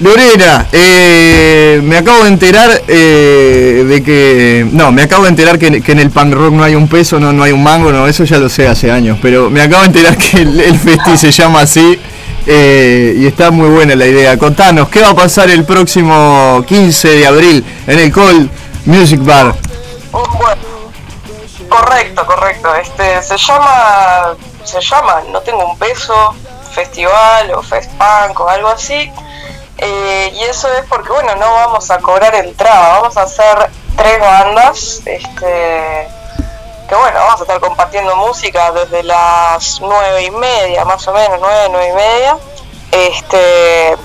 Lorena, 0.00 0.66
eh, 0.72 1.78
me 1.84 1.98
acabo 1.98 2.22
de 2.22 2.30
enterar 2.30 2.70
eh, 2.88 3.84
de 3.86 4.02
que. 4.02 4.66
No, 4.72 4.92
me 4.92 5.02
acabo 5.02 5.24
de 5.24 5.28
enterar 5.28 5.58
que, 5.58 5.82
que 5.82 5.92
en 5.92 5.98
el 5.98 6.08
punk 6.08 6.32
rock 6.32 6.54
no 6.54 6.64
hay 6.64 6.74
un 6.74 6.88
peso, 6.88 7.20
no, 7.20 7.34
no 7.34 7.42
hay 7.42 7.52
un 7.52 7.62
mango, 7.62 7.92
no, 7.92 8.06
eso 8.06 8.24
ya 8.24 8.38
lo 8.38 8.48
sé 8.48 8.66
hace 8.66 8.90
años. 8.90 9.18
Pero 9.20 9.50
me 9.50 9.60
acabo 9.60 9.82
de 9.82 9.88
enterar 9.88 10.16
que 10.16 10.40
el, 10.40 10.58
el 10.58 10.78
festi 10.78 11.18
se 11.18 11.30
llama 11.32 11.60
así 11.60 11.98
eh, 12.46 13.14
y 13.14 13.26
está 13.26 13.50
muy 13.50 13.68
buena 13.68 13.94
la 13.94 14.06
idea. 14.06 14.38
Contanos, 14.38 14.88
¿qué 14.88 15.02
va 15.02 15.10
a 15.10 15.14
pasar 15.14 15.50
el 15.50 15.64
próximo 15.64 16.64
15 16.66 17.08
de 17.10 17.26
abril 17.26 17.62
en 17.86 17.98
el 17.98 18.10
Call 18.10 18.48
Music 18.86 19.20
Bar? 19.22 19.54
Correcto, 21.68 22.26
correcto. 22.26 22.74
Este 22.74 23.22
se 23.22 23.36
llama, 23.36 24.36
se 24.64 24.80
llama, 24.80 25.22
no 25.28 25.40
tengo 25.40 25.64
un 25.64 25.78
peso, 25.78 26.34
festival 26.72 27.52
o 27.54 27.62
fest 27.62 27.90
punk 27.92 28.40
o 28.40 28.48
algo 28.48 28.68
así. 28.68 29.12
Eh, 29.78 30.30
y 30.34 30.42
eso 30.44 30.72
es 30.72 30.84
porque 30.86 31.12
bueno, 31.12 31.34
no 31.36 31.52
vamos 31.52 31.90
a 31.90 31.98
cobrar 31.98 32.34
entrada, 32.34 33.00
vamos 33.00 33.16
a 33.16 33.22
hacer 33.22 33.70
tres 33.96 34.20
bandas, 34.20 35.02
este 35.04 36.08
que 36.88 36.94
bueno, 36.94 37.18
vamos 37.18 37.40
a 37.40 37.42
estar 37.42 37.60
compartiendo 37.60 38.14
música 38.16 38.70
desde 38.70 39.02
las 39.02 39.80
nueve 39.80 40.22
y 40.22 40.30
media, 40.30 40.84
más 40.84 41.06
o 41.08 41.12
menos, 41.12 41.38
nueve, 41.40 41.68
nueve 41.70 41.88
y 41.88 41.92
media. 41.92 42.38
Este 42.92 43.96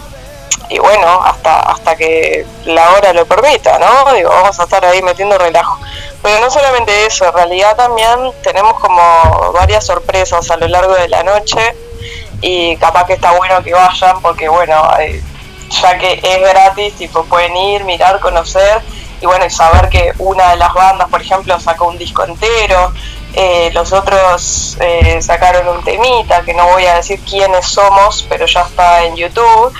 y 0.72 0.80
bueno, 0.80 1.22
hasta 1.26 1.60
hasta 1.60 1.96
que 1.98 2.46
la 2.66 2.92
hora 2.92 3.12
lo 3.12 3.26
permita, 3.26 3.78
¿no? 3.78 4.14
Digo, 4.14 4.30
vamos 4.30 4.58
a 4.58 4.64
estar 4.64 4.84
ahí 4.86 5.02
metiendo 5.02 5.38
relajo. 5.38 5.78
Pero 6.24 6.40
no 6.40 6.50
solamente 6.50 7.06
eso, 7.06 7.26
en 7.26 7.34
realidad 7.34 7.76
también 7.76 8.32
tenemos 8.42 8.80
como 8.80 9.52
varias 9.54 9.86
sorpresas 9.86 10.50
a 10.50 10.56
lo 10.56 10.68
largo 10.70 10.94
de 10.94 11.10
la 11.10 11.24
noche 11.24 11.76
y 12.40 12.78
capaz 12.78 13.06
que 13.06 13.14
está 13.14 13.32
bueno 13.32 13.62
que 13.62 13.74
vayan 13.74 14.22
porque 14.22 14.48
bueno, 14.48 14.82
eh, 15.00 15.22
ya 15.82 15.98
que 15.98 16.22
es 16.24 16.40
gratis, 16.40 16.96
tipo 16.96 17.26
pueden 17.26 17.56
ir, 17.58 17.84
mirar, 17.84 18.20
conocer 18.22 18.82
y 19.22 19.26
bueno, 19.26 19.46
y 19.46 19.50
saber 19.50 19.90
que 19.90 20.14
una 20.20 20.52
de 20.52 20.56
las 20.56 20.74
bandas, 20.74 21.10
por 21.10 21.22
ejemplo, 21.22 21.60
sacó 21.60 21.88
un 21.88 21.98
disco 21.98 22.24
entero, 22.24 22.92
eh, 23.34 23.70
los 23.74 23.94
otros 23.94 24.78
eh, 24.80 25.22
sacaron 25.22 25.68
un 25.68 25.84
temita, 25.84 26.42
que 26.42 26.54
no 26.54 26.66
voy 26.68 26.86
a 26.86 26.96
decir 26.96 27.20
quiénes 27.22 27.66
somos, 27.68 28.26
pero 28.28 28.46
ya 28.46 28.62
está 28.62 29.04
en 29.04 29.16
YouTube. 29.16 29.74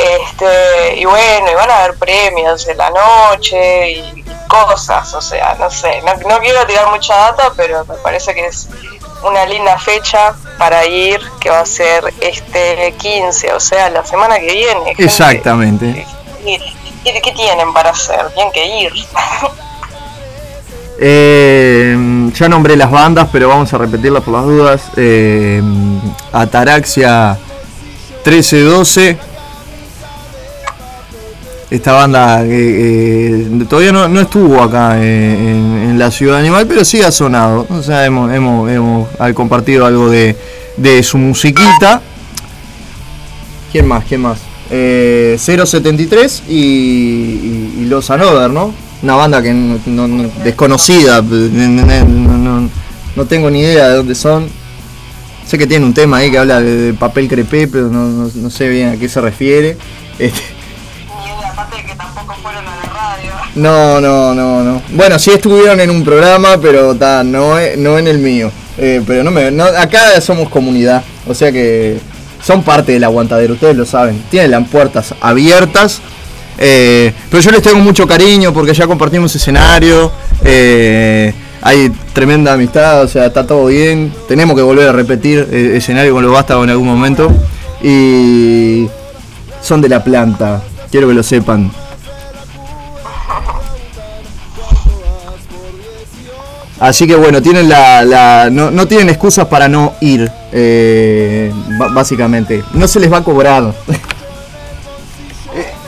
Este, 0.00 0.96
y 0.96 1.04
bueno, 1.04 1.50
y 1.50 1.54
van 1.54 1.70
a 1.70 1.84
haber 1.84 1.98
premios 1.98 2.66
en 2.68 2.78
la 2.78 2.90
noche 2.90 3.90
y 3.90 4.24
cosas, 4.48 5.12
o 5.14 5.20
sea, 5.20 5.54
no 5.60 5.70
sé, 5.70 6.02
no, 6.02 6.14
no 6.28 6.38
quiero 6.40 6.66
tirar 6.66 6.90
mucha 6.90 7.14
data, 7.14 7.52
pero 7.56 7.84
me 7.84 7.94
parece 7.96 8.34
que 8.34 8.46
es 8.46 8.68
una 9.22 9.44
linda 9.46 9.78
fecha 9.78 10.34
para 10.58 10.84
ir, 10.86 11.20
que 11.40 11.50
va 11.50 11.60
a 11.60 11.66
ser 11.66 12.12
este 12.20 12.94
15, 12.98 13.52
o 13.52 13.60
sea, 13.60 13.90
la 13.90 14.04
semana 14.04 14.38
que 14.38 14.52
viene. 14.52 14.84
gente. 14.86 15.04
Exactamente. 15.04 16.06
¿Y, 16.44 16.54
y 17.04 17.20
qué 17.20 17.32
tienen 17.32 17.72
para 17.72 17.90
hacer? 17.90 18.30
Tienen 18.34 18.52
que 18.52 18.66
ir. 18.66 18.92
Eh, 21.02 21.96
ya 22.34 22.48
nombré 22.50 22.76
las 22.76 22.90
bandas, 22.90 23.26
pero 23.32 23.48
vamos 23.48 23.72
a 23.72 23.78
repetirlas 23.78 24.22
por 24.22 24.34
las 24.34 24.44
dudas. 24.44 24.82
Eh, 24.98 25.62
Ataraxia 26.30 27.38
1312. 28.26 29.29
Esta 31.70 31.92
banda 31.92 32.42
que 32.44 33.42
eh, 33.42 33.64
todavía 33.68 33.92
no, 33.92 34.08
no 34.08 34.20
estuvo 34.20 34.60
acá 34.60 34.96
eh, 35.00 35.34
en, 35.38 35.90
en 35.90 35.98
la 36.00 36.10
ciudad 36.10 36.38
animal, 36.40 36.66
pero 36.66 36.84
sí 36.84 37.00
ha 37.00 37.12
sonado. 37.12 37.64
O 37.70 37.80
sea, 37.82 38.04
hemos, 38.04 38.32
hemos, 38.32 38.68
hemos 38.68 39.08
compartido 39.34 39.86
algo 39.86 40.10
de, 40.10 40.34
de 40.76 41.02
su 41.04 41.16
musiquita. 41.16 42.02
¿Quién 43.70 43.86
más? 43.86 44.04
¿Quién 44.04 44.20
más? 44.22 44.38
Eh, 44.68 45.36
073 45.38 46.42
y, 46.48 46.52
y, 46.54 47.74
y 47.82 47.84
Los 47.86 48.10
Anoder, 48.10 48.50
¿no? 48.50 48.74
Una 49.02 49.14
banda 49.14 49.40
que 49.42 49.52
no, 49.54 49.78
no- 49.86 50.08
no- 50.08 50.30
desconocida, 50.44 51.22
no, 51.22 52.60
no- 53.16 53.24
tengo 53.26 53.48
ni 53.50 53.60
idea 53.60 53.88
de 53.90 53.96
dónde 53.96 54.14
son. 54.16 54.48
Sé 55.46 55.56
que 55.58 55.66
tiene 55.66 55.84
un 55.86 55.94
tema 55.94 56.18
ahí 56.18 56.30
que 56.30 56.38
habla 56.38 56.60
de, 56.60 56.76
de 56.76 56.94
papel 56.94 57.28
crepé, 57.28 57.68
pero 57.68 57.88
no 57.90 58.50
sé 58.50 58.68
bien 58.68 58.88
a 58.90 58.96
qué 58.96 59.08
se 59.08 59.20
refiere. 59.20 59.76
Este, 60.18 60.40
No, 63.54 64.00
no, 64.00 64.34
no, 64.34 64.62
no. 64.62 64.82
Bueno, 64.90 65.18
sí 65.18 65.30
estuvieron 65.30 65.80
en 65.80 65.90
un 65.90 66.04
programa, 66.04 66.58
pero 66.60 66.94
ta, 66.94 67.24
no, 67.24 67.58
e- 67.58 67.76
no 67.76 67.98
en 67.98 68.06
el 68.06 68.18
mío. 68.18 68.50
Eh, 68.78 69.02
pero 69.06 69.22
no 69.24 69.30
me, 69.30 69.50
no, 69.50 69.64
acá 69.64 70.20
somos 70.20 70.48
comunidad, 70.48 71.02
o 71.26 71.34
sea 71.34 71.52
que 71.52 71.98
son 72.42 72.62
parte 72.62 72.92
del 72.92 73.04
aguantadero, 73.04 73.54
ustedes 73.54 73.76
lo 73.76 73.84
saben. 73.84 74.22
Tienen 74.30 74.52
las 74.52 74.68
puertas 74.68 75.14
abiertas. 75.20 76.00
eh, 76.58 77.12
pero 77.30 77.42
yo 77.42 77.50
les 77.50 77.62
tengo 77.62 77.78
mucho 77.80 78.06
cariño 78.06 78.52
porque 78.52 78.72
ya 78.72 78.86
compartimos 78.86 79.34
escenario. 79.34 80.10
eh, 80.44 81.34
hay 81.62 81.90
tremenda 82.14 82.54
amistad, 82.54 83.02
o 83.02 83.08
sea, 83.08 83.26
está 83.26 83.46
todo 83.46 83.66
bien. 83.66 84.12
Tenemos 84.28 84.56
que 84.56 84.62
volver 84.62 84.88
a 84.88 84.92
repetir 84.92 85.40
escenario 85.52 86.14
con 86.14 86.22
los 86.22 86.32
vástagos 86.32 86.64
en 86.64 86.70
algún 86.70 86.86
momento. 86.86 87.30
Y 87.82 88.86
son 89.60 89.82
de 89.82 89.88
la 89.90 90.02
planta, 90.02 90.62
quiero 90.90 91.08
que 91.08 91.14
lo 91.14 91.22
sepan. 91.22 91.70
Así 96.80 97.06
que 97.06 97.14
bueno, 97.14 97.42
tienen 97.42 97.68
la, 97.68 98.02
la- 98.02 98.48
no, 98.50 98.70
no 98.70 98.88
tienen 98.88 99.10
excusas 99.10 99.46
para 99.46 99.68
no 99.68 99.94
ir, 100.00 100.30
eh, 100.50 101.52
básicamente. 101.92 102.64
No 102.72 102.88
se 102.88 102.98
les 103.00 103.12
va 103.12 103.18
a 103.18 103.22
cobrar. 103.24 103.72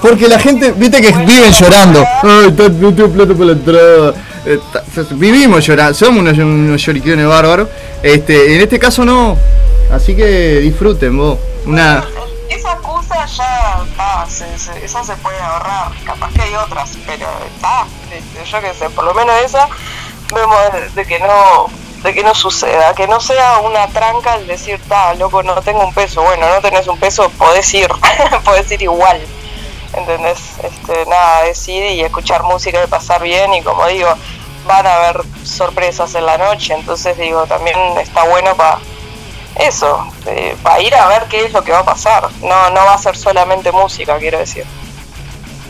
Porque 0.01 0.27
la 0.29 0.39
gente, 0.39 0.73
viste 0.73 1.01
que 1.01 1.13
viven 1.13 1.53
llorando. 1.53 2.05
Ay, 2.23 2.55
no 2.81 2.93
tengo 2.93 3.09
plata 3.11 3.33
para 3.33 3.45
la 3.47 3.53
entrada. 3.53 4.15
eh, 4.45 4.59
vivimos 5.13 5.65
llorando, 5.65 5.95
somos 5.95 6.21
unos, 6.21 6.37
unos 6.39 6.83
lloriquiones 6.83 7.27
bárbaros. 7.27 7.69
Este, 8.03 8.57
en 8.57 8.61
este 8.63 8.79
caso 8.81 9.05
no. 9.05 9.37
Así 9.93 10.17
que 10.17 10.59
disfruten 10.61 11.17
vos. 11.17 11.39
Una. 11.67 12.05
Esa 12.49 12.73
excusa 12.73 13.15
ya 13.27 13.79
está, 13.89 14.27
esa 14.85 15.05
se 15.05 15.15
puede 15.23 15.39
ahorrar. 15.39 15.93
Capaz 16.05 16.33
que 16.35 16.43
hay 16.43 16.55
otras, 16.55 16.91
pero 17.07 17.27
está. 17.55 17.87
este, 18.13 18.51
yo 18.51 18.61
qué 18.61 18.75
sé, 18.79 18.91
por 18.91 19.05
lo 19.05 19.15
menos 19.15 19.35
esa 19.45 19.69
vemos 20.33 20.59
de, 20.95 21.05
que 21.05 21.19
no 21.19 21.69
de 22.03 22.15
que 22.15 22.25
no 22.25 22.35
suceda, 22.35 22.95
que 22.95 23.07
no 23.07 23.21
sea 23.21 23.59
una 23.59 23.87
tranca 23.89 24.35
el 24.35 24.47
decir, 24.47 24.81
ta, 24.89 25.15
loco, 25.15 25.43
no 25.43 25.61
tengo 25.63 25.85
un 25.85 25.95
peso. 25.95 26.23
Bueno, 26.23 26.49
no 26.49 26.61
tenés 26.61 26.89
un 26.89 26.99
peso, 26.99 27.31
podés 27.31 27.73
ir, 27.75 27.89
podés 28.45 28.71
ir 28.73 28.83
igual. 28.83 29.21
¿Entendés? 29.95 30.39
Este, 30.63 31.07
nada, 31.07 31.47
es 31.47 31.69
y 31.69 32.01
escuchar 32.01 32.43
música 32.43 32.83
y 32.83 32.87
pasar 32.87 33.23
bien 33.23 33.53
y 33.55 33.63
como 33.63 33.87
digo, 33.87 34.09
van 34.67 34.87
a 34.87 34.95
haber 34.95 35.23
sorpresas 35.45 36.15
en 36.15 36.27
la 36.27 36.39
noche, 36.39 36.75
entonces 36.75 37.17
digo, 37.19 37.47
también 37.47 37.77
está 37.99 38.25
bueno 38.25 38.57
para 38.57 38.79
eso, 39.57 40.07
para 40.63 40.81
ir 40.81 40.95
a 40.95 41.09
ver 41.09 41.25
qué 41.29 41.45
es 41.45 41.53
lo 41.53 41.63
que 41.63 41.73
va 41.73 41.81
a 41.81 41.85
pasar. 41.85 42.29
No, 42.41 42.71
no 42.71 42.85
va 42.85 42.95
a 42.95 42.99
ser 42.99 43.17
solamente 43.17 43.71
música, 43.71 44.17
quiero 44.19 44.39
decir. 44.39 44.65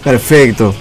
Perfecto. 0.05 0.75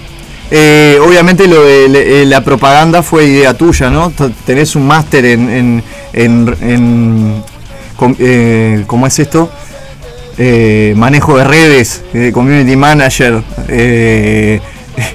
Eh, 0.54 0.98
obviamente 1.02 1.46
lo 1.48 1.62
de 1.64 1.88
le- 1.88 2.22
eh, 2.22 2.26
la 2.26 2.42
propaganda 2.44 3.02
fue 3.02 3.24
idea 3.24 3.54
tuya, 3.54 3.88
¿no? 3.88 4.12
Tenés 4.44 4.76
un 4.76 4.86
máster 4.86 5.24
en, 5.24 5.48
en, 5.48 5.84
en, 6.12 6.56
en- 6.60 7.44
com- 7.96 8.14
eh, 8.18 8.84
¿cómo 8.86 9.06
es 9.06 9.18
esto? 9.18 9.48
Eh, 10.36 10.92
manejo 10.96 11.38
de 11.38 11.44
redes, 11.44 12.02
eh, 12.12 12.30
community 12.34 12.76
manager, 12.76 13.42
eh, 13.68 14.60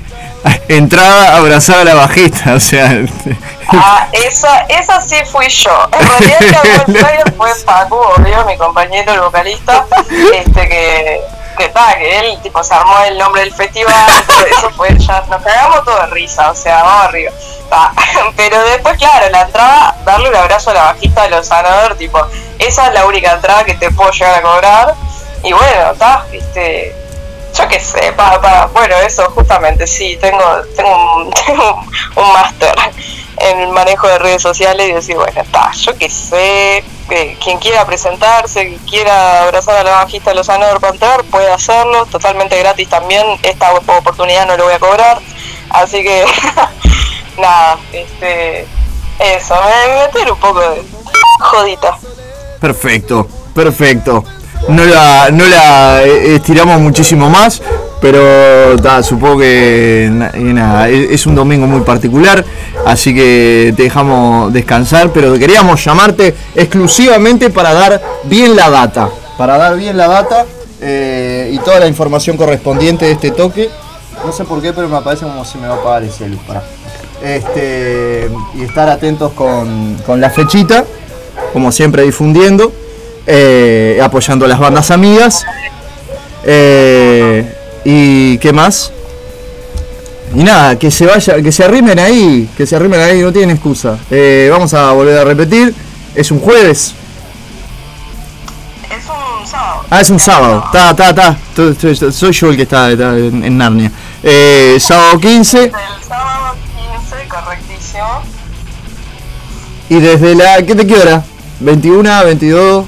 entrada 0.70 1.36
abrazada 1.38 1.82
a 1.82 1.86
la 1.86 1.94
bajista, 1.96 2.56
o 2.56 2.60
sea, 2.60 3.00
Ah, 3.70 4.08
esa, 4.14 4.62
esa 4.70 5.02
sí 5.02 5.18
fui 5.30 5.50
yo. 5.50 5.72
En 5.92 6.08
realidad 6.08 6.64
el 7.28 7.34
fue 7.34 7.50
Paco, 7.66 8.00
obvio, 8.18 8.46
mi 8.46 8.56
compañero, 8.58 9.14
el 9.14 9.20
vocalista, 9.20 9.86
este 10.34 10.68
que, 10.70 11.20
que 11.58 11.70
ta, 11.70 11.96
que 11.96 12.20
él 12.20 12.40
tipo 12.42 12.64
se 12.64 12.74
armó 12.74 13.00
el 13.00 13.18
nombre 13.18 13.42
del 13.42 13.54
festival, 13.54 13.94
eso 14.58 14.70
fue 14.72 14.90
ya, 14.98 15.24
nos 15.30 15.42
cagamos 15.42 15.84
todo 15.84 16.00
de 16.02 16.08
risa, 16.08 16.52
o 16.52 16.56
sea, 16.56 16.84
vamos 16.84 17.06
arriba. 17.06 17.32
Ta. 17.70 17.92
Pero 18.38 18.64
después, 18.66 18.98
claro, 18.98 19.30
la 19.30 19.42
entrada, 19.42 19.96
darle 20.06 20.30
un 20.30 20.36
abrazo 20.36 20.70
a 20.72 20.74
la 20.74 20.84
bajista 20.86 21.24
de 21.24 21.30
los 21.32 21.48
sanadores, 21.48 21.98
tipo, 21.98 22.20
esa 22.60 22.88
es 22.88 22.94
la 22.94 23.06
única 23.06 23.34
entrada 23.34 23.64
que 23.66 23.76
te 23.76 23.92
puedo 23.92 24.12
llegar 24.12 24.36
a 24.36 24.42
cobrar. 24.42 24.96
Y 25.44 25.52
bueno, 25.54 25.94
este, 26.32 26.96
yo 27.54 27.68
qué 27.68 27.80
sé, 27.80 28.14
pa, 28.14 28.40
pa, 28.42 28.68
bueno, 28.68 28.96
eso 28.98 29.30
justamente, 29.32 29.86
sí, 29.88 30.18
tengo, 30.22 30.44
tengo 30.76 31.16
un, 31.18 31.32
tengo 31.46 31.84
un 32.16 32.34
máster 32.34 32.74
en 33.40 33.60
el 33.60 33.70
manejo 33.70 34.08
de 34.08 34.20
redes 34.20 34.42
sociales 34.42 34.90
y 34.90 34.94
decir, 34.94 35.16
bueno, 35.16 35.42
está, 35.42 35.72
yo 35.72 35.98
qué 35.98 36.10
sé, 36.10 36.84
que 37.08 37.38
quien 37.44 37.60
quiera 37.60 37.86
presentarse, 37.86 38.68
quien 38.68 38.80
quiera 38.80 39.44
abrazar 39.44 39.78
a 39.78 39.84
la 39.84 39.92
bajista 39.92 40.34
Lozano 40.34 40.66
del 40.68 40.80
Panter, 40.80 41.24
puede 41.32 41.52
hacerlo, 41.52 42.06
totalmente 42.08 42.58
gratis 42.60 42.90
también, 42.90 43.26
esta 43.44 43.74
oportunidad 43.74 44.48
no 44.48 44.58
lo 44.58 44.66
voy 44.66 44.74
a 44.74 44.80
cobrar, 44.80 45.20
así 45.70 46.04
que, 46.04 46.26
nada, 47.38 47.78
este, 47.92 48.68
eso, 49.20 49.56
me 49.56 50.06
meter 50.06 50.32
un 50.32 50.40
poco 50.40 50.60
de 50.60 50.84
jodita. 51.40 51.98
Perfecto, 52.60 53.28
perfecto. 53.54 54.24
No 54.70 54.84
la, 54.84 55.30
no 55.32 55.46
la 55.46 56.04
eh, 56.04 56.36
estiramos 56.36 56.80
muchísimo 56.82 57.30
más, 57.30 57.62
pero 58.02 58.78
supongo 59.04 59.40
que 59.40 60.12
es 61.10 61.26
un 61.26 61.36
domingo 61.36 61.66
muy 61.68 61.82
particular, 61.82 62.44
así 62.86 63.14
que 63.14 63.74
te 63.76 63.84
dejamos 63.84 64.52
descansar, 64.52 65.12
pero 65.14 65.34
queríamos 65.40 65.84
llamarte 65.84 66.36
exclusivamente 66.54 67.50
para 67.50 67.74
dar 67.74 68.02
bien 68.26 68.56
la 68.56 68.70
data, 68.70 69.10
para 69.38 69.58
dar 69.58 69.78
bien 69.78 69.96
la 69.96 70.08
data 70.08 70.46
eh, 70.82 71.50
y 71.54 71.60
toda 71.60 71.80
la 71.80 71.88
información 71.88 72.38
correspondiente 72.38 73.06
de 73.06 73.14
este 73.14 73.32
toque. 73.32 73.70
No 74.26 74.32
sé 74.32 74.44
por 74.44 74.62
qué, 74.62 74.74
pero 74.74 74.90
me 74.90 75.02
parece 75.02 75.24
como 75.26 75.46
si 75.46 75.58
me 75.58 75.68
va 75.68 75.76
a 75.76 75.78
apagar 75.78 76.04
el 76.04 76.12
celu. 76.12 76.38
pará. 76.40 76.64
Este, 77.24 78.30
y 78.56 78.64
estar 78.64 78.90
atentos 78.90 79.32
con, 79.32 79.96
con 80.06 80.20
la 80.20 80.30
fechita, 80.30 80.84
como 81.54 81.72
siempre 81.72 82.04
difundiendo, 82.04 82.72
eh, 83.28 84.00
apoyando 84.02 84.46
a 84.46 84.48
las 84.48 84.60
bandas 84.60 84.90
amigas. 84.92 85.46
Eh, 86.44 87.54
y 87.84 88.38
qué 88.40 88.54
más. 88.54 88.92
Y 90.34 90.44
nada, 90.44 90.78
que 90.78 90.92
se 90.92 91.06
vaya, 91.06 91.42
que 91.42 91.52
se 91.52 91.64
arrimen 91.64 92.00
ahí, 92.00 92.50
que 92.58 92.66
se 92.66 92.76
arrimen 92.76 93.00
ahí, 93.00 93.22
no 93.22 93.32
tienen 93.32 93.56
excusa. 93.56 93.98
Eh, 94.12 94.48
vamos 94.52 94.74
a 94.74 94.92
volver 94.92 95.18
a 95.18 95.24
repetir. 95.24 95.74
Es 96.16 96.32
un 96.32 96.40
jueves. 96.40 96.94
Es 98.90 99.06
un 99.06 99.48
sábado. 99.48 99.84
Ah, 99.90 100.02
es 100.02 100.10
un 100.10 100.20
sábado. 100.20 100.64
Está, 100.66 100.90
está, 100.92 101.10
está. 101.56 102.12
Soy 102.12 102.32
yo 102.32 102.50
el 102.50 102.56
que 102.56 102.64
está, 102.64 102.92
está 102.92 103.18
en, 103.18 103.44
en 103.44 103.58
Narnia. 103.58 103.92
Eh, 104.24 104.78
sábado 104.80 105.20
15 105.20 105.64
El 105.64 105.72
sábado 106.08 106.56
15, 107.10 107.28
correctísimo. 107.30 108.22
y 109.90 109.96
desde 110.00 110.36
la. 110.36 110.62
¿Qué 110.66 110.76
te 110.76 110.86
qué 110.88 110.96
hora? 110.96 111.24
21, 111.60 112.26
22, 112.26 112.86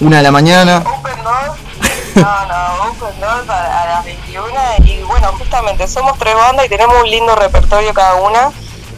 1 0.00 0.16
de 0.16 0.22
la 0.22 0.30
mañana. 0.30 0.78
Open 0.78 1.22
Doors. 1.22 1.60
No, 2.14 2.22
no, 2.22 2.90
Open 2.90 3.20
Doors 3.20 3.48
a, 3.48 3.82
a 3.82 3.86
las 3.86 4.04
21. 4.04 4.46
Y 4.84 5.02
bueno, 5.02 5.32
justamente 5.38 5.86
somos 5.86 6.18
tres 6.18 6.34
bandas 6.34 6.66
y 6.66 6.68
tenemos 6.68 6.96
un 7.02 7.10
lindo 7.10 7.34
repertorio 7.36 7.92
cada 7.94 8.14
una. 8.16 8.50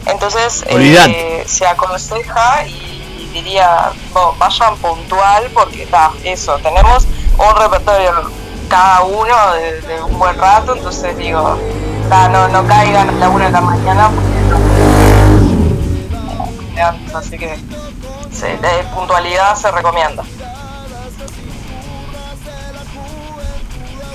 Entonces, 0.05 0.63
eh, 0.67 1.43
se 1.47 1.65
aconseja 1.65 2.65
y 2.67 3.29
diría, 3.33 3.91
"Bo, 4.13 4.35
vayan 4.37 4.75
puntual 4.77 5.49
porque 5.53 5.83
está, 5.83 6.11
eso, 6.23 6.57
tenemos 6.59 7.05
un 7.37 7.55
repertorio 7.55 8.29
cada 8.69 9.01
uno 9.03 9.53
de, 9.53 9.81
de 9.81 10.03
un 10.03 10.17
buen 10.17 10.37
rato. 10.37 10.75
Entonces, 10.75 11.15
digo, 11.17 11.57
ta, 12.09 12.27
no, 12.29 12.47
no 12.47 12.65
caigan 12.67 13.09
a 13.09 13.11
la 13.13 13.29
1 13.29 13.45
de 13.45 13.51
la 13.51 13.61
mañana 13.61 14.09
porque 14.09 14.41
no. 14.49 14.57
Así 17.17 17.37
que, 17.37 17.55
sí, 18.31 18.47
de 18.47 18.83
puntualidad 18.95 19.55
se 19.55 19.71
recomienda. 19.71 20.23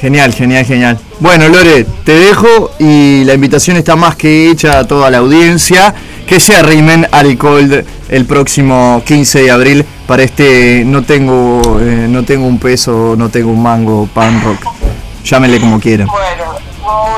Genial, 0.00 0.32
genial, 0.32 0.64
genial. 0.64 0.98
Bueno, 1.18 1.48
Lore, 1.48 1.84
te 2.04 2.12
dejo 2.12 2.70
y 2.78 3.24
la 3.24 3.34
invitación 3.34 3.76
está 3.76 3.96
más 3.96 4.14
que 4.14 4.48
hecha 4.50 4.78
a 4.78 4.86
toda 4.86 5.10
la 5.10 5.18
audiencia 5.18 5.92
que 6.26 6.38
se 6.38 6.54
arrimen 6.54 7.08
al 7.10 7.36
Cold 7.36 7.84
el 8.08 8.24
próximo 8.24 9.02
15 9.04 9.42
de 9.42 9.50
abril 9.50 9.84
para 10.06 10.22
este 10.22 10.84
no 10.84 11.02
tengo 11.02 11.78
eh, 11.80 12.06
no 12.08 12.24
tengo 12.24 12.46
un 12.46 12.58
peso, 12.58 13.14
no 13.18 13.28
tengo 13.28 13.50
un 13.50 13.62
mango 13.62 14.08
pan 14.14 14.40
rock. 14.44 14.62
Llámenle 15.24 15.58
como 15.60 15.80
quieran. 15.80 16.06
Bueno, 16.06 16.54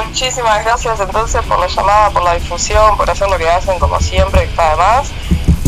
muchísimas 0.07 0.65
gracias 0.65 0.99
entonces 1.01 1.43
por 1.43 1.59
la 1.61 1.67
llamada, 1.67 2.11
por 2.11 2.23
la 2.23 2.35
difusión, 2.35 2.97
por 2.97 3.11
hacer 3.11 3.29
lo 3.29 3.37
que 3.37 3.49
hacen 3.49 3.79
como 3.79 4.01
siempre, 4.01 4.41
que 4.41 4.47
está 4.47 4.71
de 4.71 4.77
más. 4.77 5.13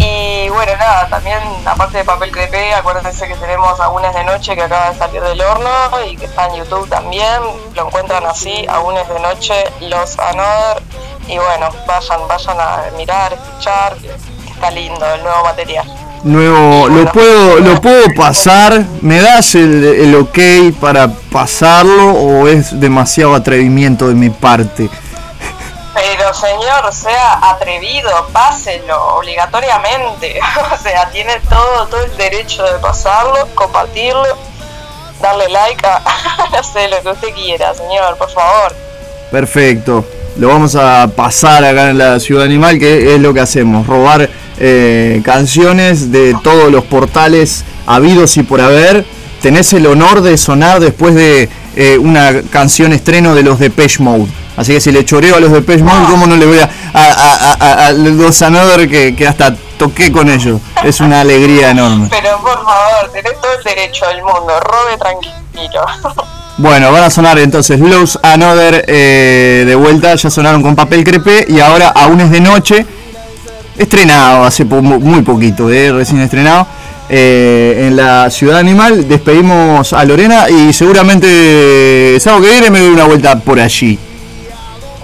Y 0.02 0.48
bueno, 0.48 0.72
nada, 0.76 1.06
también 1.08 1.38
aparte 1.64 1.98
de 1.98 2.04
papel 2.04 2.32
crepé, 2.32 2.74
acuérdense 2.74 3.28
que 3.28 3.36
tenemos 3.36 3.78
algunas 3.78 4.12
de 4.14 4.24
noche 4.24 4.56
que 4.56 4.62
acaba 4.62 4.90
de 4.90 4.98
salir 4.98 5.22
del 5.22 5.40
horno 5.40 5.70
y 6.10 6.16
que 6.16 6.24
está 6.24 6.48
en 6.48 6.56
YouTube 6.56 6.88
también. 6.88 7.40
Lo 7.76 7.86
encuentran 7.86 8.26
así, 8.26 8.66
algunas 8.68 9.08
de 9.08 9.20
noche, 9.20 9.54
los 9.80 10.18
Another. 10.18 10.82
Y 11.28 11.38
bueno, 11.38 11.68
vayan, 11.86 12.26
vayan 12.26 12.60
a 12.60 12.82
mirar, 12.96 13.32
escuchar, 13.32 13.96
que, 13.96 14.10
está 14.52 14.70
lindo 14.72 15.06
el 15.14 15.22
nuevo 15.22 15.44
material. 15.44 15.86
Nuevo, 16.24 16.88
lo 16.88 17.12
puedo, 17.12 17.58
lo 17.60 17.80
puedo 17.80 18.12
pasar. 18.16 18.84
¿Me 19.02 19.20
das 19.20 19.54
el, 19.54 19.84
el 19.84 20.14
ok 20.16 20.78
para 20.80 21.08
pasarlo 21.30 22.10
o 22.10 22.48
es 22.48 22.78
demasiado 22.80 23.34
atrevimiento 23.34 24.08
de 24.08 24.14
mi 24.14 24.30
parte? 24.30 24.88
Señor, 26.34 26.92
sea 26.92 27.50
atrevido, 27.50 28.10
páselo 28.32 29.16
obligatoriamente. 29.16 30.40
o 30.72 30.82
sea, 30.82 31.10
tiene 31.10 31.40
todo, 31.48 31.86
todo 31.86 32.02
el 32.02 32.16
derecho 32.16 32.62
de 32.64 32.78
pasarlo, 32.78 33.48
compartirlo, 33.54 34.36
darle 35.20 35.48
like 35.48 35.86
a, 35.86 36.02
no 36.52 36.62
sé, 36.62 36.88
lo 36.88 37.02
que 37.02 37.08
usted 37.08 37.34
quiera, 37.34 37.74
señor, 37.74 38.16
por 38.16 38.30
favor. 38.30 38.74
Perfecto. 39.30 40.04
Lo 40.36 40.48
vamos 40.48 40.74
a 40.76 41.08
pasar 41.14 41.64
acá 41.64 41.90
en 41.90 41.98
la 41.98 42.18
Ciudad 42.18 42.44
Animal, 42.44 42.78
que 42.78 43.14
es 43.14 43.20
lo 43.20 43.34
que 43.34 43.40
hacemos, 43.40 43.86
robar 43.86 44.30
eh, 44.58 45.20
canciones 45.24 46.10
de 46.10 46.34
todos 46.42 46.70
los 46.72 46.84
portales 46.84 47.64
habidos 47.86 48.36
y 48.36 48.42
por 48.42 48.60
haber. 48.60 49.04
Tenés 49.42 49.72
el 49.72 49.86
honor 49.86 50.20
de 50.22 50.38
sonar 50.38 50.78
después 50.80 51.14
de 51.14 51.48
eh, 51.76 51.98
una 51.98 52.42
canción 52.50 52.92
estreno 52.92 53.34
de 53.34 53.42
los 53.42 53.58
Depeche 53.58 54.02
Mode. 54.02 54.26
Así 54.56 54.72
que 54.72 54.80
si 54.80 54.92
le 54.92 55.04
choreo 55.04 55.36
a 55.36 55.40
los 55.40 55.50
Depeche 55.50 55.82
Mode, 55.82 56.04
¿cómo 56.08 56.26
no 56.26 56.36
le 56.36 56.46
voy 56.46 56.58
a, 56.60 56.70
a, 56.92 57.02
a- 57.12 57.52
a- 57.58 57.86
a 57.88 57.92
los 57.92 58.40
Another 58.42 58.88
que, 58.88 59.16
que 59.16 59.26
hasta 59.26 59.54
toqué 59.78 60.12
con 60.12 60.28
ellos? 60.30 60.60
Es 60.84 61.00
una 61.00 61.22
alegría 61.22 61.70
enorme. 61.70 62.06
Pero 62.10 62.38
por 62.40 62.54
favor, 62.64 63.10
tenés 63.12 63.32
todo 63.40 63.52
el 63.58 63.64
derecho 63.64 64.06
del 64.06 64.18
mundo, 64.22 64.52
robe 64.60 64.96
tranquilo. 64.98 65.80
Bueno, 66.58 66.92
van 66.92 67.02
a 67.04 67.10
sonar 67.10 67.38
entonces 67.38 67.80
Lows 67.80 68.18
Another 68.22 68.84
eh, 68.86 69.64
de 69.66 69.74
vuelta, 69.74 70.14
ya 70.14 70.30
sonaron 70.30 70.62
con 70.62 70.76
papel 70.76 71.02
crepé 71.02 71.46
y 71.48 71.58
ahora 71.60 71.88
aún 71.88 72.20
es 72.20 72.30
de 72.30 72.40
noche, 72.40 72.86
estrenado 73.76 74.44
hace 74.44 74.66
po- 74.66 74.82
muy 74.82 75.22
poquito, 75.22 75.70
eh, 75.70 75.90
recién 75.92 76.20
estrenado, 76.20 76.66
eh, 77.14 77.84
en 77.86 77.94
la 77.96 78.30
Ciudad 78.30 78.58
Animal. 78.58 79.06
Despedimos 79.06 79.92
a 79.92 80.02
Lorena 80.04 80.48
y 80.48 80.72
seguramente 80.72 82.16
sábado 82.20 82.42
que 82.42 82.50
viene 82.50 82.70
me 82.70 82.80
doy 82.80 82.88
una 82.90 83.04
vuelta 83.04 83.38
por 83.38 83.60
allí. 83.60 83.98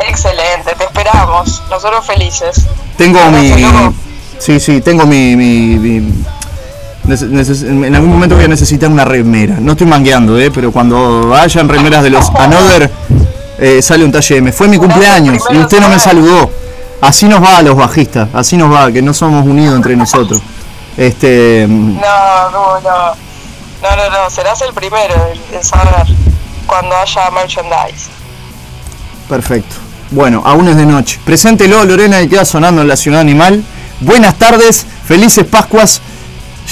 Excelente, 0.09 0.75
te 0.77 0.85
esperamos. 0.85 1.63
Nosotros 1.71 2.07
felices. 2.07 2.65
Tengo 2.97 3.21
mi... 3.31 3.53
Sí, 4.39 4.59
sí, 4.59 4.81
tengo 4.81 5.07
mi... 5.07 5.37
mi- 5.37 5.77
mi- 5.79 6.13
en 7.11 7.95
algún 7.95 8.11
momento 8.11 8.35
voy 8.37 8.45
a 8.45 8.49
necesitar 8.49 8.91
una 8.91 9.05
remera. 9.05 9.57
No 9.61 9.73
estoy 9.73 9.87
mangueando, 9.87 10.39
eh, 10.39 10.51
pero 10.51 10.71
cuando 10.73 11.35
hayan 11.35 11.67
remeras 11.69 12.03
de 12.03 12.11
los 12.11 12.29
Another, 12.35 12.91
eh, 13.59 13.81
sale 13.81 14.05
un 14.05 14.13
talle 14.13 14.37
M. 14.37 14.53
Fue 14.53 14.69
mi 14.69 14.77
cumpleaños 14.77 15.43
y 15.51 15.57
usted 15.57 15.81
no 15.81 15.89
me 15.89 15.99
saludó. 15.99 16.51
Así 17.01 17.27
nos 17.27 17.43
va 17.43 17.59
a 17.59 17.63
los 17.63 17.77
bajistas, 17.77 18.29
así 18.35 18.57
nos 18.59 18.71
va, 18.73 18.91
que 18.93 19.01
no 19.01 19.15
somos 19.15 19.47
unidos 19.47 19.75
entre 19.77 19.97
nosotros. 19.97 20.43
Este, 20.99 21.65
No, 21.69 22.51
no, 22.51 22.81
no. 22.81 23.15
No, 23.81 23.97
no, 23.97 24.11
no. 24.11 24.29
Serás 24.31 24.61
el 24.62 24.75
primero 24.75 25.15
en, 25.53 25.62
saber 25.65 26.05
cuando 26.66 26.97
haya 26.97 27.31
merchandise. 27.31 28.11
perfecto. 29.29 29.77
Bueno, 30.11 30.43
aún 30.45 30.66
es 30.69 30.77
de 30.77 30.87
noche. 30.87 31.20
Preséntelo, 31.25 31.85
Lorena, 31.85 32.20
y 32.23 32.29
queda 32.29 32.45
sonando 32.45 32.83
en 32.83 32.89
la 32.89 32.97
ciudad 32.97 33.20
animal. 33.20 33.62
Buenas 34.01 34.37
tardes, 34.37 34.87
felices 35.07 35.45
Pascuas. 35.47 36.01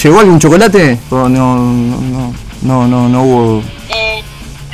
¿Llegó 0.02 0.20
algún 0.20 0.38
chocolate? 0.40 0.98
¿O 1.10 1.28
no, 1.28 1.54
no, 1.56 2.00
no, 2.00 2.34
no, 2.62 2.86
no, 2.86 3.08
no 3.08 3.22
hubo? 3.22 3.62
Y 3.88 4.24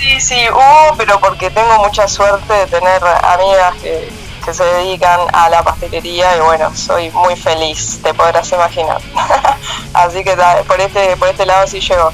sí, 0.00 0.20
sí, 0.20 0.36
hubo, 0.50 0.96
pero 0.96 1.18
porque 1.20 1.50
tengo 1.50 1.76
mucha 1.84 2.06
suerte 2.08 2.52
de 2.54 2.66
tener 2.66 3.02
amigas 3.04 3.74
que, 3.82 4.08
que 4.42 4.52
se 4.54 4.64
dedican 4.64 5.20
a 5.32 5.48
la 5.48 5.62
pastelería 5.62 6.36
y 6.36 6.40
bueno, 6.40 6.74
soy 6.74 7.10
muy 7.10 7.36
feliz, 7.36 8.00
te 8.02 8.12
podrás 8.14 8.50
imaginar. 8.52 9.00
Así 9.94 10.22
que 10.24 10.36
por 10.66 10.80
este, 10.80 11.16
por 11.16 11.28
este 11.28 11.46
lado 11.46 11.66
sí 11.66 11.80
llegó. 11.80 12.10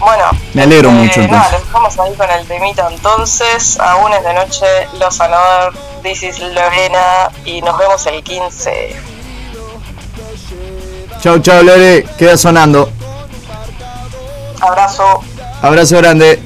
Bueno, 0.00 0.24
Me 0.52 0.62
alegro 0.64 0.88
eh, 0.90 0.92
mucho 0.92 1.20
nada, 1.22 1.26
entonces. 1.26 1.52
los 1.52 1.66
dejamos 1.66 1.98
ahí 2.00 2.14
con 2.14 2.30
el 2.30 2.46
temita 2.46 2.88
entonces, 2.90 3.78
aún 3.78 4.12
es 4.12 4.24
de 4.24 4.34
noche, 4.34 4.66
Los 4.98 5.20
Another, 5.20 5.72
This 6.02 6.22
is 6.22 6.38
Lorena 6.40 7.30
y 7.44 7.62
nos 7.62 7.78
vemos 7.78 8.04
el 8.06 8.22
15. 8.22 8.96
Chau, 11.22 11.38
chau, 11.38 11.62
Lore, 11.62 12.04
queda 12.18 12.36
sonando. 12.36 12.90
Abrazo. 14.60 15.22
Abrazo 15.62 15.96
grande. 15.96 16.42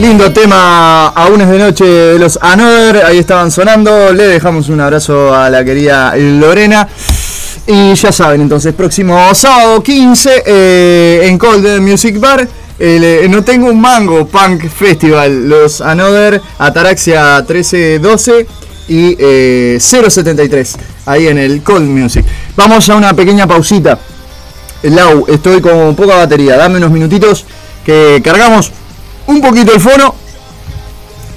Lindo 0.00 0.32
tema, 0.32 1.08
aún 1.08 1.42
es 1.42 1.48
de 1.50 1.58
noche 1.58 1.84
de 1.84 2.18
los 2.18 2.38
Another, 2.40 3.04
ahí 3.04 3.18
estaban 3.18 3.50
sonando. 3.50 4.14
Le 4.14 4.28
dejamos 4.28 4.70
un 4.70 4.80
abrazo 4.80 5.34
a 5.34 5.50
la 5.50 5.62
querida 5.62 6.16
Lorena. 6.16 6.88
Y 7.66 7.92
ya 7.94 8.10
saben, 8.10 8.40
entonces, 8.40 8.72
próximo 8.72 9.34
sábado 9.34 9.82
15 9.82 10.44
eh, 10.46 11.20
en 11.24 11.36
Cold 11.36 11.82
Music 11.82 12.18
Bar. 12.18 12.48
eh, 12.78 13.26
no 13.28 13.44
tengo 13.44 13.66
un 13.66 13.78
mango 13.78 14.26
Punk 14.26 14.70
Festival, 14.70 15.46
los 15.46 15.82
Another, 15.82 16.40
Ataraxia 16.58 17.36
1312 17.46 18.46
y 18.88 19.16
eh, 19.18 19.76
073, 19.78 20.78
ahí 21.04 21.28
en 21.28 21.36
el 21.36 21.62
Cold 21.62 21.86
Music. 21.86 22.24
Vamos 22.56 22.88
a 22.88 22.96
una 22.96 23.12
pequeña 23.12 23.46
pausita. 23.46 23.98
Lau, 24.82 25.26
estoy 25.28 25.60
con 25.60 25.94
poca 25.94 26.16
batería, 26.16 26.56
dame 26.56 26.78
unos 26.78 26.90
minutitos 26.90 27.44
que 27.84 28.22
cargamos 28.24 28.72
un 29.30 29.40
poquito 29.40 29.72
el 29.72 29.80
fono 29.80 30.14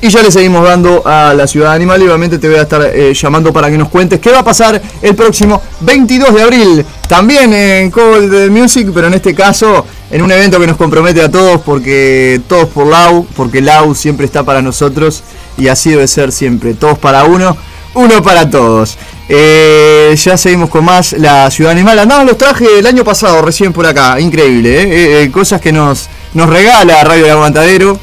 y 0.02 0.10
ya 0.10 0.22
le 0.22 0.32
seguimos 0.32 0.68
dando 0.68 1.02
a 1.06 1.34
la 1.34 1.48
ciudad 1.48 1.72
animal 1.72 2.02
y 2.02 2.08
obviamente 2.08 2.38
te 2.38 2.50
voy 2.50 2.58
a 2.58 2.64
estar 2.64 2.82
eh, 2.94 3.14
llamando 3.14 3.54
para 3.54 3.70
que 3.72 3.78
nos 3.78 3.88
cuentes 3.88 4.20
qué 4.20 4.32
va 4.32 4.40
a 4.40 4.44
pasar 4.44 4.82
el 5.02 5.16
próximo 5.16 5.62
22 5.80 6.34
de 6.34 6.42
abril. 6.42 6.86
También 7.08 7.54
en 7.54 7.90
Cold 7.90 8.52
Music, 8.52 8.90
pero 8.94 9.08
en 9.08 9.14
este 9.14 9.34
caso 9.34 9.86
en 10.12 10.22
un 10.22 10.30
evento 10.30 10.60
que 10.60 10.68
nos 10.68 10.76
compromete 10.76 11.22
a 11.22 11.32
todos 11.32 11.62
porque 11.62 12.42
todos 12.50 12.68
por 12.68 12.88
Lau, 12.88 13.26
porque 13.34 13.62
Lau 13.62 13.96
siempre 13.96 14.26
está 14.26 14.44
para 14.44 14.62
nosotros 14.62 15.24
y 15.58 15.70
así 15.70 15.92
debe 15.92 16.08
ser 16.10 16.34
siempre. 16.34 16.74
Todos 16.74 16.98
para 16.98 17.24
uno, 17.24 17.56
uno 17.94 18.22
para 18.22 18.50
todos. 18.50 18.98
Eh, 19.30 20.14
ya 20.22 20.36
seguimos 20.36 20.70
con 20.70 20.84
más 20.84 21.14
La 21.14 21.50
Ciudad 21.50 21.72
Animal. 21.72 22.00
Andamos 22.00 22.26
los 22.26 22.38
trajes 22.38 22.68
el 22.78 22.86
año 22.86 23.06
pasado, 23.06 23.42
recién 23.42 23.72
por 23.72 23.86
acá. 23.86 24.20
Increíble, 24.20 24.82
¿eh? 24.82 25.24
Eh, 25.24 25.32
cosas 25.32 25.62
que 25.62 25.72
nos, 25.72 26.10
nos 26.34 26.50
regala 26.50 27.04
Radio 27.04 27.26
El 27.26 27.32
Aguantadero. 27.32 28.00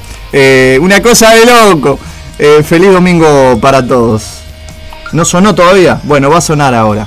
una 0.81 1.03
cosa 1.03 1.31
de 1.35 1.47
loco. 1.47 1.99
feliz 2.65 2.93
domingo 2.93 3.59
para 3.61 3.87
todos. 3.87 4.23
¿No 5.13 5.25
sonó 5.25 5.55
todavía? 5.55 6.01
Bueno, 6.05 6.31
va 6.31 6.39
a 6.39 6.41
sonar 6.41 6.75
ahora. 6.75 7.07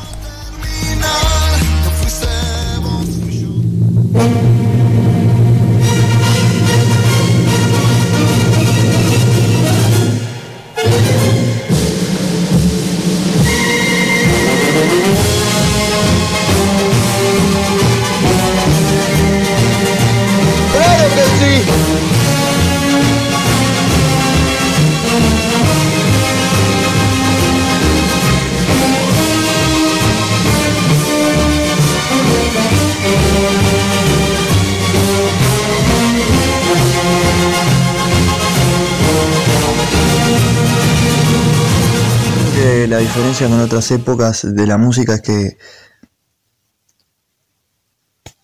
Diferencia 43.13 43.47
con 43.47 43.59
otras 43.59 43.91
épocas 43.91 44.41
de 44.41 44.65
la 44.65 44.79
música 44.79 45.13
es 45.13 45.21
que 45.21 45.57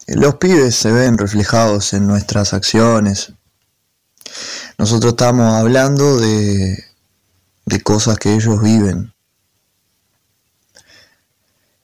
los 0.05 0.35
pibes 0.35 0.75
se 0.75 0.91
ven 0.91 1.17
reflejados 1.17 1.93
en 1.93 2.05
nuestras 2.05 2.53
acciones. 2.53 3.33
Nosotros 4.77 5.13
estamos 5.13 5.55
hablando 5.55 6.17
de, 6.17 6.85
de 7.65 7.81
cosas 7.81 8.19
que 8.19 8.35
ellos 8.35 8.61
viven. 8.61 9.11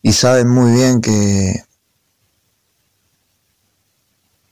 Y 0.03 0.13
saben 0.13 0.47
muy 0.47 0.71
bien 0.73 1.01
que 1.01 1.63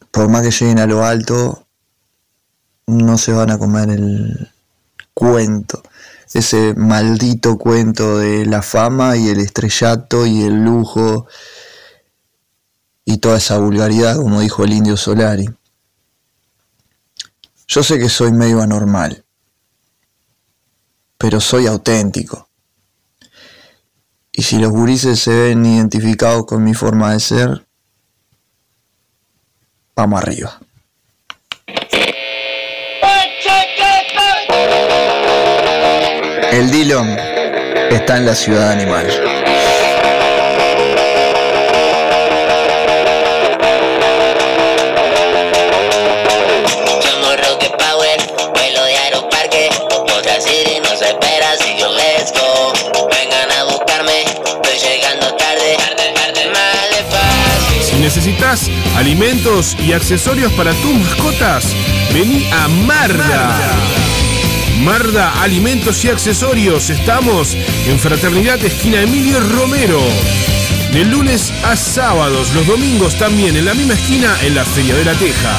por 0.10 0.28
más 0.28 0.42
que 0.42 0.50
lleguen 0.50 0.80
a 0.80 0.88
lo 0.88 1.06
alto, 1.06 1.68
no 2.88 3.20
se 3.20 3.32
van 3.32 3.52
a 3.52 3.60
comer 3.60 3.92
el 3.92 4.52
cuento 5.14 5.84
ese 6.36 6.74
maldito 6.76 7.58
cuento 7.58 8.18
de 8.18 8.46
la 8.46 8.62
fama 8.62 9.18
y 9.18 9.30
el 9.30 9.40
estrellato 9.40 10.26
y 10.26 10.44
el 10.44 10.64
lujo 10.64 11.28
y 13.06 13.18
toda 13.18 13.38
esa 13.38 13.58
vulgaridad, 13.60 14.18
como 14.18 14.42
dijo 14.42 14.64
el 14.64 14.74
indio 14.74 14.98
Solari. 14.98 15.48
Yo 17.68 17.84
sé 17.84 18.00
que 18.00 18.10
soy 18.10 18.32
medio 18.32 18.62
anormal, 18.62 19.26
pero 21.18 21.40
soy 21.40 21.68
auténtico. 21.68 22.50
Y 24.32 24.44
si 24.44 24.58
los 24.58 24.72
gurises 24.72 25.20
se 25.20 25.32
ven 25.32 25.66
identificados 25.66 26.46
con 26.46 26.64
mi 26.64 26.74
forma 26.74 27.14
de 27.14 27.20
ser, 27.20 27.68
vamos 29.96 30.22
arriba. 30.22 30.60
El 36.54 36.70
Dillon 36.70 37.18
está 37.90 38.18
en 38.18 38.28
la 38.28 38.36
ciudad 38.36 38.70
animal. 38.70 39.08
Somos 47.02 47.38
Rocket 47.38 47.72
Power, 47.76 48.20
vuelo 48.54 48.84
de 48.84 48.96
Aeroparque, 48.98 49.70
otra 50.16 50.40
city 50.40 50.80
nos 50.80 51.02
espera, 51.02 51.54
así 51.54 51.76
que 51.76 51.86
let's 51.86 52.32
go. 52.32 52.72
Vengan 53.10 53.52
a 53.52 53.64
buscarme, 53.64 54.22
estoy 54.22 54.78
llegando 54.78 55.34
tarde, 55.34 55.76
tarde, 55.76 56.14
tarde, 56.14 56.50
más 56.52 56.90
despacio. 56.96 57.84
Si 57.84 57.96
necesitas 57.96 58.70
alimentos 58.96 59.76
y 59.80 59.94
accesorios 59.94 60.54
para 60.54 60.72
tus 60.74 60.94
mascotas, 60.94 61.66
vení 62.14 62.48
a 62.52 62.68
Marda. 62.68 63.26
Marda 63.26 64.03
Alimentos 65.42 66.04
y 66.04 66.10
Accesorios. 66.10 66.90
Estamos 66.90 67.56
en 67.88 67.98
Fraternidad 68.00 68.62
Esquina 68.64 69.02
Emilio 69.02 69.40
Romero. 69.40 70.02
De 70.92 71.06
lunes 71.06 71.54
a 71.64 71.78
sábados, 71.78 72.54
los 72.54 72.68
domingos 72.68 73.18
también 73.18 73.56
en 73.56 73.64
la 73.64 73.74
misma 73.74 73.94
esquina 73.94 74.36
en 74.42 74.56
la 74.56 74.66
Feria 74.66 74.94
de 74.96 75.06
la 75.06 75.14
Teja. 75.14 75.58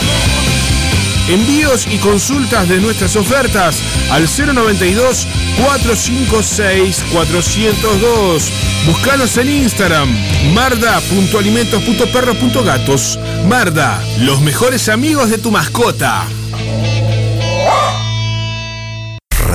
Envíos 1.29 1.87
y 1.91 1.97
consultas 1.99 2.69
de 2.69 2.81
nuestras 2.81 3.17
ofertas 3.17 3.83
al 4.11 4.25
092 4.25 5.27
456 5.57 7.03
402. 7.13 8.53
Búscanos 8.87 9.39
en 9.39 9.49
Instagram 9.49 10.15
marda.alimentos.perros.gatos. 10.53 13.19
Marda, 13.49 14.05
los 14.21 14.43
mejores 14.43 14.91
amigos 14.91 15.31
de 15.31 15.39
tu 15.39 15.51
mascota. 15.51 16.27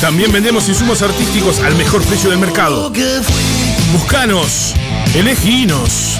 También 0.00 0.30
vendemos 0.30 0.68
insumos 0.68 1.02
artísticos 1.02 1.58
al 1.60 1.74
mejor 1.74 2.02
precio 2.04 2.30
del 2.30 2.38
mercado. 2.38 2.90
Buscanos, 3.92 4.74
eleginos. 5.14 6.18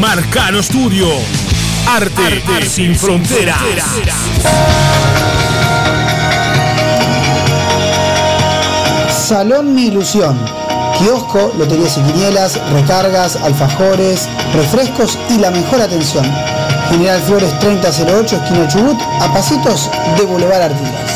Marcano 0.00 0.60
Studio. 0.60 1.06
Arte, 1.88 2.42
sin, 2.68 2.96
fronteras. 2.96 3.58
Salón 9.08 9.72
Mi 9.74 9.86
Ilusión. 9.86 10.38
Kiosco, 10.98 11.52
loterías 11.58 11.98
y 11.98 12.00
quinielas, 12.00 12.60
recargas, 12.72 13.36
alfajores, 13.36 14.28
refrescos 14.52 15.16
y 15.30 15.38
la 15.38 15.52
mejor 15.52 15.80
atención. 15.80 16.24
General 16.90 17.20
Flores 17.22 17.56
3008, 17.60 18.36
esquina 18.36 18.68
Chubut, 18.68 19.00
a 19.20 19.32
pasitos 19.32 19.90
de 20.18 20.24
Boulevard 20.24 20.62
Artigas. 20.62 21.15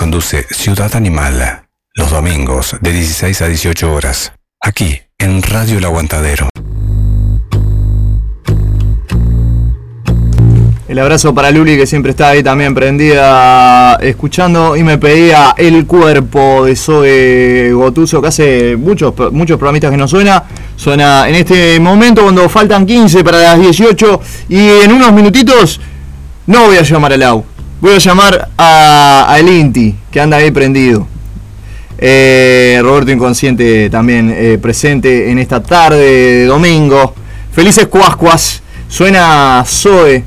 Conduce 0.00 0.46
Ciudad 0.50 0.96
Animal 0.96 1.66
los 1.94 2.10
domingos 2.10 2.74
de 2.80 2.90
16 2.90 3.42
a 3.42 3.48
18 3.48 3.92
horas, 3.92 4.32
aquí 4.58 4.98
en 5.18 5.42
Radio 5.42 5.76
El 5.76 5.84
Aguantadero. 5.84 6.48
El 10.88 10.98
abrazo 10.98 11.34
para 11.34 11.50
Luli 11.50 11.76
que 11.76 11.86
siempre 11.86 12.12
está 12.12 12.30
ahí 12.30 12.42
también 12.42 12.74
prendida 12.74 13.96
escuchando 13.96 14.74
y 14.74 14.82
me 14.82 14.96
pedía 14.96 15.54
el 15.58 15.84
cuerpo 15.86 16.64
de 16.64 16.76
Zoe 16.76 17.70
Gotuso 17.74 18.22
que 18.22 18.28
hace 18.28 18.76
muchos, 18.76 19.12
muchos 19.32 19.58
programistas 19.58 19.90
que 19.90 19.98
no 19.98 20.08
suena. 20.08 20.44
Suena 20.76 21.28
en 21.28 21.34
este 21.34 21.78
momento 21.78 22.22
cuando 22.22 22.48
faltan 22.48 22.86
15 22.86 23.22
para 23.22 23.38
las 23.38 23.60
18 23.60 24.20
y 24.48 24.66
en 24.82 24.92
unos 24.92 25.12
minutitos 25.12 25.78
no 26.46 26.64
voy 26.64 26.78
a 26.78 26.82
llamar 26.82 27.12
al 27.12 27.22
AU. 27.22 27.44
Voy 27.80 27.94
a 27.94 27.98
llamar 27.98 28.50
a, 28.58 29.26
a 29.26 29.38
el 29.38 29.48
Inti 29.48 29.94
que 30.10 30.20
anda 30.20 30.36
ahí 30.36 30.50
prendido. 30.50 31.06
Eh, 31.96 32.78
Roberto 32.82 33.10
Inconsciente 33.10 33.88
también 33.88 34.30
eh, 34.34 34.58
presente 34.60 35.30
en 35.30 35.38
esta 35.38 35.62
tarde 35.62 35.98
de 35.98 36.44
domingo. 36.44 37.14
Felices 37.52 37.86
Cuascuas. 37.86 38.62
Suena 38.86 39.64
Zoe 39.66 40.24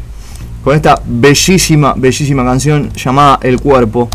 con 0.64 0.76
esta 0.76 1.00
bellísima, 1.06 1.94
bellísima 1.96 2.44
canción 2.44 2.92
llamada 2.94 3.38
El 3.44 3.60
Cuerpo. 3.60 4.10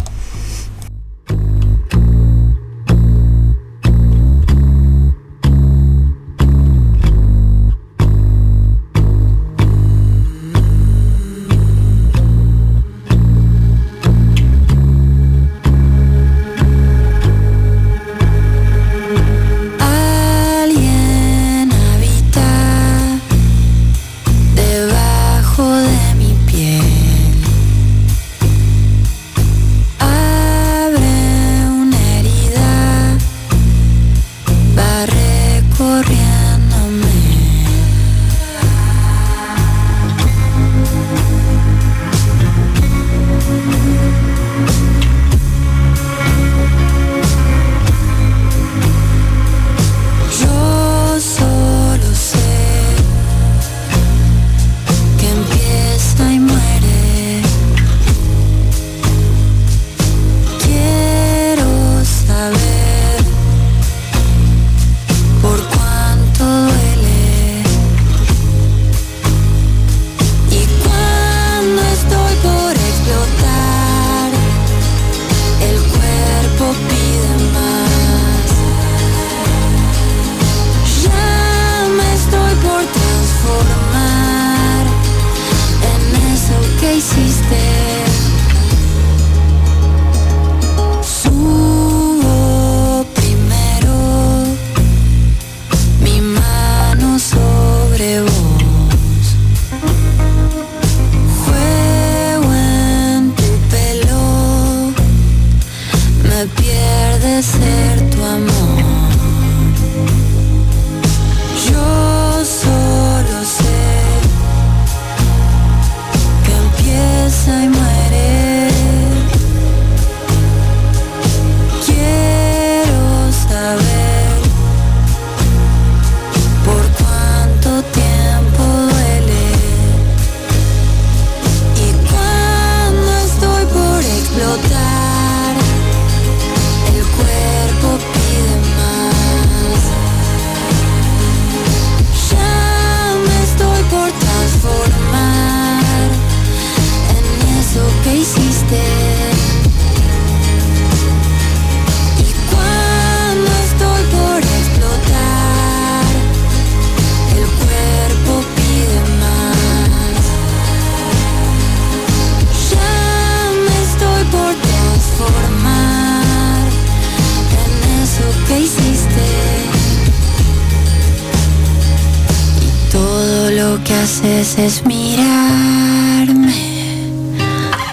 Haces 174.68 174.84
es 174.84 174.84
mirarme. 174.84 176.52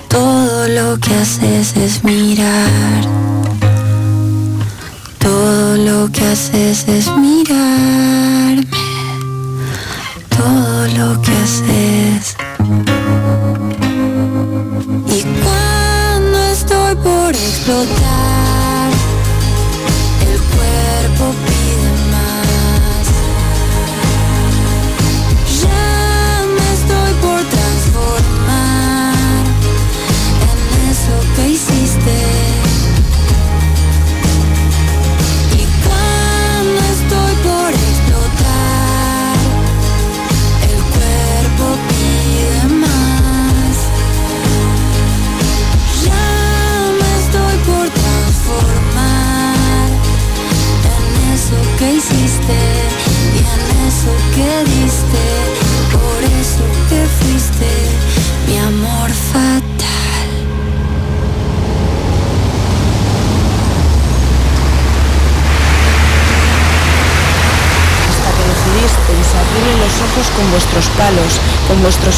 Todo 0.10 0.68
lo 0.68 0.98
que 1.00 1.16
haces 1.16 1.74
es 1.78 2.04
mirar. 2.04 2.95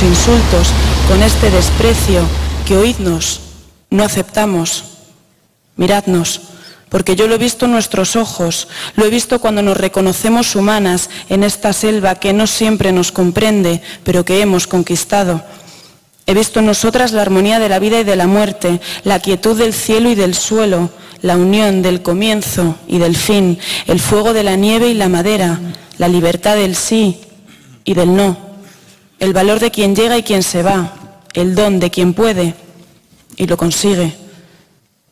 Insultos, 0.08 0.70
con 1.08 1.22
este 1.22 1.52
desprecio 1.52 2.22
que 2.66 2.78
oídnos, 2.78 3.42
no 3.90 4.04
aceptamos. 4.04 4.84
Miradnos, 5.76 6.42
porque 6.90 7.16
yo 7.16 7.28
lo 7.28 7.36
he 7.36 7.38
visto 7.38 7.66
en 7.66 7.72
nuestros 7.72 8.16
ojos, 8.16 8.68
lo 8.96 9.06
he 9.06 9.10
visto 9.10 9.40
cuando 9.40 9.62
nos 9.62 9.78
reconocemos 9.78 10.56
humanas 10.56 11.10
en 11.30 11.44
esta 11.44 11.74
selva 11.74 12.16
que 12.16 12.34
no 12.34 12.48
siempre 12.48 12.92
nos 12.92 13.12
comprende, 13.12 13.82
pero 14.04 14.24
que 14.24 14.42
hemos 14.42 14.66
conquistado. 14.66 15.44
He 16.26 16.34
visto 16.34 16.60
en 16.60 16.66
nosotras 16.66 17.12
la 17.12 17.22
armonía 17.22 17.60
de 17.60 17.70
la 17.70 17.80
vida 17.80 18.00
y 18.00 18.04
de 18.04 18.16
la 18.16 18.28
muerte, 18.28 18.80
la 19.04 19.20
quietud 19.20 19.58
del 19.58 19.74
cielo 19.74 20.10
y 20.10 20.16
del 20.16 20.34
suelo, 20.36 20.90
la 21.22 21.38
unión 21.38 21.82
del 21.82 22.02
comienzo 22.02 22.76
y 22.88 22.98
del 22.98 23.16
fin, 23.16 23.60
el 23.88 24.00
fuego 24.00 24.34
de 24.34 24.44
la 24.44 24.56
nieve 24.56 24.88
y 24.88 24.94
la 24.94 25.10
madera, 25.10 25.60
la 25.98 26.08
libertad 26.08 26.56
del 26.56 26.76
sí 26.76 27.20
y 27.84 27.94
del 27.94 28.16
no, 28.16 28.47
el 29.20 29.34
valor 29.34 29.60
de 29.60 29.72
quien 29.72 29.96
llega 29.96 30.18
y 30.18 30.24
quien 30.24 30.44
se 30.44 30.64
va, 30.64 30.94
el 31.34 31.56
don 31.56 31.80
de 31.80 31.90
quien 31.90 32.14
puede 32.14 32.56
y 33.36 33.48
lo 33.48 33.58
consigue. 33.58 34.16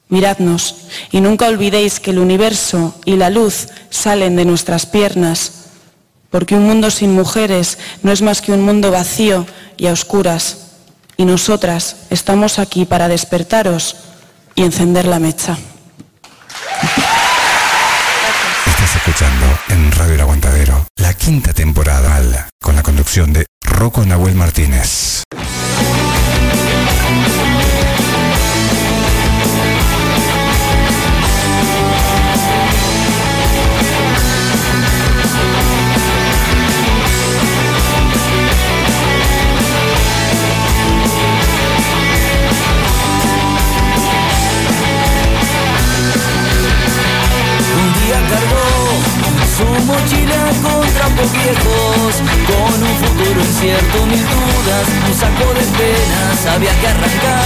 Miradnos 0.07 0.75
y 1.11 1.21
nunca 1.21 1.47
olvidéis 1.47 1.99
que 1.99 2.11
el 2.11 2.19
universo 2.19 2.95
y 3.05 3.15
la 3.15 3.29
luz 3.29 3.67
salen 3.89 4.35
de 4.35 4.45
nuestras 4.45 4.85
piernas, 4.85 5.51
porque 6.29 6.55
un 6.55 6.65
mundo 6.65 6.91
sin 6.91 7.13
mujeres 7.13 7.79
no 8.03 8.11
es 8.11 8.21
más 8.21 8.41
que 8.41 8.51
un 8.51 8.61
mundo 8.61 8.91
vacío 8.91 9.47
y 9.77 9.87
a 9.87 9.93
oscuras. 9.93 10.57
Y 11.17 11.25
nosotras 11.25 11.95
estamos 12.09 12.59
aquí 12.59 12.85
para 12.85 13.07
despertaros 13.07 13.95
y 14.53 14.63
encender 14.63 15.05
la 15.05 15.19
mecha. 15.19 15.57
Estás 18.65 18.95
escuchando 18.95 19.45
en 19.69 19.91
Radio 19.91 20.15
El 20.15 20.21
Aguantadero 20.21 20.87
la 20.97 21.13
quinta 21.13 21.53
temporada 21.53 22.49
con 22.61 22.75
la 22.75 22.83
conducción 22.83 23.31
de 23.33 23.45
Rocco 23.75 24.05
Nahuel 24.05 24.35
Martínez. 24.35 25.23
Un 51.67 51.84
con 51.95 52.83
un 52.83 52.95
futuro 52.99 53.39
incierto, 53.39 54.05
mil 54.05 54.19
dudas, 54.19 54.85
un 55.07 55.13
saco 55.15 55.47
de 55.53 55.65
penas 55.79 56.45
había 56.53 56.73
que 56.79 56.87
arrancar. 56.87 57.43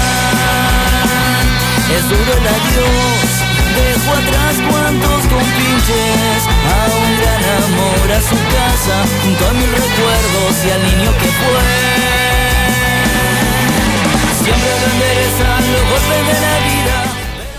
Es 1.96 2.04
duro 2.10 2.32
el 2.34 2.48
adiós, 2.48 3.30
dejó 3.78 4.12
atrás 4.14 4.54
cuantos 4.70 5.22
compinches, 5.28 6.42
a 6.66 6.82
un 6.98 7.12
gran 7.20 7.44
amor, 7.64 8.06
a 8.12 8.22
su 8.22 8.38
casa, 8.56 8.98
junto 9.24 9.42
a 9.48 9.54
mil 9.54 9.70
recuerdos 9.70 10.52
y 10.66 10.70
al 10.72 10.82
niño 10.84 11.12
que 11.20 11.30
fue. 11.40 11.64
Siempre 14.44 14.72
lo 14.82 14.86
enderezan 14.94 15.62
los 15.74 15.84
golpes 15.90 16.24
de 16.28 16.36
la 16.42 16.56
vida. 16.70 16.98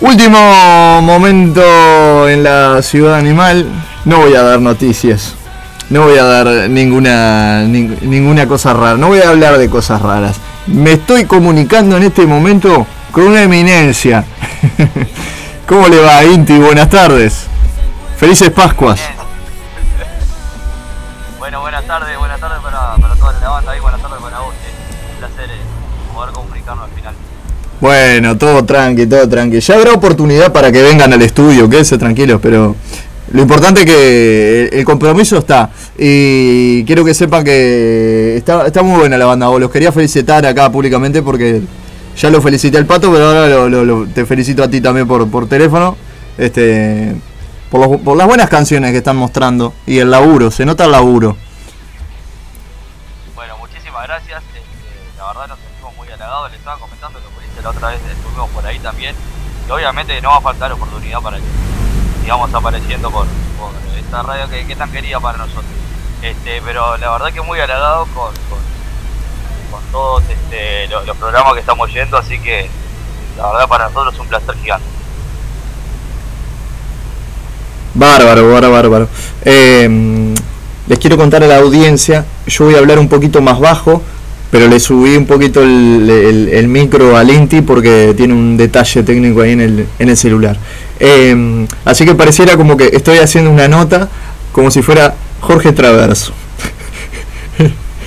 Último 0.00 1.02
momento 1.02 2.28
en 2.28 2.42
la 2.42 2.82
ciudad 2.82 3.14
animal. 3.16 3.66
No 4.04 4.18
voy 4.18 4.34
a 4.34 4.42
dar 4.42 4.60
noticias. 4.60 5.34
No 5.90 6.02
voy 6.04 6.18
a 6.18 6.24
dar 6.24 6.70
ninguna, 6.70 7.64
ning- 7.64 8.00
ninguna 8.02 8.46
cosa 8.46 8.72
rara. 8.72 8.96
No 8.96 9.08
voy 9.08 9.20
a 9.20 9.28
hablar 9.30 9.58
de 9.58 9.68
cosas 9.68 10.00
raras. 10.00 10.36
Me 10.66 10.92
estoy 10.92 11.24
comunicando 11.24 11.96
en 11.96 12.04
este 12.04 12.26
momento 12.26 12.86
con 13.10 13.24
una 13.24 13.42
eminencia. 13.42 14.24
¿Cómo 15.66 15.88
le 15.88 15.98
va, 16.00 16.24
Inti? 16.24 16.58
Buenas 16.58 16.88
tardes. 16.88 17.46
Felices 18.18 18.50
Pascuas. 18.50 19.00
Bueno, 21.38 21.60
buenas 21.60 21.84
tardes, 21.86 22.16
buenas 22.18 22.38
tardes 22.38 22.58
para, 22.62 22.94
para 22.96 23.14
toda 23.16 23.32
la 23.40 23.48
banda 23.48 23.76
y 23.76 23.80
buenas 23.80 24.00
tardes 24.00 24.18
para 24.20 24.38
vos. 24.40 24.54
eh. 24.54 25.12
Un 25.14 25.18
placer 25.18 25.50
eh, 25.50 25.58
poder 26.14 26.32
comunicarnos 26.32 26.84
al 26.84 26.90
final. 26.90 27.14
Bueno, 27.80 28.36
todo 28.38 28.64
tranqui, 28.64 29.06
todo 29.06 29.28
tranqui. 29.28 29.58
Ya 29.60 29.74
habrá 29.74 29.92
oportunidad 29.92 30.52
para 30.52 30.70
que 30.70 30.82
vengan 30.82 31.12
al 31.12 31.22
estudio, 31.22 31.68
quédense 31.68 31.98
tranquilos, 31.98 32.38
pero 32.42 32.76
lo 33.31 33.43
importante 33.43 33.81
es 33.81 33.86
que 33.86 34.69
el 34.73 34.85
compromiso 34.85 35.39
está. 35.39 35.70
Y 35.97 36.85
quiero 36.85 37.05
que 37.05 37.15
sepan 37.15 37.44
que 37.44 38.36
está, 38.36 38.66
está 38.66 38.82
muy 38.82 38.98
buena 38.98 39.16
la 39.16 39.27
banda. 39.27 39.47
Vos 39.48 39.61
los 39.61 39.70
quería 39.70 39.93
felicitar 39.93 40.44
acá 40.47 40.70
públicamente 40.70 41.23
porque 41.23 41.62
ya 42.16 42.28
lo 42.31 42.43
felicité 42.43 42.77
al 42.78 42.86
pato, 42.86 43.12
pero 43.12 43.27
ahora 43.27 43.47
lo- 43.48 43.69
lo- 43.69 43.85
lo- 43.85 44.07
te 44.07 44.27
felicito 44.27 44.62
a 44.65 44.69
ti 44.69 44.81
también 44.81 45.07
por, 45.07 45.28
por 45.31 45.48
teléfono. 45.48 45.97
Este, 46.39 47.15
por, 47.70 47.81
los- 47.89 48.01
por 48.01 48.16
las 48.16 48.27
buenas 48.27 48.48
canciones 48.48 48.90
que 48.90 48.98
están 48.98 49.16
mostrando 49.16 49.74
y 49.86 49.98
el 49.98 50.11
laburo, 50.11 50.51
se 50.51 50.65
nota 50.66 50.85
el 50.85 50.93
laburo. 50.93 51.36
Bueno, 53.35 53.57
muchísimas 53.59 54.07
gracias. 54.07 54.43
eh, 54.55 54.61
la 55.19 55.27
verdad 55.28 55.48
nos 55.48 55.59
sentimos 55.61 55.97
muy 55.97 56.09
halagados. 56.09 56.51
Le 56.51 56.57
estaba 56.57 56.78
comentando 56.78 57.20
lo 57.20 57.27
que 57.39 57.47
hice 57.47 57.62
la 57.62 57.70
otra 57.70 57.89
vez, 57.90 58.01
estuvimos 58.16 58.51
por 58.51 58.66
ahí 58.66 58.78
también. 58.81 59.15
Y 59.69 59.70
obviamente 59.70 60.20
no 60.20 60.31
va 60.31 60.36
a 60.39 60.40
faltar 60.40 60.73
oportunidad 60.73 61.20
para 61.20 61.36
que 61.36 61.44
sigamos 62.31 62.55
apareciendo 62.55 63.11
por, 63.11 63.27
esta 63.98 64.23
radio 64.23 64.48
que, 64.48 64.77
tan 64.77 64.89
querida 64.93 65.19
para 65.19 65.39
nosotros. 65.39 65.65
Este, 66.23 66.62
pero 66.65 66.97
la 66.98 67.11
verdad 67.11 67.32
que 67.32 67.40
muy 67.40 67.59
halagado 67.59 68.07
con, 68.15 68.32
con, 68.48 69.81
todos 69.90 70.23
este, 70.31 70.86
lo- 70.86 71.05
los, 71.07 71.16
programas 71.16 71.55
que 71.55 71.59
estamos 71.61 71.93
yendo, 71.93 72.16
así 72.16 72.39
que 72.39 72.70
la 73.36 73.51
verdad 73.51 73.69
para 73.69 73.89
nosotros 73.89 74.15
es 74.15 74.20
un 74.20 74.28
placer 74.28 74.55
gigante. 74.62 74.86
Bárbaro, 77.94 78.48
bárbaro, 78.52 78.70
bárbaro. 78.70 79.09
Eh, 79.44 80.36
les 80.86 80.98
quiero 81.01 81.16
contar 81.16 81.43
a 81.43 81.48
la 81.48 81.57
audiencia, 81.57 82.27
yo 82.47 82.66
voy 82.66 82.77
a 82.77 82.78
hablar 82.78 83.01
un 83.01 83.09
poquito 83.09 83.40
más 83.40 83.59
bajo, 83.59 84.05
pero 84.51 84.66
le 84.68 84.81
subí 84.81 85.16
un 85.16 85.27
poquito 85.27 85.62
el, 85.62 86.09
el- 86.10 86.48
el 86.52 86.68
micro 86.68 87.16
al 87.16 87.31
Inti 87.31 87.60
porque 87.62 88.14
tiene 88.16 88.35
un 88.35 88.56
detalle 88.56 89.02
técnico 89.02 89.40
ahí 89.43 89.52
en 89.52 89.60
el, 89.60 89.86
en 89.98 90.09
el 90.09 90.16
celular. 90.16 90.56
Eh, 90.98 91.66
así 91.85 92.05
que 92.05 92.14
pareciera 92.14 92.56
como 92.56 92.77
que 92.77 92.90
estoy 92.93 93.18
haciendo 93.18 93.51
una 93.51 93.68
nota 93.68 94.09
como 94.52 94.70
si 94.70 94.82
fuera 94.82 95.14
Jorge 95.40 95.72
Traverso. 95.72 96.32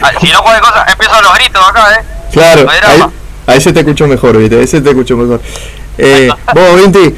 Ah, 0.02 0.12
si 0.20 0.28
no 0.32 0.42
cualquier 0.42 0.62
cosa, 0.64 0.86
empiezan 0.92 1.24
los 1.24 1.34
gritos 1.36 1.62
acá, 1.70 1.94
¿eh? 1.94 2.04
Claro, 2.34 2.68
ahí, 2.70 3.02
ahí 3.48 3.62
se 3.62 3.72
te 3.72 3.80
escuchó 3.80 4.06
mejor, 4.08 4.38
¿viste? 4.38 4.60
Ahí 4.60 4.68
se 4.68 4.82
te 4.82 4.90
escuchó 4.90 5.16
mejor. 5.16 5.40
Eh, 5.98 6.30
vos, 6.54 6.82
Vinti, 6.82 7.16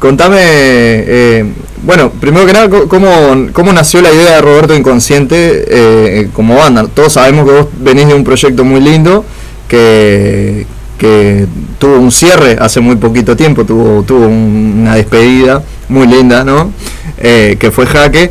Contame, 0.00 0.38
eh, 0.40 1.44
bueno, 1.84 2.10
primero 2.10 2.46
que 2.46 2.52
nada, 2.54 2.68
¿cómo, 2.88 3.08
cómo 3.52 3.72
nació 3.72 4.00
la 4.00 4.10
idea 4.10 4.36
de 4.36 4.40
Roberto 4.40 4.74
Inconsciente 4.74 5.64
eh, 5.68 6.28
como 6.32 6.56
banda? 6.56 6.86
Todos 6.92 7.12
sabemos 7.12 7.44
que 7.46 7.52
vos 7.52 7.66
venís 7.80 8.08
de 8.08 8.14
un 8.14 8.24
proyecto 8.24 8.64
muy 8.64 8.80
lindo 8.80 9.24
que, 9.68 10.66
que 10.98 11.46
tuvo 11.78 11.98
un 11.98 12.10
cierre 12.10 12.56
hace 12.58 12.80
muy 12.80 12.96
poquito 12.96 13.36
tiempo, 13.36 13.64
tuvo, 13.66 14.02
tuvo 14.02 14.26
un- 14.26 14.78
una 14.80 14.94
despedida 14.94 15.62
muy 15.90 16.06
linda, 16.06 16.44
¿no? 16.44 16.72
Eh, 17.18 17.56
que 17.60 17.70
fue 17.70 17.84
Jaque. 17.86 18.30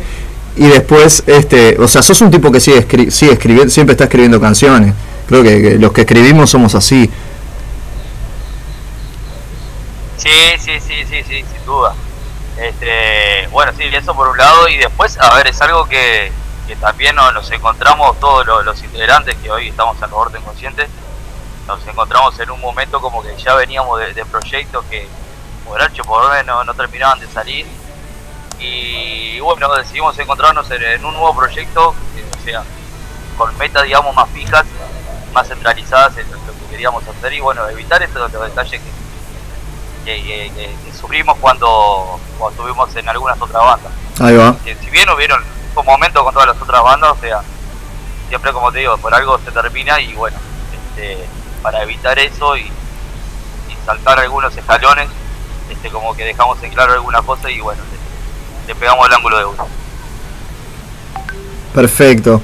Y 0.56 0.66
después, 0.66 1.22
este, 1.28 1.76
o 1.78 1.86
sea, 1.86 2.02
sos 2.02 2.20
un 2.20 2.30
tipo 2.32 2.50
que 2.50 2.58
sigue, 2.58 2.86
escri- 2.86 3.06
escribiendo, 3.30 3.70
siempre 3.70 3.92
está 3.92 4.04
escribiendo 4.04 4.40
canciones. 4.40 4.92
Creo 5.28 5.44
que 5.44 5.78
los 5.78 5.92
que 5.92 6.00
escribimos 6.00 6.50
somos 6.50 6.74
así. 6.74 7.08
Sí, 10.20 10.58
sí, 10.58 10.78
sí, 10.80 11.06
sí, 11.06 11.24
sí, 11.24 11.42
sin 11.50 11.64
duda. 11.64 11.94
Este, 12.58 13.46
bueno, 13.50 13.72
sí, 13.74 13.84
eso 13.84 14.14
por 14.14 14.28
un 14.28 14.36
lado. 14.36 14.68
Y 14.68 14.76
después, 14.76 15.18
a 15.18 15.34
ver, 15.34 15.46
es 15.46 15.58
algo 15.62 15.86
que, 15.86 16.30
que 16.68 16.76
también 16.76 17.16
nos, 17.16 17.50
encontramos 17.50 18.20
todos 18.20 18.44
los, 18.66 18.82
integrantes 18.82 19.34
que 19.36 19.50
hoy 19.50 19.68
estamos 19.68 19.96
en 20.02 20.10
Roberto 20.10 20.36
Inconsciente. 20.36 20.86
Nos 21.66 21.86
encontramos 21.86 22.38
en 22.38 22.50
un 22.50 22.60
momento 22.60 23.00
como 23.00 23.22
que 23.22 23.34
ya 23.38 23.54
veníamos 23.54 23.98
de, 23.98 24.26
proyectos 24.26 24.84
que 24.90 25.08
por 25.64 25.80
H 25.80 26.02
por 26.04 26.30
B 26.30 26.44
no, 26.44 26.64
no 26.64 26.74
terminaban 26.74 27.18
de 27.18 27.26
salir. 27.26 27.66
Y 28.58 29.40
bueno, 29.40 29.74
decidimos 29.74 30.18
encontrarnos 30.18 30.70
en, 30.70 31.02
un 31.02 31.14
nuevo 31.14 31.34
proyecto, 31.34 31.94
o 31.94 32.44
sea, 32.44 32.62
con 33.38 33.56
metas, 33.56 33.84
digamos, 33.84 34.14
más 34.14 34.28
fijas, 34.28 34.66
más 35.32 35.48
centralizadas 35.48 36.18
en 36.18 36.30
lo 36.30 36.36
que 36.36 36.66
queríamos 36.72 37.08
hacer. 37.08 37.32
Y 37.32 37.40
bueno, 37.40 37.66
evitar 37.70 38.02
estos 38.02 38.30
los 38.30 38.42
detalles 38.42 38.82
que, 38.82 38.99
que, 40.04 40.50
que- 40.54 40.92
sufrimos 40.98 41.36
cuando, 41.38 42.20
cuando 42.38 42.50
estuvimos 42.62 42.94
en 42.96 43.08
algunas 43.08 43.40
otras 43.40 43.62
bandas. 43.62 43.92
Ahí 44.20 44.36
va. 44.36 44.54
Que 44.64 44.74
si 44.76 44.90
bien 44.90 45.08
hubieron 45.10 45.42
un 45.76 45.84
momento 45.86 46.22
con 46.22 46.32
todas 46.34 46.48
las 46.48 46.60
otras 46.60 46.82
bandas, 46.82 47.10
o 47.12 47.20
sea, 47.20 47.40
siempre 48.28 48.52
como 48.52 48.70
te 48.70 48.80
digo, 48.80 48.96
por 48.98 49.14
algo 49.14 49.38
se 49.38 49.50
termina 49.50 50.00
y 50.00 50.12
bueno, 50.14 50.36
este, 50.72 51.18
para 51.62 51.82
evitar 51.82 52.18
eso 52.18 52.56
y, 52.56 52.62
y 52.62 53.86
saltar 53.86 54.18
algunos 54.20 54.54
escalones, 54.56 55.08
este, 55.70 55.88
como 55.90 56.14
que 56.14 56.24
dejamos 56.24 56.62
en 56.62 56.70
claro 56.72 56.92
algunas 56.92 57.22
cosas 57.22 57.50
y 57.50 57.60
bueno, 57.60 57.82
le, 58.66 58.74
le 58.74 58.74
pegamos 58.78 59.06
el 59.06 59.14
ángulo 59.14 59.38
de 59.38 59.44
uno. 59.46 59.66
Perfecto. 61.74 62.40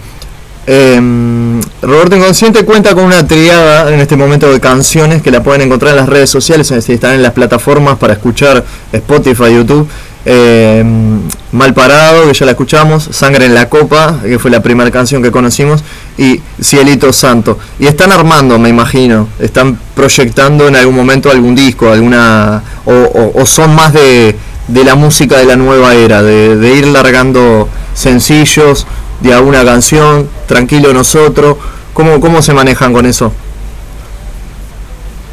Em, 0.66 1.60
Roberto 1.80 2.16
Inconsciente 2.16 2.64
cuenta 2.64 2.92
con 2.94 3.04
una 3.04 3.26
triada 3.26 3.92
en 3.92 4.00
este 4.00 4.16
momento 4.16 4.52
de 4.52 4.58
canciones 4.58 5.22
que 5.22 5.30
la 5.30 5.42
pueden 5.42 5.62
encontrar 5.62 5.92
en 5.92 5.98
las 5.98 6.08
redes 6.08 6.28
sociales, 6.28 6.70
están 6.72 7.14
en 7.14 7.22
las 7.22 7.32
plataformas 7.32 7.98
para 7.98 8.14
escuchar 8.14 8.64
Spotify, 8.92 9.54
YouTube. 9.54 9.88
Em, 10.28 11.20
Mal 11.52 11.72
Parado, 11.72 12.26
que 12.26 12.34
ya 12.34 12.46
la 12.46 12.52
escuchamos, 12.52 13.08
Sangre 13.12 13.46
en 13.46 13.54
la 13.54 13.68
Copa, 13.68 14.18
que 14.24 14.40
fue 14.40 14.50
la 14.50 14.60
primera 14.60 14.90
canción 14.90 15.22
que 15.22 15.30
conocimos, 15.30 15.84
y 16.18 16.40
Cielito 16.60 17.12
Santo. 17.12 17.60
Y 17.78 17.86
están 17.86 18.10
armando, 18.10 18.58
me 18.58 18.68
imagino, 18.68 19.28
están 19.38 19.78
proyectando 19.94 20.66
en 20.66 20.74
algún 20.74 20.96
momento 20.96 21.30
algún 21.30 21.54
disco, 21.54 21.92
alguna 21.92 22.60
o 22.86 23.46
son 23.46 23.72
más 23.76 23.92
de, 23.92 24.34
de 24.66 24.84
la 24.84 24.96
música 24.96 25.38
de 25.38 25.44
la 25.44 25.56
nueva 25.56 25.94
era, 25.94 26.22
de, 26.22 26.56
de 26.56 26.74
ir 26.74 26.86
largando 26.88 27.68
sencillos 27.94 28.86
de 29.20 29.34
alguna 29.34 29.64
canción, 29.64 30.30
tranquilo 30.46 30.92
nosotros. 30.92 31.56
¿Cómo, 31.94 32.20
cómo 32.20 32.42
se 32.42 32.52
manejan 32.52 32.92
con 32.92 33.06
eso? 33.06 33.32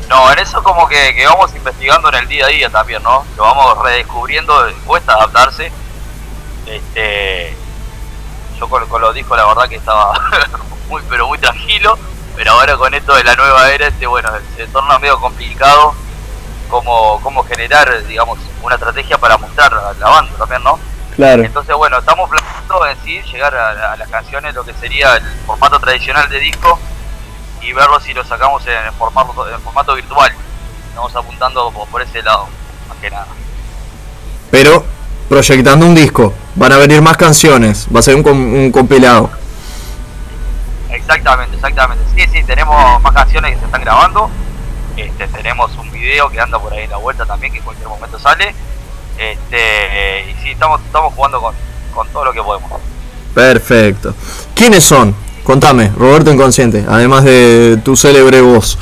No, 0.10 0.32
en 0.32 0.40
eso 0.40 0.62
como 0.64 0.88
que, 0.88 1.26
vamos 1.28 1.54
investigando 1.56 2.10
en 2.10 2.16
el 2.16 2.28
día 2.28 2.46
a 2.46 2.50
día 2.50 2.70
también, 2.70 3.02
¿no? 3.04 3.26
Lo 3.36 3.44
vamos 3.44 3.84
redescubriendo, 3.84 4.54
cuesta 4.86 5.14
adaptarse. 5.14 5.72
Este, 6.66 7.56
yo 8.60 8.70
con, 8.70 8.88
con 8.88 9.02
los 9.02 9.14
discos 9.14 9.38
la 9.38 9.46
verdad 9.46 9.68
que 9.68 9.76
estaba 9.76 10.14
muy 10.90 11.02
pero 11.10 11.28
muy 11.28 11.38
tranquilo, 11.38 11.98
pero 12.36 12.52
ahora 12.52 12.78
con 12.78 12.94
esto 12.94 13.14
de 13.16 13.24
la 13.24 13.36
nueva 13.36 13.70
era, 13.72 13.88
este 13.88 14.08
bueno, 14.08 14.30
se 14.56 14.68
torna 14.68 14.98
medio 15.00 15.20
complicado 15.20 15.94
cómo, 16.70 17.20
cómo 17.22 17.44
generar, 17.44 18.06
digamos, 18.08 18.40
una 18.62 18.76
estrategia 18.76 19.18
para 19.18 19.38
mostrar 19.38 19.72
la 20.00 20.10
banda 20.10 20.32
también, 20.38 20.64
¿no? 20.64 20.80
Claro. 21.16 21.44
Entonces, 21.44 21.76
bueno, 21.76 22.00
estamos 22.00 22.30
planeando 22.30 22.88
en 22.88 22.98
sí 23.04 23.22
llegar 23.32 23.56
a, 23.56 23.94
a 23.94 23.98
las 23.98 24.10
canciones, 24.10 24.54
lo 24.56 24.64
que 24.64 24.74
sería 24.74 25.16
el 25.16 25.24
formato 25.46 25.80
tradicional 25.80 26.30
de 26.30 26.40
disco 26.40 26.80
y 27.62 27.72
verlo 27.74 28.00
si 28.00 28.14
lo 28.14 28.24
sacamos 28.26 28.64
en 28.68 28.94
formato, 28.94 29.50
en 29.50 29.62
formato 29.62 29.96
virtual. 29.96 30.34
Estamos 30.90 31.16
apuntando 31.16 31.72
por, 31.72 31.88
por 31.88 32.02
ese 32.02 32.22
lado, 32.22 32.48
más 32.90 32.98
que 32.98 33.10
nada. 33.10 33.28
Pero 34.52 34.86
proyectando 35.30 35.86
un 35.86 35.96
disco, 35.96 36.34
van 36.56 36.72
a 36.74 36.78
venir 36.78 37.02
más 37.02 37.18
canciones, 37.18 37.88
va 37.94 38.00
a 38.00 38.04
ser 38.04 38.16
un, 38.16 38.28
un 38.28 38.72
compilado. 38.72 39.32
Exactamente, 40.90 41.56
exactamente. 41.56 42.04
Sí, 42.16 42.28
sí, 42.32 42.44
tenemos 42.44 43.02
más 43.02 43.14
canciones 43.14 43.54
que 43.54 43.60
se 43.60 43.66
están 43.66 43.82
grabando. 43.82 44.30
Este, 44.96 45.28
tenemos 45.28 45.76
un 45.78 45.90
video 45.92 46.30
que 46.30 46.40
anda 46.40 46.60
por 46.60 46.72
ahí 46.72 46.84
en 46.84 46.92
la 46.92 46.98
vuelta 46.98 47.26
también, 47.26 47.52
que 47.52 47.60
en 47.60 47.66
cualquier 47.66 47.88
momento 47.88 48.20
sale. 48.20 48.54
Este, 49.18 50.26
y 50.32 50.34
sí, 50.44 50.52
estamos, 50.52 50.82
estamos 50.82 51.14
jugando 51.14 51.40
con, 51.42 51.56
con 51.94 52.08
todo 52.10 52.26
lo 52.26 52.34
que 52.34 52.42
podemos. 52.42 52.72
Perfecto. 53.34 54.14
¿Quiénes 54.56 54.84
son? 54.84 55.16
Contame, 55.44 55.92
Roberto 55.98 56.32
Inconsciente, 56.32 56.86
además 56.88 57.24
de 57.26 57.78
tu 57.84 57.96
célebre 57.98 58.42
voz. 58.42 58.78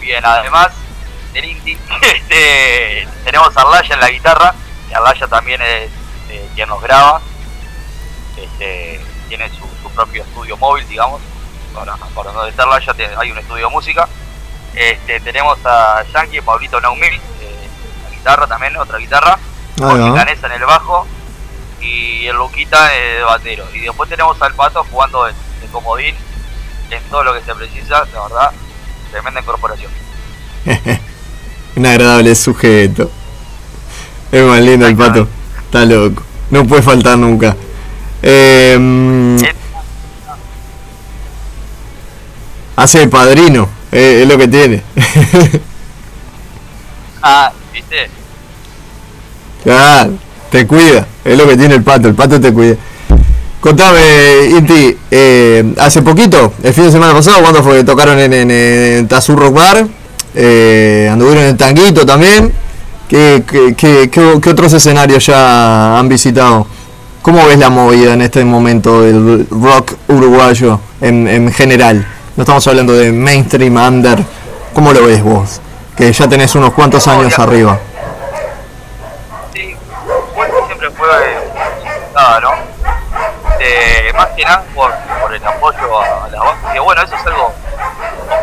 Bien, 0.00 0.24
además 0.24 0.68
del 1.32 1.44
Inti, 1.46 1.72
este, 2.02 3.08
tenemos 3.24 3.56
a 3.56 3.60
Arlaya 3.62 3.94
en 3.94 4.00
la 4.00 4.10
guitarra, 4.10 4.54
y 4.90 4.94
Arlaya 4.94 5.26
también 5.26 5.60
es 5.62 5.90
eh, 6.30 6.48
quien 6.54 6.68
nos 6.68 6.80
graba, 6.82 7.20
este, 8.36 9.00
tiene 9.28 9.48
su, 9.50 9.66
su 9.82 9.90
propio 9.94 10.22
estudio 10.22 10.56
móvil, 10.56 10.86
digamos, 10.88 11.20
para, 11.74 11.96
para 12.14 12.32
donde 12.32 12.50
está 12.50 12.62
Arlaya 12.64 12.92
te- 12.94 13.10
hay 13.16 13.30
un 13.30 13.38
estudio 13.38 13.66
de 13.66 13.72
música. 13.72 14.08
Este, 14.74 15.20
tenemos 15.20 15.58
a 15.64 16.04
Yankee, 16.12 16.40
Pablito 16.42 16.78
Naumil, 16.82 17.14
eh, 17.14 17.20
guitarra 18.26 18.46
también, 18.48 18.76
otra 18.76 18.98
guitarra, 18.98 19.38
va. 19.80 20.14
Canesa 20.16 20.48
en 20.48 20.52
el 20.54 20.64
bajo 20.64 21.06
y 21.80 22.26
el 22.26 22.34
Luquita 22.34 22.88
de 22.88 23.22
batero. 23.22 23.64
Y 23.72 23.80
después 23.82 24.10
tenemos 24.10 24.36
al 24.42 24.52
Pato 24.54 24.84
jugando 24.90 25.26
de, 25.26 25.32
de 25.32 25.66
comodín 25.70 26.12
en 26.90 27.02
todo 27.04 27.22
lo 27.22 27.32
que 27.34 27.42
se 27.42 27.54
precisa, 27.54 28.04
la 28.12 28.22
verdad, 28.24 28.50
tremenda 29.12 29.40
incorporación. 29.40 29.92
Un 31.76 31.86
agradable 31.86 32.34
sujeto. 32.34 33.10
Es 34.32 34.42
más 34.44 34.60
lindo 34.60 34.88
el 34.88 34.96
pato. 34.96 35.28
Está 35.66 35.84
loco. 35.84 36.22
No 36.50 36.66
puede 36.66 36.82
faltar 36.82 37.16
nunca. 37.16 37.54
Eh, 38.22 39.36
hace 42.74 43.06
padrino. 43.06 43.68
eh, 43.92 44.22
es 44.22 44.28
lo 44.28 44.36
que 44.36 44.48
tiene. 44.48 44.82
Ah, 47.28 47.50
¿viste? 47.72 48.08
Claro, 49.66 50.12
te 50.48 50.64
cuida. 50.64 51.04
Es 51.24 51.36
lo 51.36 51.48
que 51.48 51.56
tiene 51.56 51.74
el 51.74 51.82
pato. 51.82 52.06
El 52.06 52.14
pato 52.14 52.40
te 52.40 52.52
cuida. 52.52 52.76
Contame, 53.60 53.98
Inti, 54.50 54.96
eh, 55.10 55.74
hace 55.80 56.00
poquito, 56.02 56.52
el 56.62 56.72
fin 56.72 56.84
de 56.84 56.92
semana 56.92 57.12
pasado, 57.12 57.40
cuando 57.40 57.64
fue? 57.64 57.82
Tocaron 57.82 58.16
en, 58.20 58.32
en, 58.32 58.50
en 58.52 59.08
Bar, 59.52 59.84
eh, 60.36 61.08
anduvieron 61.10 61.42
en 61.44 61.56
Tanguito 61.56 62.06
también. 62.06 62.52
¿Qué, 63.08 63.42
qué, 63.50 63.74
qué, 63.76 64.08
qué- 64.08 64.38
qué 64.40 64.50
otros 64.50 64.72
escenarios 64.72 65.26
ya 65.26 65.98
han 65.98 66.08
visitado? 66.08 66.66
¿Cómo 67.22 67.44
ves 67.46 67.58
la 67.58 67.70
movida 67.70 68.12
en 68.12 68.22
este 68.22 68.44
momento 68.44 69.02
del 69.02 69.48
rock 69.50 69.94
uruguayo 70.08 70.78
en, 71.00 71.26
en 71.26 71.52
general? 71.52 72.06
No 72.36 72.42
estamos 72.44 72.64
hablando 72.68 72.92
de 72.92 73.10
mainstream, 73.10 73.76
under. 73.76 74.22
¿Cómo 74.74 74.92
lo 74.92 75.06
ves 75.06 75.24
vos? 75.24 75.60
Que 75.96 76.12
ya 76.12 76.28
tenés 76.28 76.54
unos 76.54 76.72
cuantos 76.72 77.08
años 77.08 77.36
arriba. 77.38 77.80
Sí, 79.54 79.74
bueno, 80.36 80.54
siempre 80.66 80.90
fue 80.90 81.08
¿no? 82.16 82.50
Eh, 83.60 84.10
más 84.14 84.26
que 84.28 84.44
nada 84.44 84.64
por, 84.74 84.90
por 85.20 85.34
el 85.34 85.46
apoyo 85.46 86.00
a, 86.00 86.24
a 86.24 86.28
las 86.28 86.40
bandas, 86.40 86.72
que 86.72 86.80
bueno, 86.80 87.02
eso 87.02 87.14
es 87.14 87.26
algo 87.26 87.52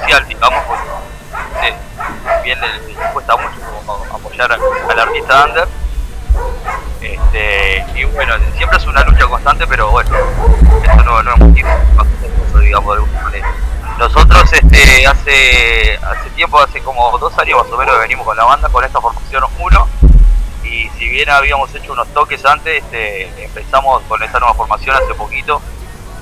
social, 0.02 0.28
digamos, 0.28 0.64
porque 0.66 1.68
eh, 1.68 1.76
bien 2.44 2.60
le, 2.62 2.94
le 2.94 3.12
cuesta 3.14 3.36
mucho 3.36 3.60
como 3.86 3.94
apoyar 4.16 4.52
al, 4.52 5.00
artista 5.00 5.46
under. 5.46 5.68
Este, 7.02 7.86
y 7.96 8.04
bueno, 8.06 8.36
siempre 8.56 8.78
es 8.78 8.86
una 8.86 9.04
lucha 9.04 9.26
constante, 9.26 9.66
pero 9.68 9.90
bueno, 9.90 10.10
eso 10.84 11.04
no, 11.04 11.24
no 11.24 11.34
es 11.34 11.40
motivo 11.40 11.70
digamos, 12.62 12.96
de 12.96 13.02
alguna 13.02 13.22
manera. 13.24 13.54
Nosotros 13.98 14.54
este, 14.54 15.08
hace 15.08 15.98
hace 15.98 16.30
tiempo, 16.36 16.60
hace 16.60 16.80
como 16.82 17.18
dos 17.18 17.38
años 17.40 17.64
más 17.64 17.72
o 17.72 17.78
menos 17.78 18.00
venimos 18.00 18.26
con 18.26 18.38
la 18.38 18.44
banda, 18.46 18.70
con 18.70 18.84
esta 18.84 19.02
formación 19.02 19.44
1, 19.60 19.88
y 20.74 20.90
si 20.98 21.08
bien 21.08 21.30
habíamos 21.30 21.74
hecho 21.76 21.94
unos 21.94 22.08
toques 22.10 22.44
antes, 22.46 22.84
este, 22.84 23.44
empezamos 23.44 24.02
con 24.08 24.22
esta 24.24 24.40
nueva 24.40 24.56
formación 24.56 24.96
hace 24.96 25.14
poquito 25.14 25.62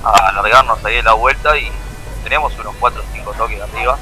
a 0.04 0.28
alargarnos 0.28 0.84
ahí 0.84 0.96
en 0.96 1.04
la 1.06 1.14
vuelta 1.14 1.56
y 1.56 1.70
tenemos 2.22 2.52
unos 2.58 2.74
4 2.78 3.00
o 3.00 3.04
5 3.14 3.32
toques 3.32 3.60
arriba. 3.60 3.98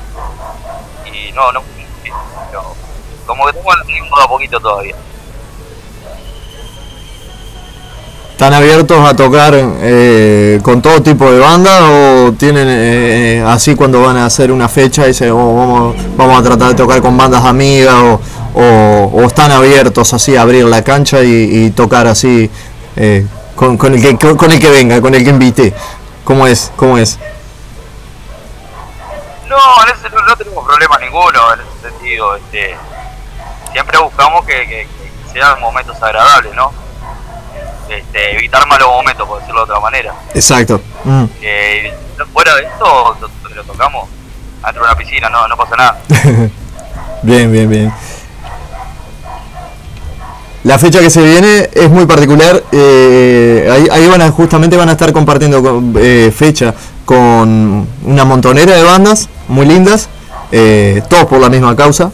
Y 1.07 1.33
no, 1.33 1.53
no, 1.53 1.63
pero 2.51 2.75
como 3.27 3.45
que 3.45 3.51
estamos 3.51 4.25
a 4.25 4.29
poquito 4.29 4.59
todavía. 4.59 4.97
¿Están 8.33 8.55
abiertos 8.55 8.99
a 9.07 9.15
tocar 9.15 9.53
eh, 9.55 10.61
con 10.63 10.81
todo 10.81 11.03
tipo 11.03 11.31
de 11.31 11.39
banda 11.39 11.91
o 11.91 12.33
tienen 12.33 12.67
eh, 12.71 13.45
así 13.47 13.75
cuando 13.75 14.01
van 14.01 14.17
a 14.17 14.25
hacer 14.25 14.51
una 14.51 14.67
fecha 14.67 15.05
y 15.05 15.09
dicen, 15.09 15.31
"Oh, 15.33 15.55
vamos, 15.55 15.97
vamos 16.17 16.41
a 16.41 16.43
tratar 16.43 16.69
de 16.71 16.75
tocar 16.75 17.03
con 17.03 17.19
bandas 17.19 17.45
amigas 17.45 17.95
o, 17.97 18.19
o- 18.55 19.11
o 19.13 19.23
están 19.27 19.51
abiertos 19.53 20.13
así 20.15 20.37
a 20.37 20.43
abrir 20.43 20.65
la 20.65 20.83
cancha 20.83 21.23
y, 21.23 21.67
y 21.67 21.71
tocar 21.71 22.07
así 22.07 22.51
eh, 22.97 23.27
con, 23.57 23.77
con 23.77 23.95
el 23.95 24.01
que, 24.03 24.17
con, 24.17 24.37
con 24.37 24.51
el 24.51 24.59
que 24.61 24.71
venga, 24.71 25.01
con 25.01 25.15
el 25.15 25.23
que 25.25 25.31
invite? 25.31 25.75
¿Cómo 26.25 26.47
es? 26.47 26.71
¿Cómo 26.77 26.97
es? 26.99 27.19
No, 29.49 29.57
en 29.85 29.95
ese, 29.97 30.09
no, 30.15 30.23
no 30.23 30.37
tenemos 30.37 30.65
problema 30.65 30.99
ninguno 30.99 31.55
en 31.55 31.61
ese 31.61 31.91
sentido. 31.91 32.37
Este, 32.37 32.77
siempre 33.73 33.99
buscamos 33.99 34.45
que, 34.47 34.53
que- 34.67 34.87
que 34.87 35.33
sean 35.33 35.61
momentos 35.61 36.01
agradables, 36.03 36.55
¿no? 36.55 36.73
Este, 37.89 38.37
evitar 38.37 38.67
malos 38.69 38.89
momentos, 38.89 39.27
por 39.27 39.41
decirlo 39.41 39.65
de 39.67 39.73
otra 39.73 39.81
manera. 39.81 40.15
Exacto. 40.35 40.81
Mm. 41.05 41.25
Fuera 42.33 42.55
de 42.55 42.63
esto, 42.63 43.17
lo, 43.21 43.55
lo 43.55 43.65
tocamos 43.65 44.09
dentro 44.65 44.83
de 44.85 44.89
una 44.89 44.97
piscina, 44.97 45.29
no, 45.31 45.49
no 45.49 45.57
pasa 45.57 45.77
nada. 45.77 45.99
Bien, 47.23 47.51
bien, 47.53 47.69
bien. 47.69 47.93
La 50.63 50.79
fecha 50.79 51.01
que 51.01 51.09
se 51.09 51.23
viene 51.23 51.71
es 51.73 51.91
muy 51.91 52.05
particular. 52.05 52.63
eh, 52.73 53.89
ahí, 53.91 54.07
van 54.09 54.21
a, 54.21 54.31
justamente 54.31 54.77
van 54.77 54.91
a 54.91 54.93
estar 54.93 55.13
compartiendo 55.13 55.83
eh, 55.99 56.31
fecha 56.35 56.75
con 57.07 57.87
una 58.05 58.25
montonera 58.25 58.77
de 58.77 58.83
bandas 58.83 59.29
muy 59.49 59.65
lindas, 59.67 60.09
eh, 60.53 61.03
todos 61.09 61.25
por 61.27 61.41
la 61.41 61.49
misma 61.49 61.75
causa. 61.75 62.13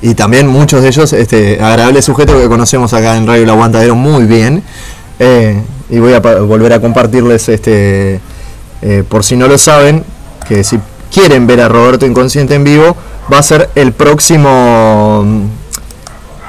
y 0.00 0.14
también 0.14 0.46
muchos 0.46 0.82
de 0.82 0.88
ellos 0.88 1.12
este, 1.12 1.60
agradables 1.60 2.04
sujetos 2.04 2.40
que 2.40 2.46
conocemos 2.46 2.92
acá 2.94 3.16
en 3.16 3.26
Radio 3.26 3.42
El 3.42 3.50
Aguantadero 3.50 3.96
muy 3.96 4.24
bien. 4.24 4.62
y 5.90 5.98
voy 5.98 6.12
a 6.12 6.20
volver 6.20 6.74
a 6.74 6.80
compartirles, 6.80 7.48
este, 7.48 8.20
por 9.08 9.24
si 9.24 9.36
no 9.36 9.48
lo 9.48 9.58
saben, 9.58 10.04
que 10.46 10.62
si 10.62 10.78
quieren 11.12 11.48
ver 11.48 11.60
a 11.60 11.68
Roberto 11.68 12.06
Inconsciente 12.06 12.54
en 12.54 12.62
vivo, 12.62 12.96
va 13.32 13.38
a 13.38 13.42
ser 13.42 13.68
el 13.74 13.92
próximo 13.92 15.24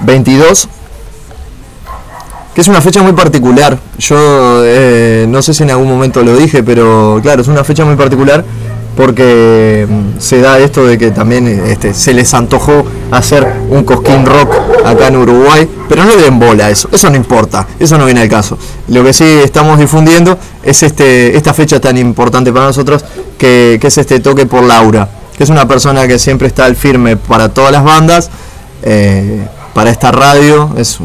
22, 0.01 0.67
que 2.53 2.61
es 2.61 2.67
una 2.67 2.81
fecha 2.81 3.01
muy 3.01 3.13
particular. 3.13 3.77
Yo 3.97 4.61
eh, 4.63 5.25
no 5.27 5.41
sé 5.41 5.53
si 5.53 5.63
en 5.63 5.71
algún 5.71 5.87
momento 5.87 6.23
lo 6.23 6.35
dije, 6.35 6.63
pero 6.63 7.19
claro, 7.21 7.41
es 7.41 7.47
una 7.47 7.63
fecha 7.63 7.85
muy 7.85 7.95
particular 7.95 8.43
porque 8.99 9.87
mm, 9.89 10.19
se 10.19 10.41
da 10.41 10.59
esto 10.59 10.85
de 10.85 10.97
que 10.97 11.11
también 11.11 11.47
este, 11.47 11.93
se 11.93 12.13
les 12.13 12.33
antojó 12.33 12.83
hacer 13.11 13.47
un 13.69 13.85
cosquín 13.85 14.25
rock 14.25 14.53
acá 14.83 15.07
en 15.07 15.15
Uruguay, 15.15 15.69
pero 15.87 16.03
no 16.03 16.17
le 16.17 16.23
den 16.23 16.37
bola 16.37 16.65
a 16.65 16.69
eso, 16.69 16.89
eso 16.91 17.09
no 17.09 17.15
importa, 17.15 17.65
eso 17.79 17.97
no 17.97 18.03
viene 18.03 18.19
al 18.19 18.27
caso. 18.27 18.57
Lo 18.89 19.01
que 19.01 19.13
sí 19.13 19.23
estamos 19.23 19.79
difundiendo 19.79 20.37
es 20.63 20.83
este, 20.83 21.37
esta 21.37 21.53
fecha 21.53 21.79
tan 21.79 21.97
importante 21.97 22.51
para 22.51 22.65
nosotros, 22.65 23.05
que, 23.37 23.79
es 23.81 23.97
este 23.97 24.19
toque 24.19 24.45
por 24.45 24.63
Laura, 24.63 25.07
que 25.37 25.45
es 25.45 25.49
una 25.49 25.65
persona 25.65 26.05
que 26.05 26.19
siempre 26.19 26.49
está 26.49 26.65
al 26.65 26.75
firme 26.75 27.15
para 27.15 27.47
todas 27.47 27.71
las 27.71 27.85
bandas, 27.85 28.29
eh, 28.83 29.47
para 29.79 29.91
esta 29.91 30.11
radio, 30.11 30.71
es, 30.75 30.99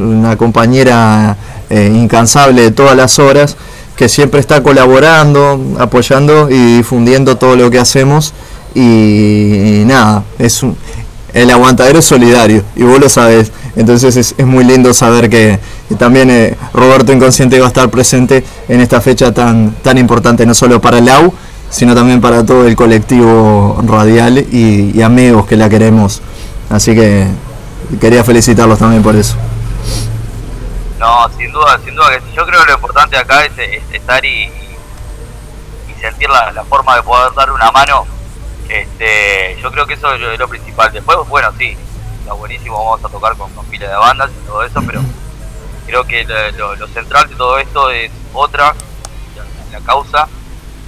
una 0.00 0.36
compañera 0.36 1.34
eh, 1.70 1.90
incansable 1.94 2.60
de 2.60 2.70
todas 2.72 2.94
las 2.94 3.18
horas, 3.18 3.56
que 3.96 4.06
siempre 4.06 4.38
está 4.38 4.62
colaborando, 4.62 5.58
apoyando 5.78 6.50
y 6.50 6.76
difundiendo 6.76 7.38
todo 7.38 7.56
lo 7.56 7.70
que 7.70 7.78
hacemos. 7.78 8.34
Y, 8.74 9.82
nada, 9.86 10.24
es 10.38 10.60
el 11.32 11.50
aguantadero 11.50 12.00
es 12.00 12.04
solidario, 12.04 12.64
y 12.76 12.82
vos 12.82 13.00
lo 13.00 13.08
sabés. 13.08 13.50
Entonces 13.76 14.14
es, 14.14 14.34
muy 14.44 14.62
lindo 14.62 14.92
saber 14.92 15.30
que, 15.30 15.58
que 15.88 15.94
también 15.94 16.28
eh, 16.28 16.54
Roberto 16.74 17.14
Inconsciente 17.14 17.58
va 17.58 17.64
a 17.64 17.68
estar 17.68 17.88
presente 17.88 18.44
en 18.68 18.82
esta 18.82 19.00
fecha 19.00 19.32
tan, 19.32 19.70
tan 19.82 19.96
importante, 19.96 20.44
no 20.44 20.52
solo 20.52 20.82
para 20.82 20.98
el 20.98 21.08
AU, 21.08 21.32
sino 21.70 21.94
también 21.94 22.20
para 22.20 22.44
todo 22.44 22.66
el 22.66 22.76
colectivo 22.76 23.82
radial 23.86 24.36
y, 24.52 24.92
y 24.94 25.00
amigos 25.00 25.46
que 25.46 25.56
la 25.56 25.70
queremos. 25.70 26.20
Así 26.68 26.94
que 26.94 27.26
quería 28.00 28.22
felicitarlos 28.24 28.78
también 28.78 29.02
por 29.02 29.16
eso. 29.16 29.36
No, 30.98 31.28
sin 31.36 31.52
duda, 31.52 31.78
sin 31.84 31.94
duda 31.94 32.10
que. 32.10 32.32
Yo 32.34 32.44
creo 32.44 32.60
que 32.60 32.66
lo 32.66 32.74
importante 32.74 33.16
acá 33.16 33.44
es, 33.44 33.56
es 33.58 33.82
estar 33.92 34.24
y, 34.24 34.28
y- 34.44 34.76
y 35.96 36.00
sentir 36.00 36.28
la, 36.28 36.64
forma 36.64 36.96
de 36.96 37.02
poder 37.02 37.32
dar 37.34 37.50
una 37.50 37.70
mano. 37.70 38.06
Este, 38.68 39.56
yo 39.62 39.70
creo 39.70 39.86
que 39.86 39.94
eso 39.94 40.12
es 40.12 40.38
lo, 40.38 40.48
principal. 40.48 40.92
Después, 40.92 41.18
bueno, 41.28 41.50
sí, 41.56 41.76
está 42.20 42.32
buenísimo, 42.34 42.76
vamos 42.84 43.04
a 43.04 43.08
tocar 43.08 43.36
con, 43.36 43.50
con 43.54 43.64
pila 43.66 43.88
de 43.88 43.96
bandas 43.96 44.30
y 44.30 44.46
todo 44.46 44.62
eso, 44.64 44.82
pero 44.86 45.00
creo 45.86 46.04
que 46.04 46.24
lo, 46.56 46.76
lo- 46.76 46.88
central 46.88 47.28
de 47.28 47.36
todo 47.36 47.58
esto 47.58 47.90
es 47.90 48.10
otra, 48.34 48.74
la, 49.72 49.80
causa, 49.80 50.28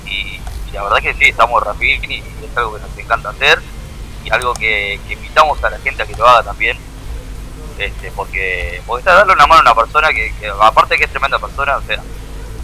y, 0.05 0.11
y 0.11 0.71
la 0.75 0.83
verdad 0.83 0.99
que 0.99 1.15
sí, 1.15 1.25
estamos 1.31 1.63
rapid 1.63 2.03
y 2.03 2.17
es 2.19 2.57
algo 2.57 2.75
que 2.75 2.81
nos 2.81 2.99
encanta 2.99 3.31
hacer, 3.31 3.59
y 4.25 4.31
algo 4.31 4.53
que 4.55 5.01
invitamos 5.09 5.63
a 5.65 5.71
la 5.71 5.79
gente 5.79 6.03
a 6.03 6.07
que 6.07 6.15
lo 6.17 6.29
haga 6.29 6.43
también 6.43 6.77
este, 7.81 8.13
porque, 8.15 8.81
porque 8.87 9.05
darle 9.05 9.33
una 9.33 9.47
mano 9.47 9.61
a 9.69 9.73
una 9.73 9.75
persona 9.83 10.09
que, 10.11 10.33
aparte 10.61 10.97
que 10.97 11.05
es 11.05 11.11
tremenda 11.11 11.39
persona, 11.39 11.77
o 11.77 11.83
sea, 11.83 12.01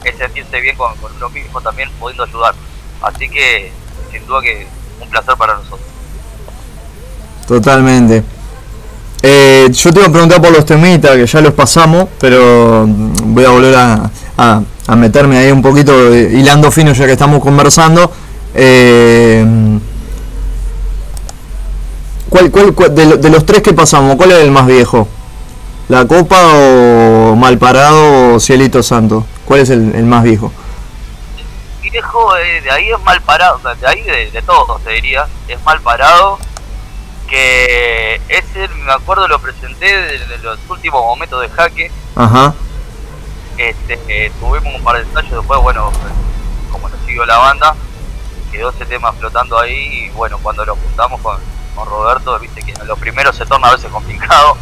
es 0.05 0.17
sentirse 0.17 0.61
bien 0.61 0.77
con, 0.77 0.93
uno 1.17 1.29
mismo 1.31 1.61
también 1.61 1.91
pudiendo 1.99 2.25
ayudar. 2.25 2.55
Así 3.03 3.29
que, 3.29 3.73
sin 4.13 4.27
duda 4.27 4.41
que 4.43 4.67
un 5.01 5.09
placer 5.11 5.35
para 5.37 5.55
nosotros. 5.55 5.81
Totalmente. 7.47 8.23
Eh, 9.23 9.69
yo 9.73 9.93
te 9.93 9.99
iba 10.01 10.09
a 10.09 10.13
preguntar 10.13 10.41
por 10.41 10.51
los 10.53 10.65
temitas, 10.67 11.17
que 11.17 11.27
ya 11.27 11.41
los 11.41 11.55
pasamos, 11.55 12.07
pero 12.21 12.85
voy 12.87 13.45
a 13.45 13.51
volver 13.51 13.75
a, 13.75 14.11
a- 14.37 14.63
a 14.89 14.95
meterme 14.97 15.39
ahí 15.39 15.51
un 15.51 15.63
poquito 15.63 16.15
eh, 16.15 16.31
hilando 16.33 16.71
fino 16.71 16.93
ya 16.93 17.07
que 17.07 17.13
estamos 17.13 17.41
conversando. 17.43 18.13
Eh, 18.55 19.45
¿cuál, 22.37 22.51
cuál- 22.51 22.75
cuál- 22.75 22.95
de, 22.95 23.17
de 23.17 23.31
los 23.31 23.47
tres 23.47 23.63
que 23.63 23.73
pasamos, 23.73 24.17
cuál 24.17 24.33
es 24.33 24.39
el 24.39 24.51
más 24.51 24.67
viejo? 24.67 25.09
¿La 25.89 26.07
Copa 26.07 26.37
o 26.55 27.35
Malparado 27.37 28.35
o 28.35 28.41
Cielito 28.41 28.83
Santo? 28.83 29.25
¿Cuál 29.47 29.61
es 29.61 29.71
el, 29.71 29.95
el 29.95 30.05
más 30.05 30.23
viejo? 30.23 30.53
Viejo, 31.81 32.37
eh, 32.37 32.61
de 32.61 32.71
ahí 32.71 32.91
es 32.91 33.01
mal 33.05 33.21
parado, 33.23 33.57
o 33.57 33.61
sea, 33.61 33.75
de 33.75 33.87
ahí 33.87 34.03
de, 34.03 34.31
de 34.31 34.43
todos 34.43 34.83
te 34.83 34.91
diría, 34.91 35.27
es 35.49 35.63
mal 35.65 35.81
parado, 35.81 36.39
que 37.29 38.21
ese, 38.29 38.69
me 38.85 38.93
acuerdo, 38.93 39.27
lo 39.29 39.39
presenté 39.39 39.87
de 39.87 40.39
los 40.43 40.59
últimos 40.69 41.03
momentos 41.03 41.41
de 41.41 41.49
jaque, 41.49 41.91
Ajá. 42.17 42.53
este, 43.57 43.99
eh, 44.09 44.31
tuvimos 44.41 44.75
un 44.75 44.83
par 44.85 44.97
de 44.97 45.03
ensayos, 45.05 45.31
después, 45.31 45.61
bueno, 45.63 45.91
como 46.71 46.89
nos 46.89 46.99
siguió 47.07 47.25
la 47.25 47.39
banda, 47.39 47.75
quedó 48.53 48.71
ese 48.71 48.85
tema 48.85 49.13
flotando 49.13 49.59
ahí 49.59 50.07
y 50.07 50.11
bueno, 50.11 50.39
cuando 50.43 50.65
lo 50.67 50.77
juntamos 50.77 51.21
con, 51.23 51.39
con 51.77 51.89
Roberto, 51.89 52.39
viste 52.41 52.63
que 52.63 52.75
lo 52.85 52.97
primero 52.97 53.33
se 53.33 53.47
torna 53.47 53.69
a 53.69 53.77
veces 53.77 53.91
complicado, 53.93 54.57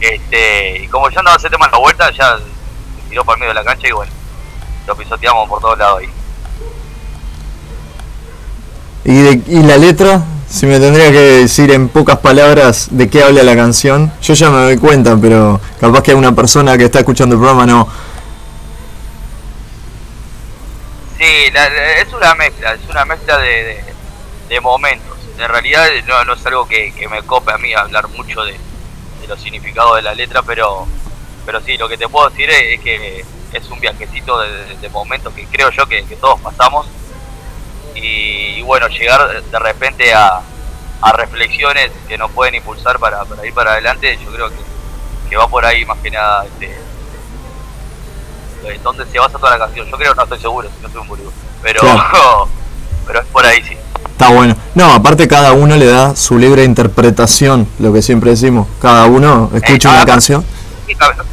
este, 0.00 0.78
y 0.84 0.88
como 0.88 1.10
ya 1.10 1.18
andaba 1.18 1.36
ese 1.36 1.50
tema 1.50 1.66
en 1.66 1.72
la 1.72 1.78
vuelta, 1.78 2.10
ya 2.12 2.38
se 2.38 3.08
tiró 3.10 3.24
para 3.24 3.34
el 3.36 3.40
medio 3.40 3.50
de 3.54 3.60
la 3.60 3.64
cancha 3.64 3.88
y 3.88 3.92
bueno, 3.92 4.12
lo 4.86 4.96
pisoteamos 4.96 5.48
por 5.48 5.60
todos 5.60 5.78
lados 5.78 6.00
ahí. 6.00 6.08
¿Y, 9.04 9.20
de- 9.22 9.42
y 9.46 9.62
la 9.62 9.76
letra? 9.76 10.22
Si 10.48 10.66
me 10.66 10.78
tendría 10.78 11.10
que 11.10 11.18
decir 11.18 11.70
en 11.72 11.88
pocas 11.88 12.18
palabras 12.18 12.86
de 12.90 13.10
qué 13.10 13.24
habla 13.24 13.42
la 13.42 13.56
canción, 13.56 14.12
yo 14.22 14.34
ya 14.34 14.50
me 14.50 14.58
doy 14.62 14.76
cuenta, 14.78 15.16
pero 15.20 15.60
capaz 15.80 16.02
que 16.02 16.14
una 16.14 16.32
persona 16.34 16.78
que 16.78 16.84
está 16.84 17.00
escuchando 17.00 17.34
el 17.34 17.40
programa 17.40 17.66
no. 17.66 17.88
Sí, 21.18 21.50
la- 21.52 21.68
la- 21.68 21.92
es 22.00 22.12
una 22.12 22.34
mezcla, 22.34 22.74
es 22.74 22.88
una 22.88 23.04
mezcla 23.04 23.38
de, 23.38 23.48
de- 23.48 23.84
de 24.48 24.60
momentos. 24.60 25.13
En 25.38 25.48
realidad 25.48 25.86
no, 26.06 26.24
no 26.24 26.34
es 26.34 26.46
algo 26.46 26.66
que, 26.68 26.92
que 26.94 27.08
me 27.08 27.22
cope 27.22 27.52
a 27.52 27.58
mí 27.58 27.74
hablar 27.74 28.08
mucho 28.08 28.42
de, 28.44 28.52
de 28.52 29.26
los 29.28 29.40
significados 29.40 29.96
de 29.96 30.02
la 30.02 30.14
letra, 30.14 30.42
pero 30.42 30.86
pero 31.44 31.60
sí, 31.60 31.76
lo 31.76 31.88
que 31.88 31.98
te 31.98 32.08
puedo 32.08 32.30
decir 32.30 32.48
es, 32.50 32.74
es 32.78 32.80
que 32.80 33.24
es 33.52 33.68
un 33.70 33.78
viajecito 33.80 34.40
de, 34.40 34.76
de- 34.76 34.88
momentos 34.88 35.34
que 35.34 35.44
creo 35.46 35.70
yo 35.70 35.86
que, 35.86 36.04
que 36.06 36.16
todos 36.16 36.40
pasamos. 36.40 36.86
Y, 37.94 38.58
y 38.58 38.62
bueno, 38.62 38.88
llegar 38.88 39.42
de 39.42 39.58
repente 39.58 40.14
a, 40.14 40.40
a 41.02 41.12
reflexiones 41.12 41.90
que 42.08 42.16
nos 42.16 42.30
pueden 42.32 42.54
impulsar 42.54 42.98
para, 42.98 43.24
para 43.24 43.46
ir 43.46 43.52
para 43.52 43.72
adelante, 43.72 44.18
yo 44.24 44.32
creo 44.32 44.48
que, 44.48 44.56
que 45.28 45.36
va 45.36 45.46
por 45.48 45.64
ahí 45.66 45.84
más 45.84 45.98
que 45.98 46.10
nada 46.10 46.44
este, 46.46 46.76
dónde 48.82 49.04
se 49.06 49.18
basa 49.18 49.38
toda 49.38 49.50
la 49.58 49.66
canción. 49.66 49.88
Yo 49.90 49.96
creo, 49.96 50.14
no 50.14 50.22
estoy 50.22 50.38
seguro, 50.40 50.68
si 50.74 50.82
no 50.82 50.88
soy 50.90 51.00
un 51.02 51.08
boludo. 51.08 51.32
Pero. 51.62 51.80
pero 53.06 53.20
es 53.20 53.26
por 53.26 53.44
ahí, 53.44 53.62
sí. 53.62 53.76
Está 54.10 54.28
bueno. 54.28 54.56
No, 54.74 54.92
aparte 54.92 55.26
cada 55.26 55.52
uno 55.52 55.76
le 55.76 55.86
da 55.86 56.14
su 56.14 56.38
libre 56.38 56.64
interpretación, 56.64 57.68
lo 57.78 57.92
que 57.92 58.02
siempre 58.02 58.30
decimos. 58.30 58.68
Cada 58.80 59.06
uno 59.06 59.50
escucha 59.54 59.90
una 59.90 60.06
canción. 60.06 60.44
Lógicamente, 60.86 61.24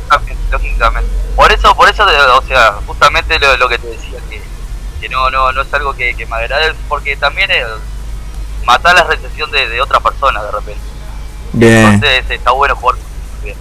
lógicamente. 0.52 1.10
Por 1.35 1.52
eso, 1.52 1.76
por 1.76 1.89
eso, 1.89 2.03
o 2.03 2.48
sea, 2.48 2.73
justamente 2.85 3.39
lo, 3.39 3.57
lo 3.57 3.69
que 3.69 3.77
te 3.77 3.88
decía, 3.88 4.19
que, 4.30 4.41
que 4.99 5.10
no, 5.10 5.30
no, 5.30 5.52
no 5.52 5.61
es 5.61 5.73
algo 5.73 5.93
que, 5.93 6.15
que 6.15 6.26
me 6.26 6.35
agrade, 6.35 6.73
porque 6.89 7.15
también 7.15 7.49
es 7.52 7.65
matar 8.65 8.95
la 8.95 9.03
recepción 9.03 9.49
de, 9.52 9.68
de 9.69 9.81
otra 9.81 9.99
persona 9.99 10.41
de 10.43 10.52
repente. 10.52 10.81
Bien. 11.53 11.88
Entonces 11.93 12.23
está 12.30 12.52
bueno 12.52 12.76
jugar. 12.76 12.95
Bien. 13.43 13.57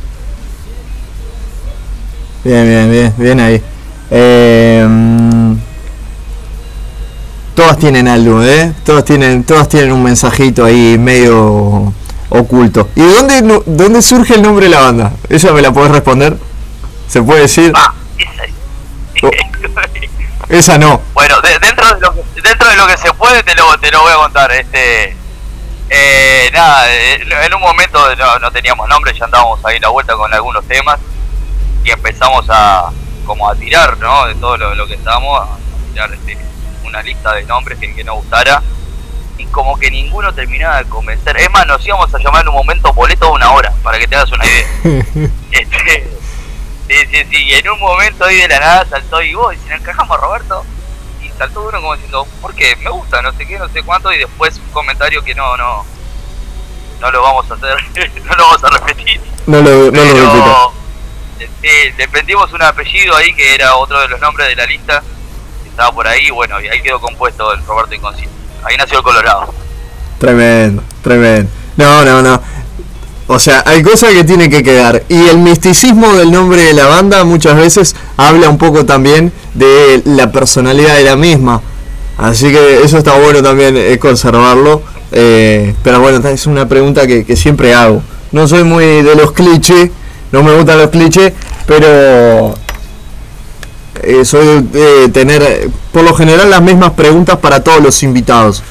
Bien, 2.44 2.64
bien, 2.64 2.90
bien, 2.90 3.14
bien 3.16 3.40
ahí. 3.40 3.62
Eh, 4.10 4.86
mm, 4.88 5.54
todas 7.60 7.76
tienen 7.76 8.08
algo, 8.08 8.42
¿eh? 8.42 8.72
Todas 8.86 9.04
tienen, 9.04 9.44
todas 9.44 9.68
tienen 9.68 9.92
un 9.92 10.02
mensajito 10.02 10.64
ahí 10.64 10.96
medio 10.98 11.92
oculto. 12.30 12.88
¿Y 12.96 13.02
de 13.02 13.12
dónde, 13.12 13.62
dónde 13.66 14.00
surge 14.00 14.36
el 14.36 14.40
nombre 14.42 14.64
de 14.64 14.70
la 14.70 14.80
banda? 14.80 15.12
¿Ella 15.28 15.52
me 15.52 15.60
la 15.60 15.70
puedes 15.70 15.90
responder? 15.92 16.38
¿Se 17.06 17.20
puede 17.20 17.42
decir? 17.42 17.70
Oh, 19.22 19.30
esa 20.48 20.78
no. 20.78 21.02
Bueno, 21.12 21.38
de- 21.42 21.58
dentro, 21.58 21.94
de 21.94 22.00
lo 22.00 22.14
que, 22.14 22.22
dentro 22.40 22.66
de 22.70 22.76
lo 22.76 22.86
que 22.86 22.96
se 22.96 23.12
puede 23.12 23.42
te 23.42 23.54
lo, 23.54 23.78
te 23.78 23.90
lo 23.90 24.00
voy 24.00 24.12
a 24.12 24.16
contar. 24.16 24.50
Este, 24.52 25.14
eh, 25.90 26.50
nada, 26.54 26.90
eh, 26.90 27.22
en 27.44 27.54
un 27.54 27.60
momento 27.60 27.98
no, 28.16 28.38
no 28.38 28.50
teníamos 28.50 28.88
nombre, 28.88 29.12
ya 29.18 29.26
andábamos 29.26 29.62
ahí 29.66 29.78
la 29.80 29.88
vuelta 29.90 30.14
con 30.14 30.32
algunos 30.32 30.64
temas 30.64 30.98
y 31.84 31.90
empezamos 31.90 32.46
a 32.48 32.90
como 33.26 33.46
a 33.50 33.54
tirar, 33.54 33.98
¿no? 33.98 34.24
De 34.26 34.34
todo 34.36 34.56
lo, 34.56 34.74
lo 34.74 34.86
que 34.86 34.94
estábamos, 34.94 35.42
a 35.42 35.46
tirar 35.92 36.10
este, 36.14 36.38
una 36.90 37.02
lista 37.02 37.34
de 37.34 37.44
nombres 37.44 37.78
que, 37.78 37.94
que 37.94 38.04
nos 38.04 38.16
gustara 38.16 38.62
y 39.38 39.46
como 39.46 39.78
que 39.78 39.90
ninguno 39.90 40.32
terminaba 40.34 40.78
de 40.78 40.84
convencer. 40.84 41.36
Es 41.38 41.50
más, 41.50 41.66
nos 41.66 41.84
íbamos 41.86 42.14
a 42.14 42.18
llamar 42.18 42.42
en 42.42 42.48
un 42.48 42.54
momento 42.54 42.92
boleto 42.92 43.26
de 43.26 43.32
una 43.32 43.52
hora, 43.52 43.72
para 43.82 43.98
que 43.98 44.06
te 44.06 44.16
hagas 44.16 44.30
una 44.32 44.44
idea. 44.44 44.66
Este, 45.50 46.08
sí, 46.88 46.94
sí, 47.10 47.24
sí, 47.30 47.42
y 47.44 47.54
en 47.54 47.68
un 47.68 47.80
momento 47.80 48.24
ahí 48.24 48.36
de 48.36 48.48
la 48.48 48.60
nada 48.60 48.86
saltó 48.88 49.20
y 49.22 49.34
vos, 49.34 49.54
y 49.54 49.58
si 49.58 49.72
encajamos 49.72 50.16
a 50.16 50.20
Roberto, 50.20 50.64
y 51.22 51.28
saltó 51.38 51.62
uno 51.62 51.80
como 51.80 51.94
diciendo, 51.94 52.26
¿por 52.40 52.54
qué? 52.54 52.76
Me 52.76 52.90
gusta, 52.90 53.20
no 53.22 53.32
sé 53.32 53.46
qué, 53.46 53.58
no 53.58 53.68
sé 53.68 53.82
cuánto, 53.82 54.12
y 54.12 54.18
después 54.18 54.56
un 54.58 54.70
comentario 54.70 55.22
que 55.22 55.34
no, 55.34 55.56
no, 55.56 55.84
no 57.00 57.10
lo 57.10 57.22
vamos 57.22 57.50
a 57.50 57.54
hacer, 57.54 57.76
no 58.24 58.36
lo 58.36 58.44
vamos 58.44 58.64
a 58.64 58.70
repetir. 58.78 59.20
No 59.46 59.60
lo, 59.60 59.90
no 59.90 60.04
lo 60.04 60.14
repito. 60.14 60.74
Pero 61.38 61.48
eh, 61.62 61.94
le 61.96 62.08
prendimos 62.08 62.52
un 62.52 62.62
apellido 62.62 63.16
ahí 63.16 63.32
que 63.34 63.54
era 63.54 63.76
otro 63.76 64.00
de 64.00 64.08
los 64.08 64.20
nombres 64.20 64.48
de 64.48 64.56
la 64.56 64.66
lista, 64.66 65.02
por 65.88 66.06
ahí, 66.06 66.30
bueno, 66.30 66.60
y 66.60 66.68
ahí 66.68 66.80
quedó 66.82 67.00
compuesto 67.00 67.52
el 67.52 67.64
Roberto 67.64 67.94
Inconsciente. 67.94 68.34
Ahí 68.62 68.76
nació 68.76 68.98
el 68.98 69.04
Colorado. 69.04 69.54
Tremendo, 70.18 70.82
tremendo. 71.02 71.50
No, 71.76 72.04
no, 72.04 72.22
no. 72.22 72.40
O 73.26 73.38
sea, 73.38 73.62
hay 73.64 73.82
cosas 73.82 74.12
que 74.12 74.24
tienen 74.24 74.50
que 74.50 74.62
quedar. 74.62 75.04
Y 75.08 75.28
el 75.28 75.38
misticismo 75.38 76.14
del 76.14 76.30
nombre 76.30 76.62
de 76.62 76.74
la 76.74 76.86
banda 76.86 77.24
muchas 77.24 77.56
veces 77.56 77.96
habla 78.16 78.48
un 78.48 78.58
poco 78.58 78.84
también 78.84 79.32
de 79.54 80.02
la 80.04 80.30
personalidad 80.30 80.96
de 80.96 81.04
la 81.04 81.16
misma. 81.16 81.62
Así 82.18 82.50
que 82.50 82.82
eso 82.82 82.98
está 82.98 83.16
bueno 83.18 83.42
también 83.42 83.76
eh, 83.76 83.98
conservarlo. 83.98 84.82
Eh, 85.12 85.74
pero 85.82 86.00
bueno, 86.00 86.26
es 86.28 86.46
una 86.46 86.68
pregunta 86.68 87.06
que, 87.06 87.24
que 87.24 87.36
siempre 87.36 87.72
hago. 87.72 88.02
No 88.32 88.46
soy 88.46 88.64
muy 88.64 88.84
de 88.84 89.14
los 89.14 89.32
clichés, 89.32 89.90
no 90.32 90.42
me 90.42 90.54
gustan 90.54 90.78
los 90.78 90.90
clichés, 90.90 91.32
pero 91.66 92.54
eh, 94.02 94.24
soy 94.24 94.62
de 94.62 95.08
tener 95.08 95.42
eh, 95.42 95.68
por 95.92 96.02
lo 96.04 96.14
general 96.14 96.50
las 96.50 96.62
mismas 96.62 96.90
preguntas 96.92 97.38
para 97.38 97.62
todos 97.62 97.82
los 97.82 98.02
invitados. 98.02 98.62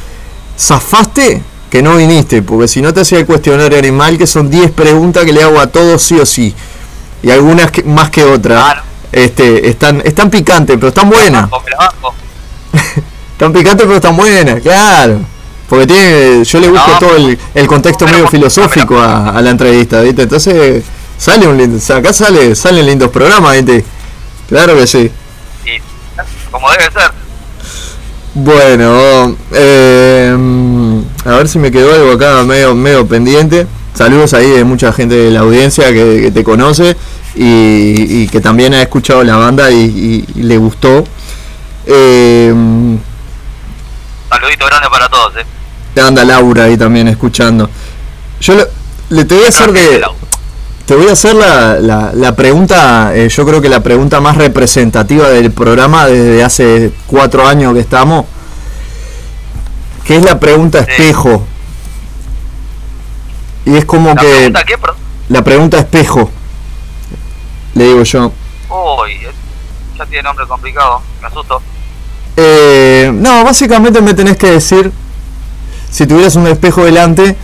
¿Zafaste? 0.58 1.42
Que 1.70 1.82
no 1.84 1.96
viniste, 1.98 2.42
porque 2.42 2.68
si 2.68 2.82
no 2.82 2.94
te 2.94 3.02
hacía 3.02 3.20
el 3.20 3.26
cuestionario 3.26 3.78
animal, 3.78 4.18
que 4.18 4.26
son 4.28 4.50
10 4.50 4.72
preguntas 4.72 5.24
que 5.24 5.32
le 5.34 5.44
hago 5.44 5.60
a 5.60 5.68
todos 5.68 6.02
sí 6.02 6.20
o 6.20 6.26
sí. 6.26 6.54
Y 7.22 7.30
algunas 7.32 7.70
que- 7.72 7.84
más 7.84 8.10
que 8.10 8.24
otras. 8.24 8.78
Este, 9.12 9.68
están, 9.70 10.02
están 10.06 10.30
picantes, 10.30 10.76
pero 10.78 10.90
están 10.90 11.10
buenas. 11.10 11.50
Están 13.32 13.54
picantes, 13.54 13.86
pero 13.86 13.96
están 13.96 14.18
buenas, 14.18 14.62
claro. 14.62 15.20
Porque 15.70 15.88
tiene, 15.88 16.44
yo 16.44 16.60
le 16.60 16.68
busco 16.70 16.92
No, 16.92 17.00
todo 17.00 17.16
el, 17.16 17.40
el 17.56 17.68
contexto 17.68 18.06
medio 18.06 18.28
filosófico 18.28 19.00
a, 19.00 19.30
a 19.30 19.42
la 19.42 19.52
entrevista, 19.52 20.02
¿viste? 20.02 20.24
Entonces, 20.24 20.84
sale 21.18 21.48
un 21.48 21.58
lindo, 21.58 21.80
acá 21.96 22.12
sale, 22.12 22.54
salen 22.56 22.86
lindos 22.86 23.10
programas, 23.12 23.54
¿viste? 23.56 23.86
Claro 24.50 24.76
que 24.76 24.88
sí. 24.88 25.12
Y 25.66 25.80
como 26.52 26.70
debe 26.72 26.84
ser. 26.92 27.12
Bueno, 28.34 29.36
eh, 29.54 30.36
a 31.26 31.30
ver 31.36 31.48
si 31.50 31.60
me 31.60 31.72
quedó 31.72 31.94
algo 31.94 32.12
acá 32.14 32.44
medio, 32.44 32.76
medio 32.76 33.08
pendiente. 33.08 33.68
Saludos 33.94 34.34
ahí 34.34 34.50
de 34.50 34.64
mucha 34.64 34.94
gente 34.94 35.16
de 35.16 35.32
la 35.32 35.42
audiencia 35.42 35.88
que, 35.92 36.22
que 36.24 36.32
te 36.32 36.44
conoce 36.44 36.96
y, 37.36 38.24
y 38.24 38.28
que 38.30 38.40
también 38.40 38.74
ha 38.74 38.82
escuchado 38.82 39.24
la 39.24 39.36
banda 39.36 39.70
y, 39.72 39.76
y- 40.36 40.40
y 40.40 40.44
le 40.44 40.58
gustó. 40.58 41.04
Eh, 41.86 42.54
Saludito 44.30 44.66
grande 44.68 44.88
para 44.90 45.10
todos, 45.10 45.34
eh. 45.38 46.02
anda 46.02 46.24
Laura 46.24 46.66
ahí 46.66 46.78
también 46.78 47.08
escuchando. 47.08 47.70
Yo 48.40 48.56
le, 48.56 48.68
le 49.10 49.26
te 49.26 49.36
voy 49.36 49.46
a 49.46 49.50
hacer 49.50 49.72
de, 49.74 50.02
te 50.90 50.96
voy 50.96 51.08
a 51.08 51.12
hacer 51.12 51.36
la, 51.36 51.80
la, 51.80 52.12
la 52.16 52.36
pregunta, 52.36 53.16
eh, 53.16 53.30
yo 53.30 53.46
creo 53.46 53.62
que 53.62 53.70
la 53.70 53.84
pregunta 53.84 54.22
más 54.22 54.38
representativa 54.38 55.30
del 55.30 55.52
programa 55.52 56.08
desde 56.08 56.44
hace 56.44 56.92
cuatro 57.06 57.48
años 57.48 57.76
que 57.76 57.80
estamos, 57.80 58.26
que 60.04 60.16
es 60.16 60.24
la 60.24 60.40
pregunta 60.40 60.80
espejo. 60.80 61.46
Y 63.66 63.76
es 63.78 63.86
como 63.86 64.16
¿La 64.16 64.16
que 64.16 64.28
pregunta 64.28 64.64
qué? 64.64 64.78
Perdón. 64.80 64.96
la 65.30 65.44
pregunta 65.44 65.78
espejo, 65.78 66.32
le 67.76 67.84
digo 67.84 68.02
yo. 68.02 68.32
Uy, 68.70 69.12
eh, 69.12 69.32
ya 69.96 70.08
tiene 70.08 70.24
nombre 70.24 70.48
complicado, 70.48 71.04
me 71.22 71.28
asusto. 71.28 71.62
Eh, 72.36 73.12
no, 73.14 73.44
básicamente 73.44 74.02
me 74.02 74.16
tenés 74.16 74.38
que 74.38 74.50
decir, 74.50 74.92
si 75.92 76.08
tuvieras 76.08 76.36
un 76.36 76.48
espejo 76.48 76.84
delante, 76.84 77.38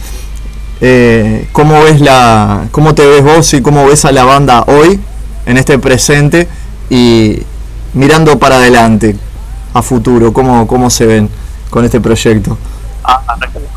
eh, 0.81 1.47
cómo 1.51 1.83
ves 1.83 2.01
la, 2.01 2.67
cómo 2.71 2.93
te 2.95 3.05
ves 3.05 3.23
vos 3.23 3.53
y 3.53 3.61
cómo 3.61 3.85
ves 3.87 4.05
a 4.05 4.11
la 4.11 4.23
banda 4.23 4.63
hoy, 4.67 4.99
en 5.45 5.57
este 5.57 5.79
presente 5.79 6.47
y 6.89 7.43
mirando 7.93 8.37
para 8.39 8.55
adelante, 8.55 9.15
a 9.73 9.81
futuro, 9.81 10.33
cómo, 10.33 10.67
cómo 10.67 10.89
se 10.89 11.05
ven 11.05 11.29
con 11.69 11.85
este 11.85 11.99
proyecto. 11.99 12.57
Ah, 13.03 13.21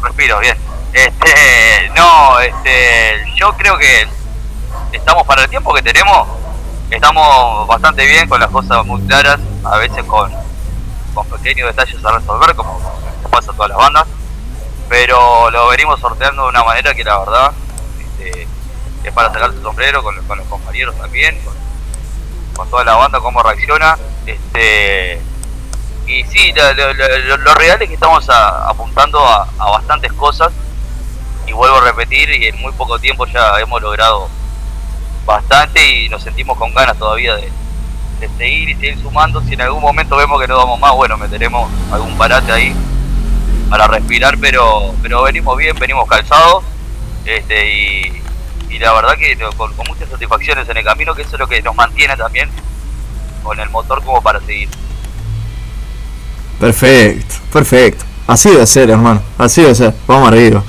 respiro, 0.02 0.40
bien. 0.40 0.56
Este, 0.92 1.90
no, 1.96 2.40
este, 2.40 3.24
yo 3.36 3.52
creo 3.56 3.76
que 3.78 4.08
estamos 4.92 5.24
para 5.26 5.42
el 5.42 5.50
tiempo 5.50 5.72
que 5.74 5.82
tenemos, 5.82 6.28
estamos 6.90 7.66
bastante 7.66 8.06
bien 8.06 8.28
con 8.28 8.40
las 8.40 8.50
cosas 8.50 8.84
muy 8.84 9.00
claras, 9.02 9.38
a 9.64 9.76
veces 9.76 10.02
con, 10.04 10.30
con 11.14 11.26
pequeños 11.26 11.68
detalles 11.68 12.04
a 12.04 12.18
resolver, 12.18 12.54
como 12.56 12.80
pasa 13.30 13.52
a 13.52 13.54
todas 13.54 13.68
las 13.68 13.78
bandas, 13.78 14.06
pero 14.88 15.50
lo 15.50 15.68
venimos 15.68 16.00
sorteando 16.00 16.44
de 16.44 16.48
una 16.48 16.64
manera 16.64 16.94
que 16.94 17.04
la 17.04 17.18
verdad 17.18 17.52
este, 18.00 18.46
es 19.04 19.12
para 19.12 19.32
sacarse 19.32 19.56
el 19.56 19.62
sombrero 19.62 20.02
con, 20.02 20.16
los- 20.16 20.24
compañeros 20.48 20.96
también, 20.96 21.38
con, 22.54 22.68
toda 22.70 22.84
la 22.84 22.96
banda, 22.96 23.20
cómo 23.20 23.42
reacciona. 23.42 23.96
Este, 24.26 25.20
y 26.06 26.24
sí, 26.24 26.52
lo, 26.54 27.36
lo- 27.36 27.54
real 27.54 27.80
es 27.82 27.88
que 27.88 27.94
estamos 27.94 28.26
apuntando 28.30 29.18
a, 29.26 29.48
a 29.58 29.70
bastantes 29.70 30.12
cosas 30.14 30.52
y 31.46 31.52
vuelvo 31.52 31.76
a 31.76 31.80
repetir 31.82 32.30
y 32.30 32.46
en 32.46 32.60
muy 32.60 32.72
poco 32.72 32.98
tiempo 32.98 33.26
ya 33.26 33.58
hemos 33.60 33.80
logrado 33.80 34.28
bastante 35.24 35.86
y 35.86 36.08
nos 36.08 36.22
sentimos 36.22 36.56
con 36.58 36.72
ganas 36.74 36.96
todavía 36.98 37.36
de, 37.36 37.50
de 38.20 38.28
seguir 38.38 38.70
y 38.70 38.74
seguir 38.74 38.98
sumando. 39.02 39.40
Si 39.42 39.54
en 39.54 39.60
algún 39.62 39.82
momento 39.82 40.16
vemos 40.16 40.40
que 40.40 40.48
no 40.48 40.56
damos 40.58 40.80
más, 40.80 40.92
bueno, 40.92 41.16
meteremos 41.16 41.70
algún 41.92 42.16
parate 42.16 42.50
ahí 42.52 42.74
para 43.68 43.86
respirar, 43.86 44.38
pero 44.38 44.94
pero 45.02 45.22
venimos 45.22 45.56
bien, 45.56 45.76
venimos 45.78 46.08
calzados 46.08 46.64
este 47.24 47.72
y, 47.72 48.22
y 48.70 48.78
la 48.78 48.92
verdad 48.92 49.16
que 49.18 49.36
con, 49.56 49.72
con 49.74 49.86
muchas 49.88 50.08
satisfacciones 50.08 50.68
en 50.68 50.76
el 50.76 50.84
camino, 50.84 51.14
que 51.14 51.22
eso 51.22 51.32
es 51.34 51.40
lo 51.40 51.46
que 51.46 51.60
nos 51.62 51.74
mantiene 51.74 52.16
también 52.16 52.48
con 53.42 53.58
el 53.60 53.68
motor 53.70 54.02
como 54.02 54.20
para 54.22 54.40
seguir. 54.40 54.68
Perfecto, 56.58 57.34
perfecto. 57.52 58.04
Así 58.26 58.50
debe 58.50 58.66
ser, 58.66 58.90
hermano. 58.90 59.22
Así 59.38 59.62
debe 59.62 59.74
ser. 59.74 59.94
Vamos 60.06 60.28
arriba. 60.28 60.62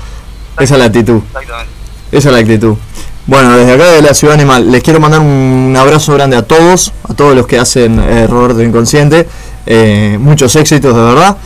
Esa 0.58 0.74
es 0.74 0.78
la 0.78 0.86
actitud. 0.86 1.20
Exactamente. 1.26 1.72
Esa 2.12 2.28
es 2.28 2.34
la 2.34 2.40
actitud. 2.40 2.76
Bueno, 3.26 3.56
desde 3.56 3.74
acá 3.74 3.86
de 3.90 4.02
la 4.02 4.14
Ciudad 4.14 4.34
Animal, 4.34 4.70
les 4.70 4.82
quiero 4.82 4.98
mandar 4.98 5.20
un 5.20 5.76
abrazo 5.78 6.14
grande 6.14 6.36
a 6.36 6.42
todos, 6.42 6.92
a 7.08 7.14
todos 7.14 7.34
los 7.34 7.46
que 7.46 7.58
hacen 7.58 8.00
eh, 8.00 8.26
Roberto 8.26 8.62
Inconsciente. 8.62 9.28
Eh, 9.66 10.16
muchos 10.18 10.56
éxitos, 10.56 10.94
de 10.94 11.02
verdad. 11.02 11.36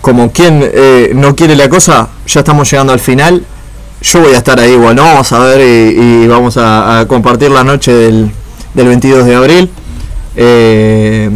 Como 0.00 0.30
quien 0.30 0.60
eh, 0.62 1.10
no 1.14 1.34
quiere 1.34 1.56
la 1.56 1.68
cosa, 1.68 2.08
ya 2.26 2.40
estamos 2.40 2.70
llegando 2.70 2.92
al 2.92 3.00
final. 3.00 3.44
Yo 4.02 4.20
voy 4.20 4.34
a 4.34 4.38
estar 4.38 4.60
ahí 4.60 4.72
igual, 4.72 4.94
¿no? 4.96 5.02
Vamos 5.04 5.32
a 5.32 5.38
ver 5.40 5.60
y, 5.60 6.00
y 6.24 6.26
vamos 6.28 6.56
a, 6.58 7.00
a 7.00 7.08
compartir 7.08 7.50
la 7.50 7.64
noche 7.64 7.92
del, 7.92 8.30
del 8.74 8.86
22 8.86 9.24
de 9.24 9.34
abril. 9.34 9.70
Eh, 10.36 11.30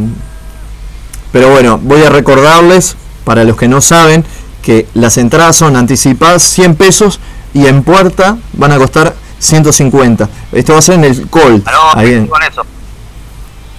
pero 1.33 1.51
bueno, 1.51 1.79
voy 1.83 2.03
a 2.03 2.11
recordarles, 2.11 2.97
para 3.25 3.45
los 3.45 3.57
que 3.57 3.67
no 3.69 3.81
saben, 3.81 4.25
que 4.63 4.87
las 4.95 5.17
entradas 5.19 5.57
son 5.57 5.75
anticipadas 5.77 6.43
100 6.43 6.75
pesos 6.77 7.19
y 7.55 7.67
en 7.67 7.83
puerta 7.83 8.37
van 8.53 8.73
a 8.73 8.79
costar 8.79 9.15
150. 9.39 10.29
Esto 10.53 10.73
va 10.75 10.79
a 10.81 10.83
ser 10.83 10.97
en 10.97 11.05
el 11.05 11.29
call. 11.31 11.63
Aló, 11.65 11.79
Ahí 11.97 12.13
en- 12.13 12.27
con 12.27 12.43
eso. 12.43 12.63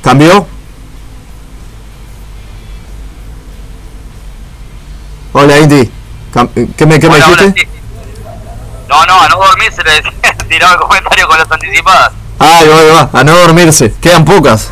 ¿Cambió? 0.01 0.47
Hola 5.33 5.59
Indy. 5.59 5.89
Cam- 6.33 6.49
¿Qué 6.75 6.85
me, 6.85 6.99
qué 6.99 7.07
me 7.09 7.15
hola, 7.15 7.25
dijiste? 7.27 7.61
sí. 7.61 7.67
No, 8.89 9.05
no, 9.05 9.21
a 9.21 9.29
no 9.29 9.37
dormir 9.37 9.71
se 9.73 9.83
le 9.83 9.91
decía, 9.91 10.11
tiraba 10.49 10.73
el 10.73 10.79
comentario 10.79 11.27
con 11.27 11.37
las 11.37 11.51
anticipadas. 11.51 12.11
Ahí 12.39 12.67
va, 12.67 12.77
ahí 12.79 12.87
va, 12.89 13.09
a 13.19 13.23
no 13.23 13.37
dormirse. 13.37 13.93
Quedan 14.01 14.25
pocas. 14.25 14.69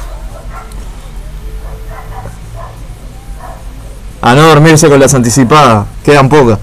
A 4.22 4.36
no 4.36 4.42
dormirse 4.48 4.90
con 4.90 5.00
las 5.00 5.14
anticipadas. 5.14 5.86
Quedan 6.04 6.28
pocas. 6.28 6.60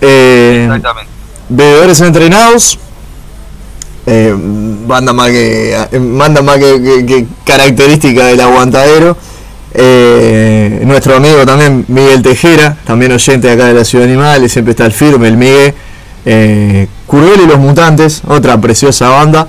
Eh, 0.00 0.64
Exactamente. 0.66 1.10
bebedores 1.48 2.00
entrenados. 2.02 2.78
Eh, 4.06 4.34
banda 4.36 5.12
más 5.12 5.28
que, 5.28 5.74
eh, 5.74 5.88
banda 5.92 6.40
más 6.42 6.56
que, 6.58 6.82
que- 6.82 7.06
que 7.06 7.26
característica 7.44 8.26
del 8.26 8.40
aguantadero. 8.40 9.16
Eh, 9.74 10.82
nuestro 10.84 11.16
amigo 11.16 11.44
también 11.44 11.84
Miguel 11.88 12.22
Tejera, 12.22 12.76
también 12.84 13.12
oyente 13.12 13.48
de 13.48 13.52
acá 13.52 13.66
de 13.66 13.74
la 13.74 13.84
Ciudad 13.84 14.06
Animal, 14.06 14.44
y 14.44 14.48
siempre 14.48 14.72
está 14.72 14.86
el 14.86 14.92
firme, 14.92 15.28
el 15.28 15.36
Miguel. 15.36 15.74
Eh, 16.24 16.88
Curvel 17.06 17.40
y 17.42 17.46
los 17.46 17.58
Mutantes, 17.58 18.22
otra 18.26 18.60
preciosa 18.60 19.08
banda. 19.10 19.46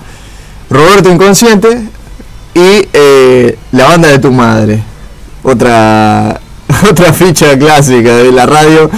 Roberto 0.69 1.09
Inconsciente 1.11 1.81
y 2.53 2.87
eh, 2.93 3.57
la 3.71 3.85
banda 3.85 4.09
de 4.09 4.19
tu 4.19 4.31
madre. 4.31 4.83
Otra, 5.43 6.39
otra 6.89 7.13
ficha 7.13 7.57
clásica 7.57 8.17
de 8.17 8.31
la 8.31 8.45
radio. 8.45 8.89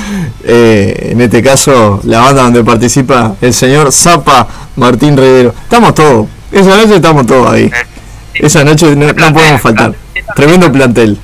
eh, 0.43 1.09
en 1.11 1.21
este 1.21 1.41
caso, 1.41 2.01
la 2.03 2.19
banda 2.21 2.43
donde 2.43 2.63
participa 2.63 3.35
el 3.41 3.53
señor 3.53 3.91
Zapa 3.91 4.47
Martín 4.75 5.15
Rivero. 5.17 5.53
Estamos 5.63 5.93
todos. 5.95 6.27
Esa 6.51 6.75
noche 6.77 6.95
estamos 6.95 7.25
todos 7.25 7.49
ahí. 7.51 7.71
Esa 8.33 8.63
noche 8.63 8.95
no, 8.95 9.07
no 9.13 9.33
podemos 9.33 9.61
faltar. 9.61 9.93
Tremendo 10.35 10.71
plantel. 10.71 11.17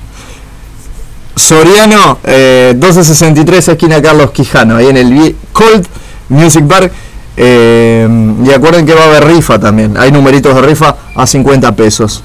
Soriano, 1.34 2.18
eh, 2.24 2.72
1263, 2.74 3.68
esquina 3.68 4.02
Carlos 4.02 4.32
Quijano, 4.32 4.76
ahí 4.76 4.88
en 4.88 4.96
el 4.96 5.36
Cold 5.52 5.86
Music 6.28 6.66
Bar. 6.66 6.90
Eh, 7.36 8.08
y 8.44 8.50
acuerden 8.50 8.84
que 8.84 8.94
va 8.94 9.02
a 9.02 9.06
haber 9.06 9.24
rifa 9.26 9.58
también. 9.58 9.96
Hay 9.96 10.10
numeritos 10.10 10.54
de 10.54 10.62
rifa 10.62 10.96
a 11.14 11.26
50 11.26 11.76
pesos. 11.76 12.24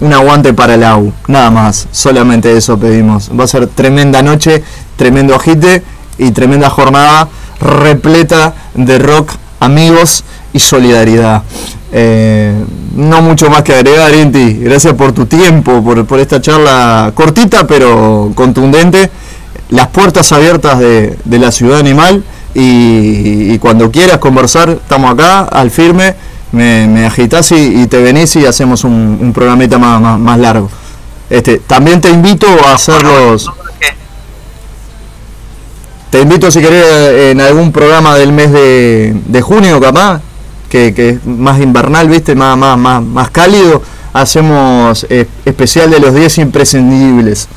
Un 0.00 0.12
aguante 0.12 0.54
para 0.54 0.74
el 0.74 0.84
AU, 0.84 1.12
nada 1.26 1.50
más. 1.50 1.86
Solamente 1.92 2.56
eso 2.56 2.78
pedimos. 2.78 3.30
Va 3.38 3.44
a 3.44 3.48
ser 3.48 3.66
tremenda 3.66 4.22
noche, 4.22 4.62
tremendo 4.96 5.34
agite 5.34 5.82
y 6.16 6.30
tremenda 6.30 6.70
jornada 6.70 7.28
repleta 7.60 8.54
de 8.74 8.98
rock, 8.98 9.30
amigos 9.60 10.24
y 10.52 10.58
solidaridad. 10.58 11.42
Eh, 11.92 12.52
no 12.94 13.22
mucho 13.22 13.48
más 13.48 13.62
que 13.62 13.74
agregar, 13.74 14.14
Inti. 14.14 14.54
Gracias 14.54 14.94
por 14.94 15.12
tu 15.12 15.26
tiempo, 15.26 15.82
por, 15.82 16.04
por 16.06 16.20
esta 16.20 16.40
charla 16.40 17.12
cortita 17.14 17.66
pero 17.66 18.32
contundente. 18.34 19.10
Las 19.70 19.88
puertas 19.88 20.32
abiertas 20.32 20.78
de, 20.78 21.18
de 21.24 21.38
la 21.38 21.52
ciudad 21.52 21.78
animal 21.78 22.24
y, 22.54 23.58
cuando 23.58 23.90
quieras 23.90 24.18
conversar, 24.18 24.70
estamos 24.70 25.12
acá 25.12 25.40
al 25.42 25.70
firme. 25.70 26.14
Me, 26.50 26.86
me 26.88 27.04
agitas 27.04 27.52
y, 27.52 27.86
te 27.86 28.00
venís 28.00 28.34
y 28.36 28.46
hacemos 28.46 28.84
un, 28.84 29.18
un 29.20 29.32
programita 29.32 29.78
más, 29.78 30.18
más, 30.18 30.38
largo. 30.38 30.70
Este, 31.28 31.58
también 31.58 32.00
te 32.00 32.10
invito 32.10 32.46
a 32.66 32.74
hacer 32.74 33.02
los. 33.02 33.50
Te 36.10 36.22
invito 36.22 36.50
si 36.50 36.60
querés 36.60 37.30
en 37.32 37.40
algún 37.42 37.70
programa 37.70 38.14
del 38.16 38.32
mes 38.32 38.50
de, 38.50 39.14
de 39.26 39.42
junio, 39.42 39.78
capaz, 39.78 40.22
que, 40.68 40.94
que 40.94 41.10
es 41.10 41.24
más 41.24 41.60
invernal, 41.60 42.08
viste, 42.08 42.34
más, 42.34 42.56
más, 42.56 42.78
más, 42.78 43.02
más 43.02 43.30
cálido, 43.30 43.82
hacemos 44.12 45.06
eh, 45.10 45.26
especial 45.44 45.90
de 45.90 46.00
los 46.00 46.14
10 46.14 46.38
imprescindibles. 46.38 47.48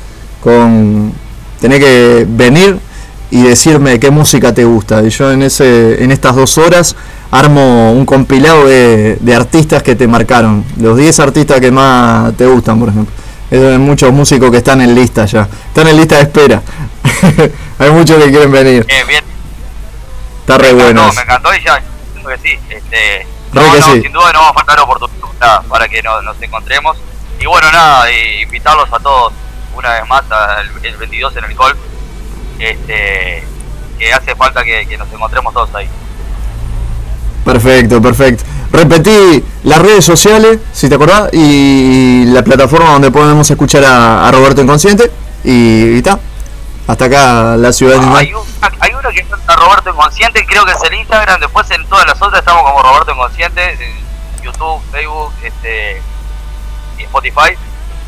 Con 0.42 1.12
tenés 1.60 1.78
que 1.78 2.26
venir 2.28 2.78
y 3.30 3.42
decirme 3.42 4.00
qué 4.00 4.10
música 4.10 4.52
te 4.52 4.64
gusta. 4.64 5.02
Y 5.02 5.10
yo 5.10 5.30
en 5.30 5.42
ese, 5.42 6.02
en 6.02 6.10
estas 6.10 6.34
dos 6.34 6.58
horas 6.58 6.96
armo 7.30 7.92
un 7.92 8.04
compilado 8.04 8.66
de, 8.66 9.16
de 9.20 9.34
artistas 9.34 9.82
que 9.82 9.94
te 9.94 10.06
marcaron. 10.06 10.64
Los 10.78 10.98
10 10.98 11.20
artistas 11.20 11.60
que 11.60 11.70
más 11.70 12.36
te 12.36 12.46
gustan, 12.46 12.78
por 12.78 12.88
ejemplo. 12.88 13.14
Hay 13.50 13.78
muchos 13.78 14.12
músicos 14.12 14.50
que 14.50 14.58
están 14.58 14.80
en 14.80 14.94
lista 14.94 15.26
ya. 15.26 15.48
Están 15.68 15.86
en 15.88 15.96
lista 15.96 16.16
de 16.16 16.22
espera. 16.22 16.62
Hay 17.78 17.90
muchos 17.90 18.22
que 18.22 18.30
quieren 18.30 18.50
venir. 18.50 18.86
Bien, 18.86 19.06
bien. 19.06 19.24
Está 20.40 20.56
re 20.56 20.72
bueno. 20.72 21.10
Me 21.14 21.22
encantó 21.22 21.54
y 21.54 21.62
ya, 21.62 21.82
que 22.28 22.38
sí. 22.38 22.58
Este, 22.68 23.26
no, 23.52 23.60
que 23.72 23.80
no, 23.80 23.86
sí. 23.86 24.02
sin 24.02 24.12
duda 24.12 24.32
no 24.32 24.40
vamos 24.40 24.52
a 24.52 24.54
faltar 24.54 24.80
oportunidad 24.80 25.62
para 25.68 25.88
que 25.88 26.02
nos, 26.02 26.22
nos 26.24 26.40
encontremos. 26.40 26.96
Y 27.40 27.46
bueno, 27.46 27.70
nada, 27.72 28.10
invitarlos 28.12 28.92
a 28.92 28.98
todos 28.98 29.32
una 29.74 29.90
vez 29.94 30.08
más 30.08 30.22
al 30.30 30.70
el 30.82 30.96
22 30.96 31.36
en 31.36 31.44
el 31.44 31.54
golf. 31.54 31.76
Este, 32.58 33.44
que 33.98 34.12
hace 34.12 34.34
falta 34.36 34.62
que, 34.62 34.86
que 34.86 34.96
nos 34.96 35.10
encontremos 35.12 35.52
todos 35.52 35.74
ahí. 35.74 35.88
Perfecto, 37.44 38.00
perfecto. 38.00 38.44
Repetí 38.70 39.44
las 39.64 39.82
redes 39.82 40.04
sociales, 40.04 40.58
si 40.72 40.88
te 40.88 40.94
acordás, 40.94 41.28
y 41.32 42.24
la 42.26 42.42
plataforma 42.42 42.92
donde 42.92 43.10
podemos 43.10 43.50
escuchar 43.50 43.84
a, 43.84 44.28
a 44.28 44.30
Roberto 44.30 44.62
Inconsciente. 44.62 45.10
Y 45.44 45.98
está. 45.98 46.18
Hasta 46.92 47.06
acá 47.06 47.56
la 47.56 47.72
ciudad 47.72 47.96
animal. 47.96 48.18
Hay, 48.18 48.34
un- 48.34 48.44
hay 48.80 48.90
uno 48.92 49.08
que 49.08 49.20
es 49.20 49.26
a 49.46 49.56
Roberto 49.56 49.88
Inconsciente, 49.88 50.44
creo 50.44 50.66
que 50.66 50.72
es 50.72 50.82
el 50.82 50.92
Instagram, 50.92 51.40
después 51.40 51.70
en 51.70 51.86
todas 51.86 52.06
las 52.06 52.20
otras 52.20 52.40
estamos 52.40 52.62
como 52.70 52.82
Roberto 52.82 53.12
Inconsciente, 53.12 53.72
en 53.72 54.42
YouTube, 54.44 54.78
Facebook, 54.92 55.32
este, 55.42 56.02
y 56.98 57.02
Spotify. 57.04 57.56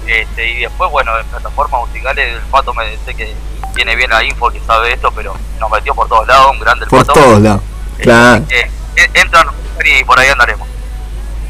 Este, 0.07 0.51
y 0.51 0.61
después, 0.61 0.91
bueno, 0.91 1.19
en 1.19 1.25
plataformas 1.29 1.81
musicales, 1.89 2.35
el 2.35 2.41
Pato 2.51 2.75
me 2.75 2.85
dice 2.91 3.15
que 3.15 3.35
tiene 3.75 3.97
bien 3.97 4.11
la 4.11 4.23
info, 4.23 4.51
que 4.51 4.61
sabe 4.67 4.93
esto, 4.93 5.11
pero 5.17 5.35
nos 5.59 5.71
metió 5.71 5.95
por 5.95 6.07
todos 6.07 6.27
lados, 6.29 6.51
un 6.53 6.61
grande 6.61 6.85
el 6.85 6.91
Por 6.91 7.07
Pato. 7.07 7.19
todos 7.19 7.41
lados. 7.41 7.63
Claro. 8.03 8.45
Eh, 8.51 8.71
eh, 8.97 9.11
entran 9.15 9.47
y 9.83 10.05
por 10.05 10.19
ahí 10.21 10.29
andaremos. 10.29 10.69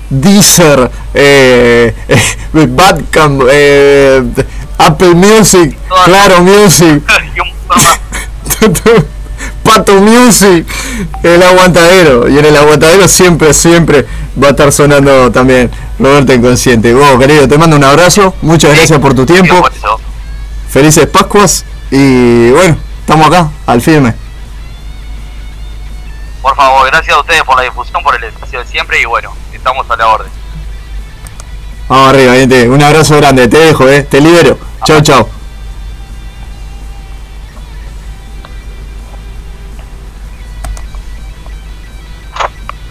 Deezer, 0.09 0.89
eh, 1.15 1.97
Badcamp, 2.52 3.43
eh, 3.51 4.23
Apple 4.79 5.15
Music, 5.15 5.77
Claro 6.05 6.43
Music, 6.43 7.03
Pato 9.63 9.95
Music, 10.01 10.67
el 11.23 11.43
aguantadero. 11.43 12.29
Y 12.29 12.39
en 12.39 12.45
el 12.45 12.57
aguantadero 12.57 13.09
siempre, 13.09 13.53
siempre 13.55 14.07
va 14.41 14.49
a 14.49 14.51
estar 14.51 14.73
sonando 14.73 15.31
también 15.33 15.71
Roberto 15.99 16.33
Inconsciente. 16.33 16.95
Vos, 16.95 17.19
querido, 17.19 17.49
te 17.49 17.59
mando 17.59 17.77
un 17.77 17.85
abrazo. 17.85 18.35
Muchas 18.43 18.77
gracias 18.77 18.99
por 18.99 19.15
tu 19.15 19.25
tiempo. 19.27 19.67
Felices 20.69 21.07
Pascuas. 21.07 21.65
Y 21.91 22.51
bueno, 22.51 22.77
estamos 23.01 23.27
acá, 23.29 23.49
al 23.67 23.81
firme. 23.81 24.15
Por 26.43 26.55
favor, 26.57 26.87
gracias 26.87 27.17
a 27.17 27.21
ustedes 27.21 27.43
por 27.45 27.57
la 27.57 27.63
difusión, 27.63 28.03
por 28.03 28.15
el 28.17 28.25
espacio 28.25 28.59
de 28.59 28.67
siempre 28.67 29.01
y 29.01 29.07
bueno, 29.07 29.35
estamos 29.53 29.89
a 29.91 29.97
la 29.97 30.09
orden. 30.09 30.44
Vamos 31.89 32.09
arriba, 32.09 32.35
gente. 32.35 32.69
Un 32.69 32.82
abrazo 32.82 33.16
grande. 33.16 33.48
Te 33.48 33.59
dejo, 33.59 33.89
eh. 33.89 34.02
Te 34.02 34.20
libero. 34.20 34.59
Chao, 34.85 35.01
chao. 35.02 35.28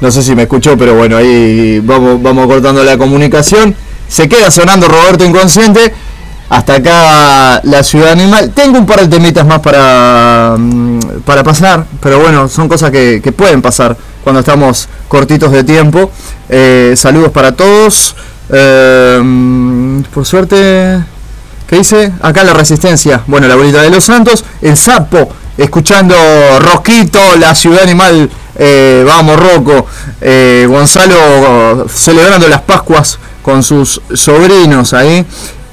No 0.03 0.11
sé 0.11 0.21
si 0.21 0.35
me 0.35 0.43
escuchó, 0.43 0.77
pero 0.77 0.95
bueno, 0.95 1.15
ahí 1.15 1.79
vamos, 1.79 2.21
vamos 2.21 2.45
cortando 2.47 2.83
la 2.83 2.97
comunicación. 2.97 3.73
Se 4.09 4.27
queda 4.27 4.51
sonando 4.51 4.89
Roberto 4.89 5.23
Inconsciente. 5.23 5.93
Hasta 6.49 6.75
acá 6.75 7.61
la 7.63 7.81
ciudad 7.83 8.11
animal. 8.11 8.51
Tengo 8.53 8.77
un 8.77 8.85
par 8.85 8.99
de 8.99 9.07
temitas 9.07 9.45
más 9.47 9.59
para, 9.59 10.55
mm, 10.57 11.21
para 11.25 11.43
pasar, 11.43 11.85
pero 12.01 12.19
bueno, 12.19 12.49
son 12.49 12.67
cosas 12.67 12.91
que, 12.91 13.33
pueden 13.35 13.61
pasar 13.61 13.95
cuando 14.23 14.41
estamos 14.41 14.89
cortitos 15.07 15.51
de 15.51 15.63
tiempo. 15.63 16.11
Eh, 16.49 16.93
saludos 16.97 17.31
para 17.31 17.53
todos. 17.53 18.15
Mm, 18.49 20.01
por 20.13 20.25
suerte, 20.25 20.99
¿qué 21.67 21.77
dice? 21.77 22.11
Acá 22.21 22.43
la 22.43 22.53
resistencia. 22.53 23.21
Bueno, 23.27 23.47
la 23.47 23.55
bolita 23.55 23.81
de 23.81 23.89
los 23.89 24.03
santos. 24.03 24.43
El 24.61 24.77
sapo, 24.77 25.29
escuchando 25.57 26.15
Rosquito, 26.59 27.19
la 27.39 27.55
ciudad 27.55 27.83
animal. 27.83 28.29
eh, 28.55 29.03
vamos, 29.05 29.39
Rocco. 29.39 29.87
Eh, 30.21 30.65
Gonzalo 30.69 31.87
celebrando 31.89 32.47
las 32.47 32.61
Pascuas 32.61 33.17
con 33.41 33.63
sus 33.63 34.01
sobrinos 34.13 34.93
ahí. 34.93 35.25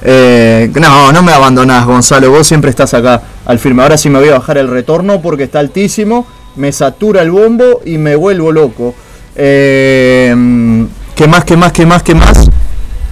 Eh, 0.03 0.71
no, 0.73 1.11
no 1.11 1.21
me 1.21 1.31
abandonás, 1.31 1.85
Gonzalo. 1.85 2.31
Vos 2.31 2.47
siempre 2.47 2.69
estás 2.71 2.93
acá 2.93 3.21
al 3.45 3.59
firme. 3.59 3.83
Ahora 3.83 3.97
sí 3.97 4.09
me 4.09 4.19
voy 4.19 4.29
a 4.29 4.39
bajar 4.39 4.57
el 4.57 4.67
retorno 4.67 5.21
porque 5.21 5.43
está 5.43 5.59
altísimo. 5.59 6.25
Me 6.55 6.71
satura 6.71 7.21
el 7.21 7.31
bombo 7.31 7.81
y 7.85 7.97
me 7.97 8.15
vuelvo 8.15 8.51
loco. 8.51 8.95
¿Qué 9.35 10.33
más, 11.29 11.43
qué 11.45 11.55
más, 11.55 11.71
qué 11.71 11.85
más, 11.85 12.03
qué 12.03 12.15
más? 12.15 12.49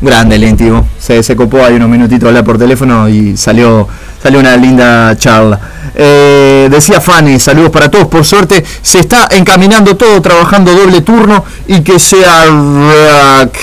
Grande 0.02 0.36
el 0.36 0.44
íntimo. 0.44 0.88
Se, 1.00 1.22
se 1.24 1.36
copó 1.36 1.64
ahí 1.64 1.76
unos 1.76 1.90
minutitos 1.90 2.26
a 2.26 2.30
hablar 2.30 2.44
por 2.44 2.58
teléfono 2.58 3.10
y 3.10 3.36
salió, 3.36 3.88
salió 4.22 4.40
una 4.40 4.56
linda 4.56 5.16
charla. 5.18 5.60
Eh, 5.96 6.70
decía 6.72 7.02
Fanny, 7.02 7.40
saludos 7.40 7.72
para 7.72 7.92
todos. 7.92 8.08
Por 8.08 8.24
suerte 8.24 8.64
se 8.82 9.00
está 9.00 9.28
encaminando 9.32 9.98
todo, 9.98 10.22
trabajando 10.22 10.74
doble 10.74 11.02
turno 11.02 11.44
y 11.68 11.82
que 11.82 12.00
sea 12.00 12.46
rock. 12.46 13.56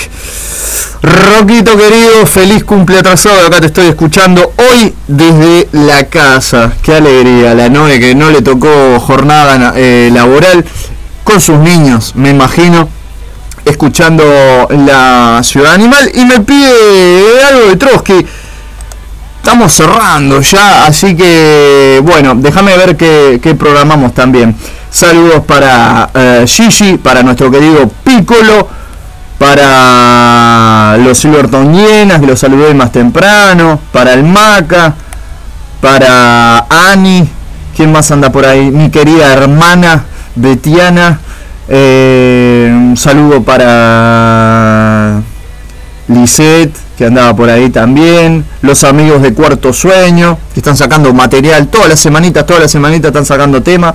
Roquito 1.01 1.77
querido, 1.77 2.25
feliz 2.25 2.63
cumple 2.63 2.99
atrasado. 2.99 3.47
Acá 3.47 3.61
te 3.61 3.67
estoy 3.67 3.87
escuchando 3.87 4.53
hoy 4.57 4.93
desde 5.07 5.69
la 5.71 6.05
casa. 6.05 6.73
Qué 6.81 6.95
alegría, 6.95 7.53
la 7.53 7.69
Noe 7.69 7.99
que 7.99 8.13
no 8.13 8.29
le 8.29 8.41
tocó 8.41 8.99
jornada 8.99 9.73
eh, 9.75 10.09
laboral. 10.13 10.65
con 11.23 11.41
sus 11.41 11.59
niños, 11.59 12.13
me 12.15 12.29
imagino, 12.29 12.87
escuchando 13.69 14.67
la 14.69 15.41
ciudad 15.43 15.73
animal 15.73 16.11
y 16.13 16.25
me 16.25 16.39
pide 16.41 17.43
algo 17.47 17.67
de 17.69 17.75
Trotsky. 17.75 18.25
Estamos 19.37 19.71
cerrando 19.71 20.41
ya, 20.41 20.85
así 20.85 21.15
que 21.15 22.01
bueno, 22.03 22.35
déjame 22.35 22.75
ver 22.75 22.97
qué, 22.97 23.55
programamos 23.57 24.13
también. 24.13 24.55
Saludos 24.89 25.43
para 25.45 26.09
eh, 26.13 26.45
Gigi, 26.47 26.97
para 26.97 27.23
nuestro 27.23 27.49
querido 27.49 27.89
Piccolo, 28.03 28.67
para 29.37 30.97
los 30.97 31.17
Silverton 31.17 31.73
que 31.73 32.27
los 32.27 32.39
saludé 32.39 32.73
más 32.73 32.91
temprano, 32.91 33.79
para 33.91 34.13
el 34.13 34.23
Maca, 34.23 34.95
para 35.81 36.65
Ani, 36.69 37.29
¿quién 37.75 37.91
más 37.91 38.09
anda 38.11 38.31
por 38.31 38.45
ahí? 38.45 38.71
Mi 38.71 38.89
querida 38.89 39.31
hermana 39.31 40.05
Betiana, 40.35 41.19
eh, 41.69 42.71
un 42.73 42.95
saludo 42.97 43.41
para 43.43 45.21
Lisette, 46.07 46.75
que 46.97 47.05
andaba 47.05 47.35
por 47.35 47.49
ahí 47.49 47.69
también, 47.69 48.45
los 48.61 48.83
amigos 48.83 49.21
de 49.21 49.33
Cuarto 49.33 49.73
Sueño, 49.73 50.37
que 50.53 50.59
están 50.61 50.77
sacando 50.77 51.13
material 51.13 51.67
todas 51.67 51.89
las 51.89 51.99
semanitas, 51.99 52.45
todas 52.45 52.61
las 52.63 52.71
semanitas 52.71 53.09
están 53.09 53.25
sacando 53.25 53.61
tema. 53.61 53.93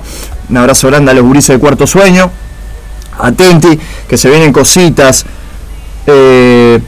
Un 0.49 0.57
abrazo 0.57 0.87
grande 0.87 1.11
a 1.11 1.13
los 1.13 1.23
gurises 1.23 1.49
de 1.55 1.59
Cuarto 1.59 1.87
Sueño. 1.87 2.29
Atenti, 3.19 3.79
que 4.07 4.17
se 4.17 4.29
vienen 4.29 4.51
cositas. 4.53 5.25
Eh, 6.07 6.79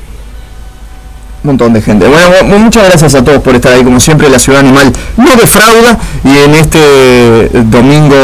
un 1.43 1.47
montón 1.51 1.73
de 1.73 1.81
gente. 1.81 2.07
Bueno, 2.07 2.29
mu- 2.45 2.57
muchas 2.59 2.85
gracias 2.87 3.13
a 3.15 3.23
todos 3.23 3.41
por 3.41 3.53
estar 3.55 3.73
ahí, 3.73 3.83
como 3.83 3.99
siempre, 3.99 4.29
la 4.29 4.39
ciudad 4.39 4.61
animal 4.61 4.91
no 5.17 5.35
defrauda 5.35 5.97
y 6.23 6.37
en 6.37 6.55
este 6.55 7.49
domingo 7.65 8.15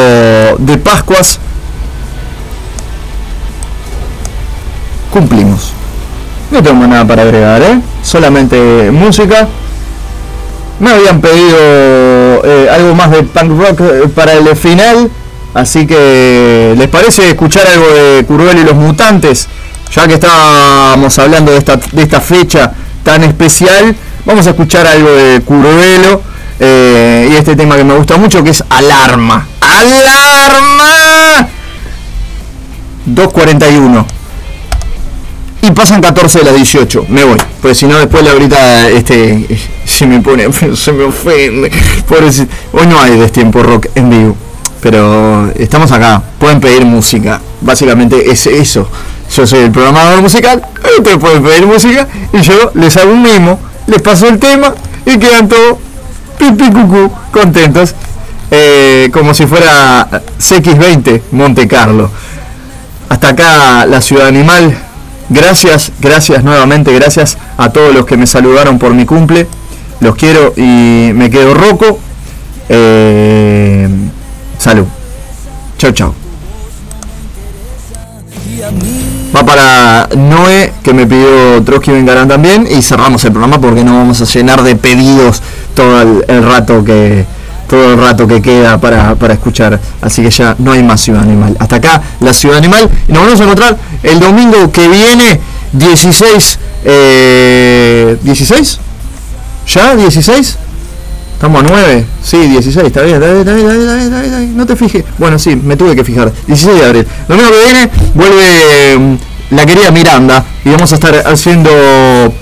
de 0.57 0.77
Pascuas 0.77 1.39
cumplimos. 5.11 5.73
No 6.49 6.61
tengo 6.63 6.87
nada 6.87 7.05
para 7.05 7.21
agregar, 7.21 7.61
¿eh? 7.61 7.79
Solamente 8.03 8.89
música. 8.91 9.47
Me 10.79 10.91
habían 10.91 11.21
pedido 11.21 11.57
eh, 12.43 12.67
algo 12.71 12.95
más 12.95 13.11
de 13.11 13.23
punk 13.23 13.51
rock 13.51 13.81
eh, 13.81 14.09
para 14.15 14.33
el 14.33 14.55
final, 14.55 15.11
así 15.53 15.85
que 15.85 16.73
¿les 16.75 16.87
parece 16.87 17.29
escuchar 17.29 17.67
algo 17.67 17.87
de 17.87 18.25
Curvel 18.25 18.57
y 18.57 18.63
los 18.63 18.75
Mutantes? 18.75 19.47
Ya 19.93 20.07
que 20.07 20.15
estábamos 20.15 21.19
hablando 21.19 21.51
de 21.51 21.59
esta, 21.59 21.75
de 21.75 22.01
esta 22.01 22.19
fecha 22.19 22.73
tan 23.03 23.23
especial, 23.23 23.95
vamos 24.25 24.47
a 24.47 24.51
escuchar 24.51 24.87
algo 24.87 25.09
de 25.11 25.41
Curvelo 25.41 26.23
y 26.59 27.35
este 27.35 27.55
tema 27.55 27.75
que 27.75 27.83
me 27.83 27.95
gusta 27.95 28.17
mucho 28.17 28.43
que 28.43 28.49
es 28.49 28.63
Alarma. 28.69 29.47
¡Alarma! 29.61 31.47
241 33.05 34.20
pasan 35.73 36.01
14 36.01 36.39
de 36.39 36.45
las 36.45 36.55
18. 36.55 37.05
Me 37.09 37.23
voy. 37.23 37.37
Pues 37.61 37.77
si 37.77 37.85
no, 37.85 37.97
después 37.97 38.23
la 38.23 38.31
ahorita 38.31 38.89
este, 38.89 39.47
se 39.85 40.07
me 40.07 40.19
pone, 40.19 40.51
se 40.75 40.91
me 40.91 41.03
ofende. 41.03 41.71
Pobrecito. 42.07 42.53
Hoy 42.73 42.87
no 42.87 42.99
hay 42.99 43.17
destiempo 43.17 43.61
rock 43.63 43.87
en 43.95 44.09
vivo. 44.09 44.35
Pero 44.81 45.51
estamos 45.55 45.91
acá. 45.91 46.21
Pueden 46.39 46.59
pedir 46.59 46.85
música. 46.85 47.39
Básicamente 47.61 48.31
es 48.31 48.47
eso. 48.47 48.87
Yo 49.35 49.45
soy 49.45 49.59
el 49.59 49.71
programador 49.71 50.21
musical. 50.21 50.61
Ustedes 50.97 51.17
pueden 51.17 51.43
pedir 51.43 51.65
música. 51.65 52.07
Y 52.33 52.41
yo 52.41 52.71
les 52.73 52.97
hago 52.97 53.11
un 53.11 53.21
mimo. 53.21 53.59
Les 53.87 54.01
paso 54.01 54.27
el 54.27 54.39
tema. 54.39 54.73
Y 55.05 55.17
quedan 55.17 55.47
todos 55.47 55.77
pipi 56.37 56.71
cucú 56.71 57.11
contentos. 57.31 57.93
Eh, 58.49 59.09
como 59.13 59.33
si 59.33 59.45
fuera 59.45 60.09
CX20 60.39 61.21
Monte 61.31 61.67
Carlo. 61.67 62.09
Hasta 63.07 63.29
acá 63.29 63.85
la 63.85 64.01
ciudad 64.01 64.27
animal. 64.27 64.90
Gracias, 65.29 65.91
gracias 65.99 66.43
nuevamente, 66.43 66.93
gracias 66.93 67.37
a 67.57 67.69
todos 67.69 67.93
los 67.93 68.05
que 68.05 68.17
me 68.17 68.27
saludaron 68.27 68.79
por 68.79 68.93
mi 68.93 69.05
cumple. 69.05 69.47
Los 69.99 70.15
quiero 70.15 70.53
y 70.57 71.11
me 71.13 71.29
quedo 71.29 71.53
roco. 71.53 71.99
Eh, 72.67 73.87
salud. 74.57 74.85
Chau, 75.77 75.91
chau. 75.91 76.13
Va 79.35 79.45
para 79.45 80.09
Noé, 80.15 80.73
que 80.83 80.93
me 80.93 81.05
pidió 81.07 81.63
Trotsky 81.63 81.91
Vengarán 81.91 82.27
también. 82.27 82.67
Y 82.69 82.81
cerramos 82.81 83.23
el 83.25 83.31
programa 83.31 83.61
porque 83.61 83.83
no 83.83 83.97
vamos 83.97 84.21
a 84.21 84.25
llenar 84.25 84.63
de 84.63 84.75
pedidos 84.75 85.41
todo 85.75 86.01
el 86.27 86.43
rato 86.43 86.83
que 86.83 87.25
todo 87.71 87.93
el 87.93 87.97
rato 87.97 88.27
que 88.27 88.41
queda 88.41 88.77
para, 88.79 89.15
para 89.15 89.33
escuchar. 89.33 89.79
Así 90.01 90.21
que 90.21 90.29
ya 90.29 90.55
no 90.59 90.73
hay 90.73 90.83
más 90.83 90.99
Ciudad 90.99 91.23
Animal. 91.23 91.55
Hasta 91.57 91.77
acá 91.77 92.01
la 92.19 92.33
Ciudad 92.33 92.57
Animal. 92.57 92.89
Y 93.07 93.13
nos 93.13 93.23
vamos 93.23 93.39
a 93.39 93.43
encontrar 93.45 93.77
el 94.03 94.19
domingo 94.19 94.69
que 94.73 94.89
viene, 94.89 95.39
16. 95.71 96.59
Eh, 96.83 98.17
¿16? 98.25 98.77
¿Ya? 99.67 99.95
¿16? 99.95 100.55
Estamos 101.33 101.63
a 101.63 101.67
9. 101.69 102.05
Sí, 102.21 102.37
16. 102.39 102.87
Está 102.87 103.03
bien, 103.03 103.15
está 103.15 103.27
bien, 103.27 103.39
está 103.39 103.53
bien, 103.53 103.69
está 103.69 103.95
bien, 103.95 104.13
está 104.13 104.37
bien. 104.39 104.57
No 104.57 104.65
te 104.65 104.75
fijes. 104.75 105.05
Bueno, 105.17 105.39
sí, 105.39 105.55
me 105.55 105.77
tuve 105.77 105.95
que 105.95 106.03
fijar. 106.03 106.29
16 106.47 106.77
de 106.77 106.85
abril. 106.85 107.07
Domingo 107.29 107.51
que 107.51 107.71
viene 107.71 107.89
vuelve 108.13 108.97
mm, 108.99 109.55
la 109.55 109.65
querida 109.65 109.91
Miranda. 109.91 110.43
Y 110.65 110.71
vamos 110.71 110.91
a 110.91 110.95
estar 110.95 111.15
haciendo 111.25 111.71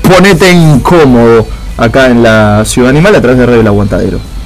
Ponete 0.01 0.51
Incómodo 0.51 1.45
acá 1.77 2.07
en 2.07 2.23
la 2.23 2.63
Ciudad 2.65 2.89
Animal 2.89 3.13
a 3.13 3.21
través 3.21 3.37
de 3.37 3.45
Radio 3.45 3.61
El 3.61 3.67
Aguantadero. 3.67 4.38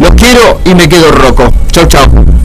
Los 0.00 0.14
quiero 0.14 0.58
y 0.64 0.74
me 0.74 0.88
quedo 0.88 1.12
roco. 1.12 1.44
Chau, 1.70 1.86
chau. 1.86 2.39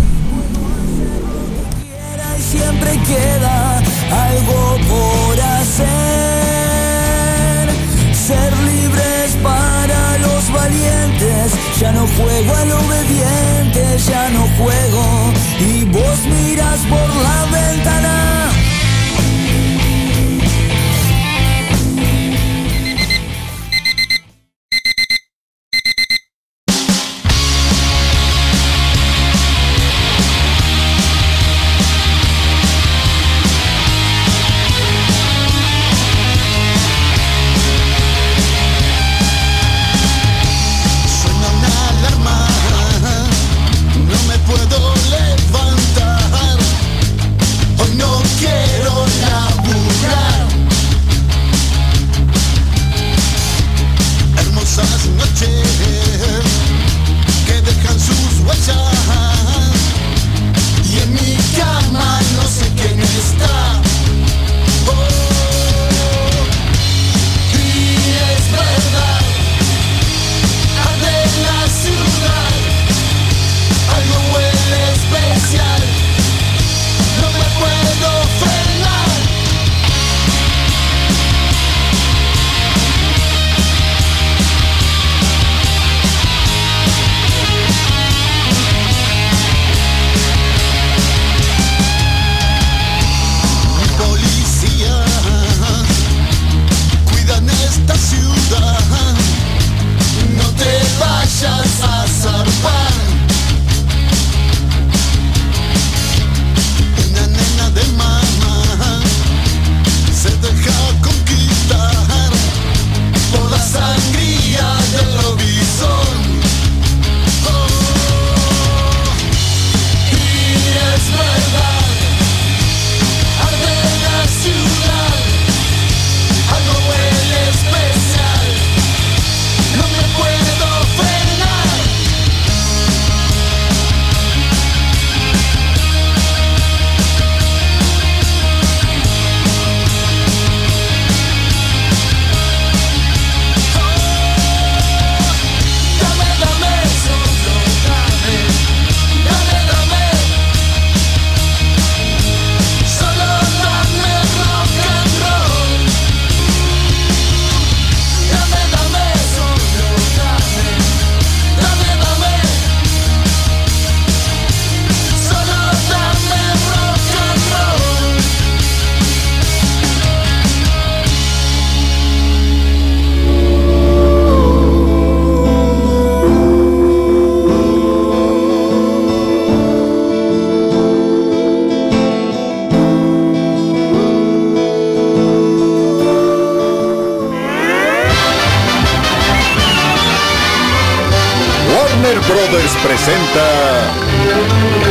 Brothers 192.55 192.75
presenta 192.75 193.45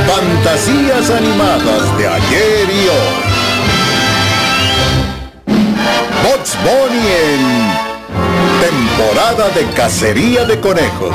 Fantasías 0.07 1.09
animadas 1.11 1.97
de 1.97 2.07
ayer 2.07 2.69
y 2.69 2.89
hoy. 2.89 3.23
Bots 6.25 6.59
Bunny 6.63 7.07
en 7.31 7.43
temporada 8.61 9.49
de 9.55 9.65
cacería 9.75 10.45
de 10.45 10.61
conejos. 10.61 11.15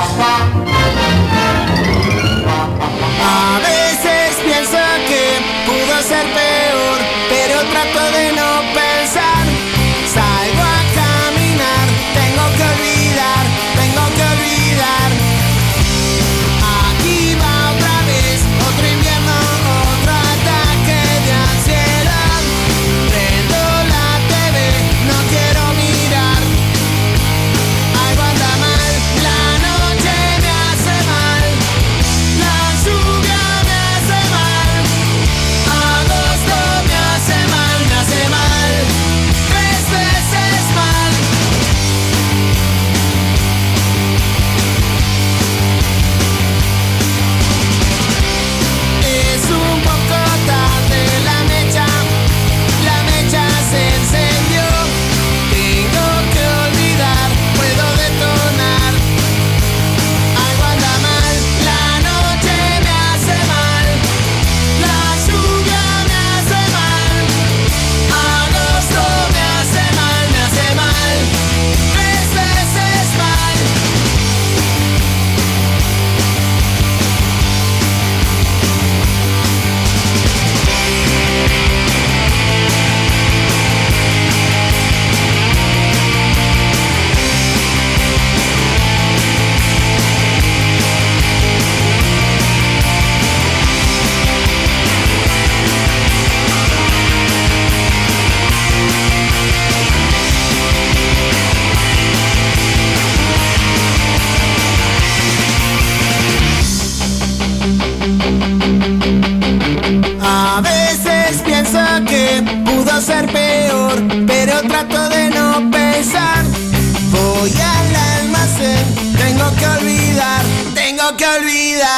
nunca 121.20 121.38
olvidar. 121.38 121.89